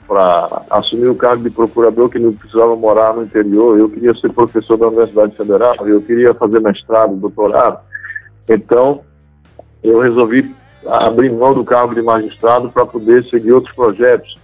assumir 0.71 1.09
o 1.09 1.15
cargo 1.15 1.43
de 1.43 1.51
procurador 1.51 2.09
que 2.09 2.19
não 2.19 2.33
precisava 2.33 2.75
morar 2.75 3.13
no 3.13 3.25
interior. 3.25 3.77
Eu 3.77 3.91
queria 3.91 4.15
ser 4.15 4.33
professor 4.33 4.79
da 4.79 4.87
Universidade 4.87 5.37
Federal, 5.37 5.75
eu 5.87 6.01
queria 6.01 6.33
fazer 6.33 6.61
mestrado, 6.61 7.17
doutorado. 7.17 7.81
Então, 8.49 9.01
eu 9.83 10.01
resolvi 10.01 10.55
abrir 10.87 11.33
mão 11.33 11.55
do 11.55 11.65
cargo 11.65 11.95
de 11.95 12.03
magistrado 12.03 12.71
para 12.71 12.85
poder 12.87 13.25
seguir 13.25 13.53
outros 13.53 13.75
projetos. 13.75 14.37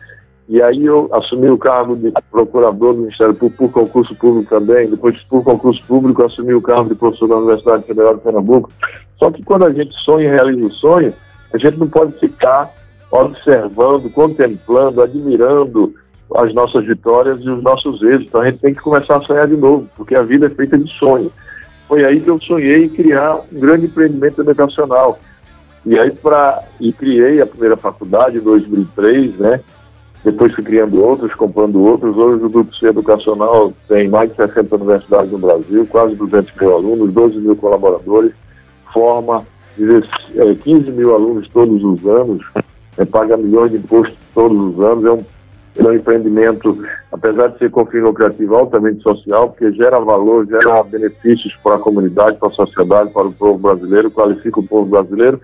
E 0.49 0.61
aí 0.61 0.85
eu 0.85 1.09
assumi 1.13 1.49
o 1.49 1.57
cargo 1.57 1.95
de 1.95 2.13
procurador 2.31 2.95
do 2.95 3.03
Ministério 3.03 3.35
Público 3.35 3.69
por 3.69 3.73
concurso 3.73 4.15
público 4.17 4.51
também. 4.51 4.91
Depois, 4.91 5.17
por 5.25 5.45
concurso 5.45 5.81
público, 5.87 6.25
assumi 6.25 6.55
o 6.55 6.63
cargo 6.63 6.89
de 6.89 6.97
professor 6.97 7.29
da 7.29 7.37
Universidade 7.37 7.85
Federal 7.85 8.17
de 8.17 8.23
Pernambuco. 8.23 8.71
Só 9.19 9.31
que 9.31 9.45
quando 9.45 9.65
a 9.65 9.73
gente 9.73 9.95
sonha 10.01 10.27
e 10.27 10.31
realiza 10.31 10.67
o 10.67 10.73
sonho, 10.73 11.15
a 11.53 11.59
gente 11.59 11.79
não 11.79 11.89
pode 11.89 12.19
ficar 12.19 12.69
observando, 13.13 14.11
contemplando, 14.11 15.03
admirando 15.03 15.95
as 16.35 16.53
nossas 16.55 16.85
vitórias 16.85 17.41
e 17.41 17.49
os 17.49 17.63
nossos 17.63 18.03
êxitos. 18.03 18.35
A 18.35 18.45
gente 18.47 18.59
tem 18.59 18.75
que 18.75 18.81
começar 18.81 19.19
a 19.19 19.23
sonhar 19.23 19.47
de 19.47 19.57
novo, 19.57 19.89
porque 19.97 20.15
a 20.15 20.23
vida 20.23 20.47
é 20.47 20.51
feita 20.51 20.79
de 20.79 20.91
sonho. 20.93 21.31
Foi 21.91 22.05
aí 22.05 22.21
que 22.21 22.31
eu 22.31 22.41
sonhei 22.41 22.85
em 22.85 22.89
criar 22.89 23.41
um 23.53 23.59
grande 23.59 23.87
empreendimento 23.87 24.41
educacional. 24.41 25.19
E 25.85 25.99
aí 25.99 26.13
para 26.13 26.63
e 26.79 26.93
criei 26.93 27.41
a 27.41 27.47
primeira 27.47 27.77
faculdade 27.77 28.39
em 28.39 28.41
2003, 28.41 29.37
né? 29.39 29.61
Depois 30.25 30.55
fui 30.55 30.63
criando 30.63 31.03
outros, 31.03 31.35
comprando 31.35 31.83
outros. 31.83 32.17
Hoje 32.17 32.45
o 32.45 32.49
Grupo 32.49 32.73
C 32.77 32.87
Educacional 32.87 33.73
tem 33.89 34.09
mais 34.09 34.31
de 34.31 34.37
60 34.37 34.77
universidades 34.77 35.33
no 35.33 35.39
Brasil, 35.39 35.85
quase 35.91 36.15
200 36.15 36.55
mil 36.61 36.77
alunos, 36.77 37.13
12 37.13 37.39
mil 37.39 37.57
colaboradores, 37.57 38.33
forma 38.93 39.45
15 39.77 40.89
é, 40.89 40.93
mil 40.93 41.13
alunos 41.13 41.49
todos 41.49 41.83
os 41.83 42.07
anos, 42.07 42.47
é, 42.99 43.05
paga 43.05 43.37
milhões 43.37 43.73
de 43.73 43.79
impostos 43.79 44.17
todos 44.33 44.77
os 44.77 44.85
anos. 44.85 45.05
É 45.05 45.11
um, 45.11 45.25
é 45.77 45.83
um 45.83 45.95
empreendimento, 45.95 46.83
apesar 47.13 47.49
de 47.49 47.59
ser 47.59 47.71
com 47.71 47.87
fim 47.87 47.99
lucrativo, 47.99 48.57
altamente 48.57 49.03
social, 49.03 49.51
porque 49.51 49.73
gera 49.73 49.99
valor, 50.01 50.47
gera 50.47 50.83
benefícios 50.83 51.55
para 51.63 51.77
a 51.77 51.79
comunidade, 51.79 52.39
para 52.39 52.49
a 52.49 52.53
sociedade, 52.53 53.13
para 53.13 53.29
o 53.29 53.33
povo 53.33 53.59
brasileiro, 53.59 54.11
qualifica 54.11 54.61
o 54.61 54.67
povo 54.67 54.91
brasileiro. 54.91 55.41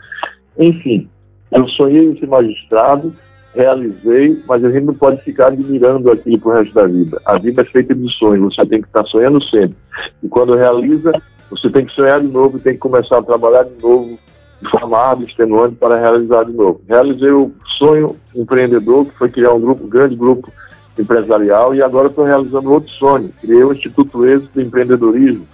Enfim, 0.59 1.09
eu 1.53 1.67
sonhei 1.69 2.07
em 2.07 2.19
ser 2.19 2.27
magistrado, 2.27 3.15
realizei, 3.55 4.43
mas 4.47 4.65
a 4.65 4.71
gente 4.71 4.85
não 4.85 4.95
pode 4.95 5.23
ficar 5.23 5.49
admirando 5.49 6.11
aquilo 6.11 6.39
para 6.39 6.49
o 6.49 6.55
resto 6.55 6.75
da 6.75 6.87
vida. 6.87 7.21
A 7.25 7.39
vida 7.39 7.63
é 7.63 7.65
feita 7.65 7.95
de 7.95 8.11
sonhos, 8.13 8.55
você 8.55 8.67
tem 8.67 8.83
que 8.83 8.89
estar 8.89 9.05
sonhando 9.05 9.43
sempre. 9.45 9.77
E 10.23 10.29
quando 10.29 10.55
realiza, 10.55 11.13
você 11.51 11.71
tem 11.71 11.87
que 11.87 11.93
sonhar 11.93 12.21
de 12.21 12.29
novo, 12.29 12.59
tem 12.59 12.75
que 12.75 12.81
começar 12.81 13.19
a 13.19 13.23
trabalhar 13.23 13.65
de 13.65 13.81
novo, 13.81 14.19
de 14.61 14.71
forma 14.71 14.99
árdua, 14.99 15.27
extenuante, 15.27 15.77
para 15.77 15.99
realizar 15.99 16.45
de 16.45 16.53
novo. 16.53 16.81
Realizei 16.89 17.31
o 17.31 17.53
sonho 17.79 18.17
empreendedor, 18.35 19.07
que 19.07 19.19
foi 19.19 19.29
criar 19.29 19.53
um 19.53 19.61
grupo, 19.61 19.85
um 19.85 19.89
grande 19.89 20.17
grupo 20.17 20.51
empresarial, 20.99 21.75
e 21.75 21.83
agora 21.83 22.09
estou 22.09 22.25
realizando 22.25 22.73
outro 22.73 22.91
sonho. 22.93 23.31
Criei 23.41 23.63
o 23.63 23.73
Instituto 23.73 24.25
Êxito 24.25 24.59
de 24.59 24.67
Empreendedorismo, 24.67 25.47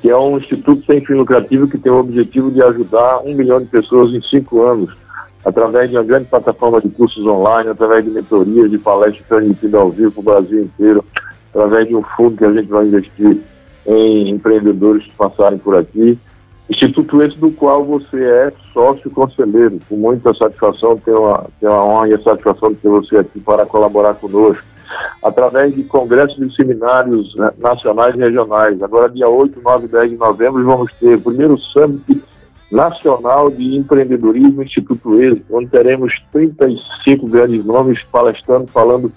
que 0.00 0.10
é 0.10 0.16
um 0.16 0.38
instituto 0.38 0.84
sem 0.84 1.04
fim 1.04 1.14
lucrativo 1.14 1.68
que 1.68 1.78
tem 1.78 1.92
o 1.92 2.00
objetivo 2.00 2.50
de 2.50 2.62
ajudar 2.62 3.20
um 3.20 3.34
milhão 3.34 3.60
de 3.60 3.66
pessoas 3.66 4.12
em 4.12 4.20
cinco 4.22 4.62
anos 4.62 4.92
através 5.46 5.88
de 5.88 5.96
uma 5.96 6.02
grande 6.02 6.24
plataforma 6.24 6.80
de 6.80 6.88
cursos 6.88 7.24
online, 7.24 7.70
através 7.70 8.04
de 8.04 8.10
mentorias, 8.10 8.68
de 8.68 8.78
palestras 8.78 9.24
transmitidas 9.28 9.80
ao 9.80 9.90
vivo 9.90 10.10
para 10.10 10.20
o 10.20 10.24
Brasil 10.24 10.62
inteiro, 10.64 11.04
através 11.54 11.86
de 11.86 11.94
um 11.94 12.02
fundo 12.02 12.36
que 12.36 12.44
a 12.44 12.52
gente 12.52 12.66
vai 12.66 12.84
investir 12.84 13.38
em 13.86 14.28
empreendedores 14.28 15.04
que 15.04 15.12
passarem 15.12 15.56
por 15.58 15.76
aqui. 15.76 16.18
Instituto 16.68 17.22
esse 17.22 17.38
do 17.38 17.50
qual 17.52 17.84
você 17.84 18.24
é 18.24 18.52
sócio 18.72 19.08
conselheiro. 19.10 19.78
Com 19.88 19.96
muita 19.96 20.34
satisfação, 20.34 20.96
tenho 20.98 21.28
a, 21.28 21.46
tenho 21.60 21.72
a 21.72 21.84
honra 21.84 22.08
e 22.08 22.14
a 22.14 22.22
satisfação 22.22 22.70
de 22.70 22.76
ter 22.76 22.88
você 22.88 23.18
aqui 23.18 23.38
para 23.38 23.64
colaborar 23.64 24.14
conosco. 24.14 24.64
Através 25.22 25.74
de 25.74 25.84
congressos 25.84 26.38
e 26.38 26.54
seminários 26.56 27.34
né, 27.36 27.50
nacionais 27.58 28.14
e 28.16 28.18
regionais. 28.18 28.82
Agora, 28.82 29.08
dia 29.08 29.28
8, 29.28 29.60
9 29.60 29.84
e 29.84 29.88
10 29.88 30.10
de 30.10 30.16
novembro, 30.16 30.64
vamos 30.64 30.92
ter 30.94 31.16
o 31.16 31.20
primeiro 31.20 31.56
Summit 31.58 32.22
Nacional 32.70 33.48
de 33.50 33.76
Empreendedorismo 33.76 34.62
Instituto 34.62 35.20
Êxito, 35.20 35.56
onde 35.56 35.68
teremos 35.68 36.12
35 36.32 37.28
grandes 37.28 37.64
nomes 37.64 38.02
palestrando, 38.10 38.66
falando 38.68 39.12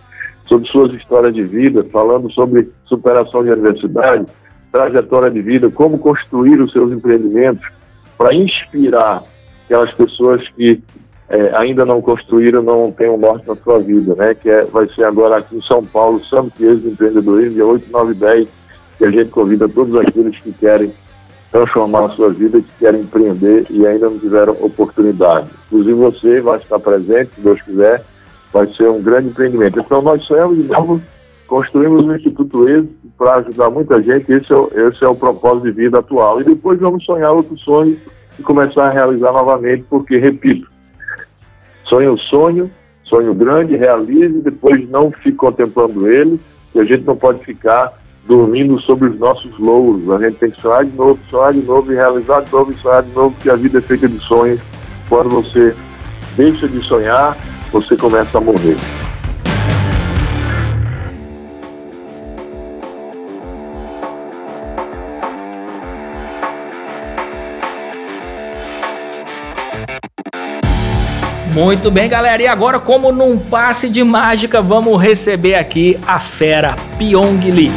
sobre 0.46 0.68
suas 0.70 0.94
histórias 0.94 1.34
de 1.34 1.42
vida, 1.44 1.84
falando 1.92 2.32
sobre 2.32 2.70
superação 2.86 3.44
de 3.44 3.52
adversidade, 3.52 4.26
trajetória 4.72 5.32
de 5.32 5.42
vida, 5.42 5.70
como 5.70 5.98
construir 5.98 6.60
os 6.62 6.72
seus 6.72 6.92
empreendimentos 6.92 7.66
para 8.18 8.34
inspirar 8.34 9.24
aquelas 9.66 9.94
pessoas 9.94 10.48
que 10.50 10.82
é, 11.30 11.56
ainda 11.56 11.86
não 11.86 12.02
construíram, 12.02 12.64
não 12.64 12.92
têm 12.92 13.10
um 13.10 13.18
norte 13.18 13.48
na 13.48 13.56
sua 13.56 13.80
vida, 13.80 14.16
né? 14.16 14.34
Que 14.34 14.50
é, 14.50 14.66
vai 14.66 14.88
ser 14.90 15.04
agora 15.04 15.38
aqui 15.38 15.56
em 15.56 15.62
São 15.62 15.86
Paulo, 15.86 16.20
Summit 16.22 16.64
Êxito 16.64 16.88
Empreendedorismo, 16.88 17.54
dia 17.54 17.66
8, 17.66 17.92
9 17.92 18.12
e 18.12 18.16
10, 18.16 18.48
que 18.98 19.06
a 19.06 19.12
gente 19.12 19.30
convida 19.30 19.70
todos 19.70 19.96
aqueles 19.96 20.38
que 20.40 20.52
querem 20.54 20.92
transformar 21.52 22.06
a 22.06 22.10
sua 22.10 22.30
vida, 22.32 22.60
que 22.60 22.72
querem 22.80 23.02
empreender 23.02 23.66
e 23.70 23.86
ainda 23.86 24.10
não 24.10 24.18
tiveram 24.18 24.54
oportunidade. 24.54 25.50
Inclusive 25.68 25.94
você 25.94 26.42
vai 26.42 26.58
estar 26.58 26.80
presente, 26.80 27.32
se 27.36 27.42
Deus 27.42 27.62
quiser, 27.62 28.04
vai 28.52 28.68
ser 28.74 28.90
um 28.90 29.02
grande 29.02 29.30
empreendimento. 29.30 29.80
Então 29.80 30.02
nós 30.02 30.24
sonhamos 30.24 30.58
de 30.58 30.68
novo, 30.68 31.02
construímos 31.50 32.06
o 32.06 32.16
Instituto 32.16 32.70
Êxito 32.70 32.96
para 33.18 33.36
ajudar 33.38 33.72
muita 33.72 34.02
gente, 34.02 34.32
esse 34.32 34.54
é, 34.54 34.88
esse 34.88 35.04
é 35.04 35.08
o 35.08 35.16
propósito 35.16 35.64
de 35.64 35.72
vida 35.72 36.00
atual. 36.00 36.40
E 36.40 36.44
depois 36.44 36.80
vamos 36.80 37.04
sonhar 37.04 37.34
outros 37.34 37.60
sonhos 37.62 37.98
e 38.38 38.44
começar 38.44 38.86
a 38.86 38.92
realizar 38.92 39.34
novamente, 39.34 39.84
porque, 39.90 40.18
repito, 40.18 40.70
sonho 41.86 42.18
sonho, 42.18 42.72
sonho 43.04 43.34
grande, 43.34 43.76
realize, 43.76 44.42
depois 44.42 44.88
não 44.90 45.12
fique 45.12 45.34
contemplando 45.34 46.08
ele, 46.08 46.40
que 46.72 46.80
a 46.80 46.84
gente 46.84 47.04
não 47.04 47.18
pode 47.18 47.44
ficar 47.44 47.92
dormindo 48.28 48.80
sobre 48.82 49.10
os 49.10 49.20
nossos 49.20 49.58
louros. 49.58 50.08
A 50.12 50.20
gente 50.20 50.38
tem 50.38 50.52
que 50.52 50.62
sonhar 50.62 50.86
de 50.86 50.96
novo, 50.96 51.20
sonhar 51.32 51.52
de 51.52 51.62
novo 51.62 51.92
e 51.92 51.96
realizar 51.96 52.42
de 52.42 52.52
novo 52.52 52.72
e 52.72 52.76
sonhar 52.76 53.02
de 53.02 53.12
novo, 53.12 53.32
porque 53.32 53.50
a 53.50 53.56
vida 53.56 53.80
é 53.80 53.82
feita 53.82 54.08
de 54.08 54.20
sonhos. 54.20 54.62
Quando 55.10 55.30
você 55.30 55.76
deixa 56.38 56.68
de 56.68 56.80
sonhar, 56.82 57.36
você 57.72 57.98
começa 57.98 58.38
a 58.38 58.42
morrer. 58.42 58.78
Muito 71.60 71.92
bem, 71.92 72.08
galera. 72.08 72.42
E 72.42 72.48
agora, 72.48 72.80
como 72.80 73.12
num 73.12 73.38
passe 73.38 73.90
de 73.90 74.02
mágica, 74.02 74.62
vamos 74.62 75.00
receber 75.02 75.56
aqui 75.56 76.00
a 76.08 76.18
fera 76.18 76.74
Pyong 76.98 77.52
Lee. 77.52 77.70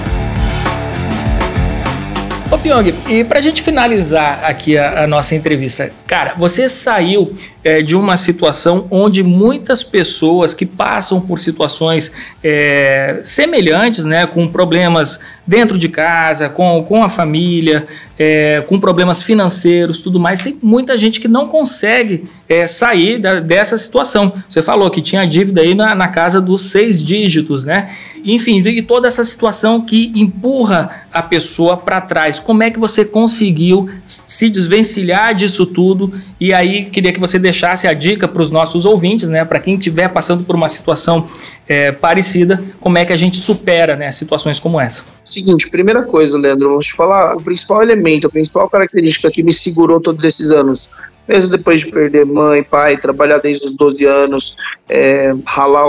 Ô 2.48 2.56
Pyong, 2.56 2.94
e 3.08 3.24
pra 3.24 3.40
gente 3.40 3.60
finalizar 3.60 4.44
aqui 4.44 4.78
a, 4.78 5.02
a 5.02 5.06
nossa 5.08 5.34
entrevista, 5.34 5.90
cara, 6.06 6.34
você 6.38 6.68
saiu 6.68 7.34
é, 7.64 7.82
de 7.82 7.94
uma 7.94 8.16
situação 8.16 8.86
onde 8.90 9.22
muitas 9.22 9.82
pessoas 9.82 10.54
que 10.54 10.66
passam 10.66 11.20
por 11.20 11.38
situações 11.38 12.12
é, 12.42 13.20
semelhantes, 13.22 14.04
né, 14.04 14.26
com 14.26 14.48
problemas 14.48 15.20
dentro 15.46 15.76
de 15.76 15.88
casa, 15.88 16.48
com, 16.48 16.84
com 16.84 17.02
a 17.02 17.08
família, 17.08 17.86
é, 18.18 18.62
com 18.68 18.78
problemas 18.78 19.20
financeiros, 19.20 20.00
tudo 20.00 20.20
mais, 20.20 20.40
tem 20.40 20.56
muita 20.62 20.96
gente 20.96 21.20
que 21.20 21.26
não 21.26 21.48
consegue 21.48 22.28
é, 22.48 22.66
sair 22.66 23.18
da, 23.18 23.40
dessa 23.40 23.76
situação. 23.76 24.32
Você 24.48 24.62
falou 24.62 24.88
que 24.90 25.00
tinha 25.00 25.24
dívida 25.26 25.60
aí 25.60 25.74
na, 25.74 25.94
na 25.94 26.08
casa 26.08 26.40
dos 26.40 26.60
seis 26.60 27.02
dígitos, 27.02 27.64
né? 27.64 27.90
Enfim, 28.24 28.60
e 28.60 28.82
toda 28.82 29.08
essa 29.08 29.24
situação 29.24 29.80
que 29.80 30.12
empurra 30.14 31.06
a 31.12 31.22
pessoa 31.22 31.76
para 31.76 32.00
trás. 32.00 32.38
Como 32.38 32.62
é 32.62 32.70
que 32.70 32.78
você 32.78 33.04
conseguiu 33.04 33.88
se 34.06 34.48
desvencilhar 34.48 35.34
disso 35.34 35.66
tudo? 35.66 36.12
E 36.38 36.54
aí 36.54 36.84
queria 36.84 37.12
que 37.12 37.18
você 37.18 37.38
deixasse 37.52 37.86
a 37.86 37.92
dica 37.92 38.26
para 38.26 38.40
os 38.40 38.50
nossos 38.50 38.86
ouvintes, 38.86 39.28
né? 39.28 39.44
Para 39.44 39.60
quem 39.60 39.74
estiver 39.74 40.08
passando 40.08 40.42
por 40.42 40.56
uma 40.56 40.68
situação 40.68 41.28
é, 41.68 41.92
parecida, 41.92 42.62
como 42.80 42.96
é 42.96 43.04
que 43.04 43.12
a 43.12 43.16
gente 43.16 43.36
supera 43.36 43.94
né, 43.94 44.10
situações 44.10 44.58
como 44.58 44.80
essa? 44.80 45.04
Seguinte, 45.22 45.70
primeira 45.70 46.02
coisa, 46.02 46.36
Leandro, 46.36 46.70
vou 46.70 46.80
te 46.80 46.94
falar 46.94 47.36
o 47.36 47.42
principal 47.42 47.82
elemento, 47.82 48.26
a 48.26 48.30
principal 48.30 48.68
característica 48.68 49.30
que 49.30 49.42
me 49.42 49.52
segurou 49.52 50.00
todos 50.00 50.24
esses 50.24 50.50
anos 50.50 50.88
mesmo 51.28 51.50
depois 51.50 51.80
de 51.80 51.86
perder 51.86 52.26
mãe, 52.26 52.64
pai, 52.64 52.96
trabalhar 52.96 53.38
desde 53.38 53.64
os 53.66 53.76
12 53.76 54.04
anos, 54.04 54.56
é, 54.88 55.32
ralar, 55.46 55.86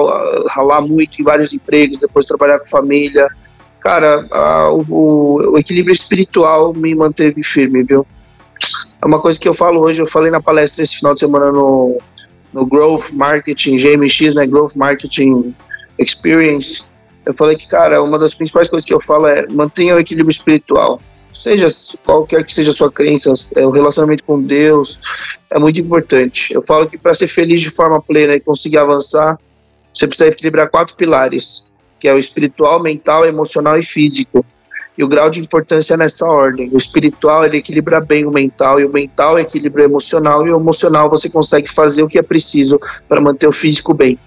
ralar 0.47 0.81
muito 0.81 1.19
em 1.19 1.23
vários 1.23 1.53
empregos, 1.53 1.99
depois 1.99 2.27
trabalhar 2.27 2.59
com 2.59 2.67
família. 2.67 3.27
Cara, 3.79 4.27
a, 4.31 4.71
o, 4.71 5.53
o, 5.53 5.57
equilíbrio 5.57 5.91
espiritual 5.91 6.71
me 6.71 6.93
manteve 6.93 7.43
firme, 7.43 7.81
viu? 7.81 8.05
É 9.03 9.05
uma 9.05 9.19
coisa 9.19 9.37
que 9.37 9.49
eu 9.49 9.53
falo 9.53 9.81
hoje, 9.81 10.01
eu 10.01 10.07
falei 10.07 10.31
na 10.31 10.41
palestra 10.41 10.81
esse 10.81 10.95
final 10.95 11.13
de 11.13 11.19
semana 11.19 11.51
no, 11.51 11.99
no 12.53 12.65
Growth 12.65 13.11
Marketing, 13.11 13.75
GMX, 13.75 14.33
né, 14.33 14.47
Growth 14.47 14.75
Marketing 14.75 15.53
Experience, 15.99 16.83
eu 17.25 17.33
falei 17.33 17.57
que, 17.57 17.67
cara, 17.67 18.01
uma 18.01 18.17
das 18.17 18.33
principais 18.33 18.69
coisas 18.69 18.85
que 18.85 18.93
eu 18.93 19.01
falo 19.01 19.27
é 19.27 19.45
mantenha 19.47 19.95
o 19.95 19.99
equilíbrio 19.99 20.31
espiritual. 20.31 21.01
seja 21.33 21.67
qualquer 22.05 22.45
que 22.45 22.53
seja 22.53 22.71
a 22.71 22.73
sua 22.73 22.89
crença, 22.89 23.33
é, 23.55 23.65
o 23.65 23.71
relacionamento 23.71 24.23
com 24.23 24.41
Deus 24.41 24.99
é 25.49 25.59
muito 25.59 25.81
importante. 25.81 26.53
Eu 26.53 26.61
falo 26.61 26.87
que 26.87 26.97
para 26.97 27.13
ser 27.13 27.27
feliz 27.27 27.61
de 27.61 27.69
forma 27.69 28.01
plena 28.01 28.35
e 28.35 28.39
conseguir 28.39 28.77
avançar, 28.77 29.37
você 29.93 30.07
precisa 30.07 30.29
equilibrar 30.29 30.69
quatro 30.69 30.95
pilares, 30.95 31.71
que 31.99 32.07
é 32.07 32.13
o 32.13 32.19
espiritual, 32.19 32.81
mental, 32.81 33.25
emocional 33.25 33.77
e 33.77 33.83
físico. 33.83 34.45
E 34.97 35.03
o 35.03 35.07
grau 35.07 35.29
de 35.29 35.39
importância 35.39 35.95
é 35.95 35.97
nessa 35.97 36.25
ordem. 36.25 36.69
O 36.71 36.77
espiritual 36.77 37.45
ele 37.45 37.57
equilibra 37.57 37.99
bem 37.99 38.25
o 38.25 38.31
mental, 38.31 38.79
e 38.79 38.85
o 38.85 38.91
mental 38.91 39.39
equilibra 39.39 39.81
o 39.81 39.85
emocional, 39.85 40.45
e 40.45 40.51
o 40.51 40.57
emocional 40.57 41.09
você 41.09 41.29
consegue 41.29 41.71
fazer 41.71 42.03
o 42.03 42.07
que 42.07 42.19
é 42.19 42.21
preciso 42.21 42.79
para 43.07 43.19
manter 43.19 43.47
o 43.47 43.51
físico 43.51 43.93
bem. 43.93 44.19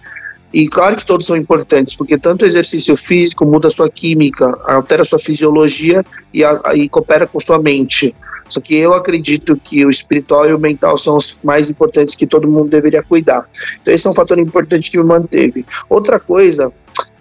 E 0.52 0.68
claro 0.68 0.96
que 0.96 1.04
todos 1.04 1.26
são 1.26 1.36
importantes, 1.36 1.94
porque 1.94 2.18
tanto 2.18 2.42
o 2.42 2.46
exercício 2.46 2.96
físico 2.96 3.44
muda 3.44 3.68
sua 3.68 3.90
química, 3.90 4.46
altera 4.64 5.04
sua 5.04 5.18
fisiologia 5.18 6.04
e, 6.32 6.44
a, 6.44 6.60
e 6.74 6.88
coopera 6.88 7.26
com 7.26 7.38
sua 7.38 7.58
mente. 7.58 8.14
Só 8.48 8.60
que 8.60 8.76
eu 8.76 8.94
acredito 8.94 9.56
que 9.56 9.84
o 9.84 9.90
espiritual 9.90 10.48
e 10.48 10.54
o 10.54 10.58
mental 10.58 10.96
são 10.96 11.16
os 11.16 11.36
mais 11.42 11.68
importantes 11.68 12.14
que 12.14 12.26
todo 12.26 12.48
mundo 12.48 12.70
deveria 12.70 13.02
cuidar. 13.02 13.48
Então 13.82 13.92
esse 13.92 14.06
é 14.06 14.10
um 14.10 14.14
fator 14.14 14.38
importante 14.38 14.90
que 14.90 14.98
me 14.98 15.04
manteve. 15.04 15.66
Outra 15.88 16.20
coisa 16.20 16.72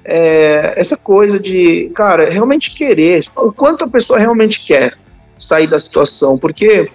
é 0.06 0.80
essa 0.80 0.96
coisa 0.96 1.40
de, 1.40 1.92
cara, 1.96 2.30
realmente 2.30 2.72
querer, 2.72 3.26
o 3.36 3.52
quanto 3.52 3.84
a 3.84 3.88
pessoa 3.88 4.20
realmente 4.20 4.64
quer 4.64 4.96
sair 5.40 5.68
da 5.68 5.80
situação, 5.80 6.38
porque 6.38 6.90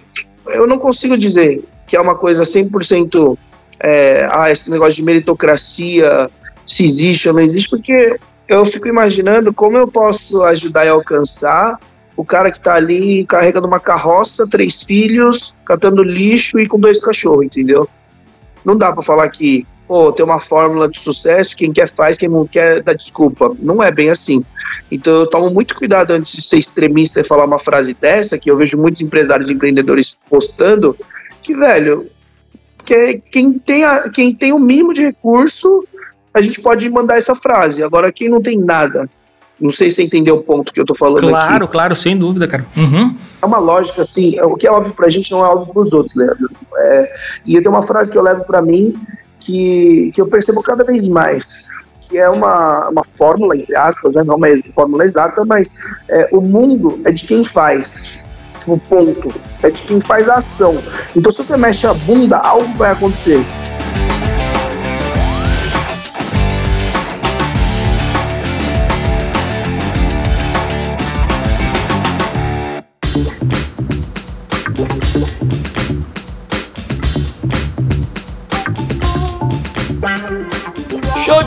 eu 0.47 0.65
não 0.65 0.79
consigo 0.79 1.17
dizer 1.17 1.63
que 1.85 1.95
é 1.95 2.01
uma 2.01 2.15
coisa 2.15 2.43
100% 2.43 3.37
é, 3.79 4.27
ah, 4.31 4.49
esse 4.49 4.71
negócio 4.71 4.95
de 4.95 5.03
meritocracia, 5.03 6.29
se 6.65 6.85
existe 6.85 7.27
ou 7.27 7.33
não 7.33 7.41
existe, 7.41 7.69
porque 7.69 8.17
eu 8.47 8.65
fico 8.65 8.87
imaginando 8.87 9.53
como 9.53 9.77
eu 9.77 9.87
posso 9.87 10.43
ajudar 10.43 10.85
e 10.85 10.89
alcançar 10.89 11.77
o 12.15 12.23
cara 12.23 12.51
que 12.51 12.59
está 12.59 12.75
ali 12.75 13.25
carregando 13.25 13.67
uma 13.67 13.79
carroça, 13.79 14.47
três 14.47 14.83
filhos, 14.83 15.53
catando 15.65 16.03
lixo 16.03 16.59
e 16.59 16.67
com 16.67 16.79
dois 16.79 16.99
cachorros, 16.99 17.45
entendeu? 17.45 17.89
Não 18.63 18.77
dá 18.77 18.91
para 18.91 19.01
falar 19.01 19.29
que, 19.29 19.65
pô, 19.91 20.09
tem 20.09 20.23
uma 20.23 20.39
fórmula 20.39 20.87
de 20.87 20.97
sucesso, 21.01 21.53
quem 21.53 21.73
quer 21.73 21.85
faz, 21.85 22.17
quem 22.17 22.29
não 22.29 22.47
quer 22.47 22.81
dá 22.81 22.93
desculpa. 22.93 23.53
Não 23.59 23.83
é 23.83 23.91
bem 23.91 24.09
assim. 24.09 24.41
Então 24.89 25.13
eu 25.13 25.27
tomo 25.27 25.49
muito 25.49 25.75
cuidado 25.75 26.11
antes 26.11 26.31
de 26.31 26.41
ser 26.41 26.59
extremista 26.59 27.19
e 27.19 27.25
falar 27.25 27.43
uma 27.43 27.59
frase 27.59 27.93
dessa, 27.93 28.39
que 28.39 28.49
eu 28.49 28.55
vejo 28.55 28.77
muitos 28.77 29.01
empresários 29.01 29.49
e 29.49 29.53
empreendedores 29.53 30.15
postando, 30.29 30.95
que, 31.43 31.53
velho, 31.53 32.07
que 32.85 33.21
quem 33.29 33.51
tem, 33.51 33.83
a, 33.83 34.09
quem 34.09 34.33
tem 34.33 34.53
o 34.53 34.59
mínimo 34.59 34.93
de 34.93 35.01
recurso, 35.01 35.85
a 36.33 36.41
gente 36.41 36.61
pode 36.61 36.89
mandar 36.89 37.17
essa 37.17 37.35
frase. 37.35 37.83
Agora, 37.83 38.13
quem 38.13 38.29
não 38.29 38.41
tem 38.41 38.57
nada, 38.57 39.09
não 39.59 39.71
sei 39.71 39.89
se 39.89 39.97
você 39.97 40.03
entendeu 40.03 40.37
o 40.37 40.41
ponto 40.41 40.71
que 40.71 40.79
eu 40.79 40.85
tô 40.85 40.95
falando 40.95 41.19
claro, 41.19 41.35
aqui. 41.35 41.47
Claro, 41.47 41.67
claro, 41.67 41.95
sem 41.97 42.17
dúvida, 42.17 42.47
cara. 42.47 42.65
Uhum. 42.77 43.13
É 43.41 43.45
uma 43.45 43.59
lógica, 43.59 44.03
assim, 44.03 44.39
é, 44.39 44.45
o 44.45 44.55
que 44.55 44.65
é 44.65 44.71
óbvio 44.71 44.93
pra 44.93 45.09
gente 45.09 45.29
não 45.33 45.45
é 45.45 45.49
óbvio 45.49 45.73
pros 45.73 45.91
outros, 45.91 46.15
Leandro. 46.15 46.49
É, 46.77 47.13
e 47.45 47.55
eu 47.55 47.61
tenho 47.61 47.75
uma 47.75 47.83
frase 47.83 48.09
que 48.09 48.17
eu 48.17 48.23
levo 48.23 48.45
para 48.45 48.61
mim 48.61 48.95
que, 49.41 50.11
que 50.13 50.21
eu 50.21 50.27
percebo 50.27 50.61
cada 50.61 50.83
vez 50.83 51.05
mais, 51.07 51.65
que 52.01 52.17
é 52.17 52.29
uma, 52.29 52.89
uma 52.89 53.03
fórmula, 53.03 53.57
entre 53.57 53.75
aspas, 53.75 54.13
né? 54.13 54.23
não 54.23 54.35
uma 54.35 54.47
fórmula 54.73 55.03
exata, 55.03 55.43
mas 55.43 55.73
é, 56.07 56.29
o 56.31 56.39
mundo 56.39 57.01
é 57.05 57.11
de 57.11 57.25
quem 57.25 57.43
faz. 57.43 58.19
Tipo, 58.57 58.77
ponto. 58.77 59.29
É 59.63 59.71
de 59.71 59.81
quem 59.81 59.99
faz 59.99 60.29
a 60.29 60.35
ação. 60.35 60.77
Então, 61.15 61.31
se 61.31 61.43
você 61.43 61.57
mexe 61.57 61.87
a 61.87 61.93
bunda, 61.93 62.37
algo 62.37 62.71
vai 62.75 62.91
acontecer. 62.91 63.43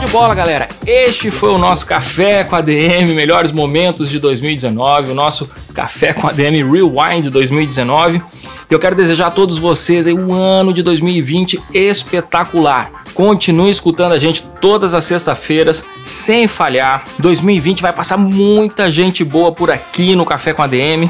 De 0.05 0.11
bola, 0.11 0.35
galera! 0.35 0.69
Este 0.85 1.31
foi 1.31 1.49
o 1.49 1.57
nosso 1.57 1.85
Café 1.85 2.43
com 2.43 2.55
a 2.55 2.61
DM, 2.61 3.13
melhores 3.13 3.51
momentos 3.51 4.09
de 4.09 4.19
2019, 4.19 5.11
o 5.11 5.15
nosso 5.15 5.49
Café 5.73 6.13
com 6.13 6.27
a 6.27 6.31
DM 6.31 6.63
Rewind 6.63 7.29
2019. 7.29 8.21
Eu 8.69 8.77
quero 8.77 8.95
desejar 8.95 9.27
a 9.27 9.31
todos 9.31 9.57
vocês 9.57 10.05
um 10.05 10.31
ano 10.33 10.73
de 10.73 10.83
2020 10.83 11.59
espetacular. 11.73 13.05
Continue 13.13 13.71
escutando 13.71 14.11
a 14.11 14.19
gente 14.19 14.43
todas 14.61 14.93
as 14.93 15.05
sextas-feiras, 15.05 15.83
sem 16.03 16.47
falhar. 16.47 17.05
2020 17.19 17.81
vai 17.81 17.93
passar 17.93 18.17
muita 18.17 18.91
gente 18.91 19.23
boa 19.23 19.51
por 19.51 19.71
aqui 19.71 20.15
no 20.15 20.25
Café 20.25 20.53
com 20.53 20.61
a 20.61 20.67
DM 20.67 21.09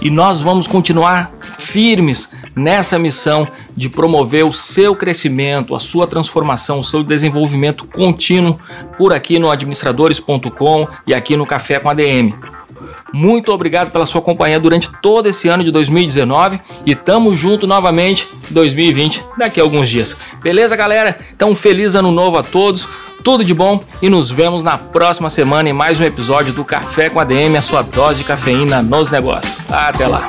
e 0.00 0.10
nós 0.10 0.40
vamos 0.40 0.66
continuar 0.66 1.32
firmes 1.58 2.30
nessa 2.54 2.98
missão 2.98 3.46
de 3.76 3.88
promover 3.88 4.44
o 4.44 4.52
seu 4.52 4.94
crescimento, 4.94 5.74
a 5.74 5.78
sua 5.78 6.06
transformação, 6.06 6.78
o 6.78 6.84
seu 6.84 7.02
desenvolvimento 7.02 7.86
contínuo 7.86 8.58
por 8.96 9.12
aqui 9.12 9.38
no 9.38 9.50
administradores.com 9.50 10.88
e 11.06 11.14
aqui 11.14 11.36
no 11.36 11.46
Café 11.46 11.78
com 11.78 11.88
a 11.88 11.94
DM. 11.94 12.34
Muito 13.12 13.52
obrigado 13.52 13.90
pela 13.90 14.06
sua 14.06 14.22
companhia 14.22 14.58
durante 14.58 14.90
todo 15.02 15.28
esse 15.28 15.48
ano 15.48 15.62
de 15.62 15.70
2019 15.70 16.60
e 16.86 16.94
tamo 16.94 17.34
junto 17.34 17.66
novamente 17.66 18.26
em 18.50 18.54
2020 18.54 19.24
daqui 19.36 19.60
a 19.60 19.62
alguns 19.62 19.88
dias. 19.88 20.16
Beleza, 20.42 20.74
galera? 20.74 21.18
Então, 21.34 21.54
feliz 21.54 21.94
ano 21.94 22.10
novo 22.10 22.38
a 22.38 22.42
todos. 22.42 22.88
Tudo 23.22 23.44
de 23.44 23.54
bom 23.54 23.84
e 24.00 24.08
nos 24.08 24.30
vemos 24.30 24.64
na 24.64 24.76
próxima 24.76 25.30
semana 25.30 25.68
em 25.68 25.72
mais 25.72 26.00
um 26.00 26.04
episódio 26.04 26.52
do 26.52 26.64
Café 26.64 27.08
com 27.08 27.20
a 27.20 27.24
DM, 27.24 27.56
a 27.56 27.62
sua 27.62 27.82
dose 27.82 28.18
de 28.18 28.24
cafeína 28.24 28.82
nos 28.82 29.12
negócios. 29.12 29.64
Até 29.70 30.08
lá. 30.08 30.28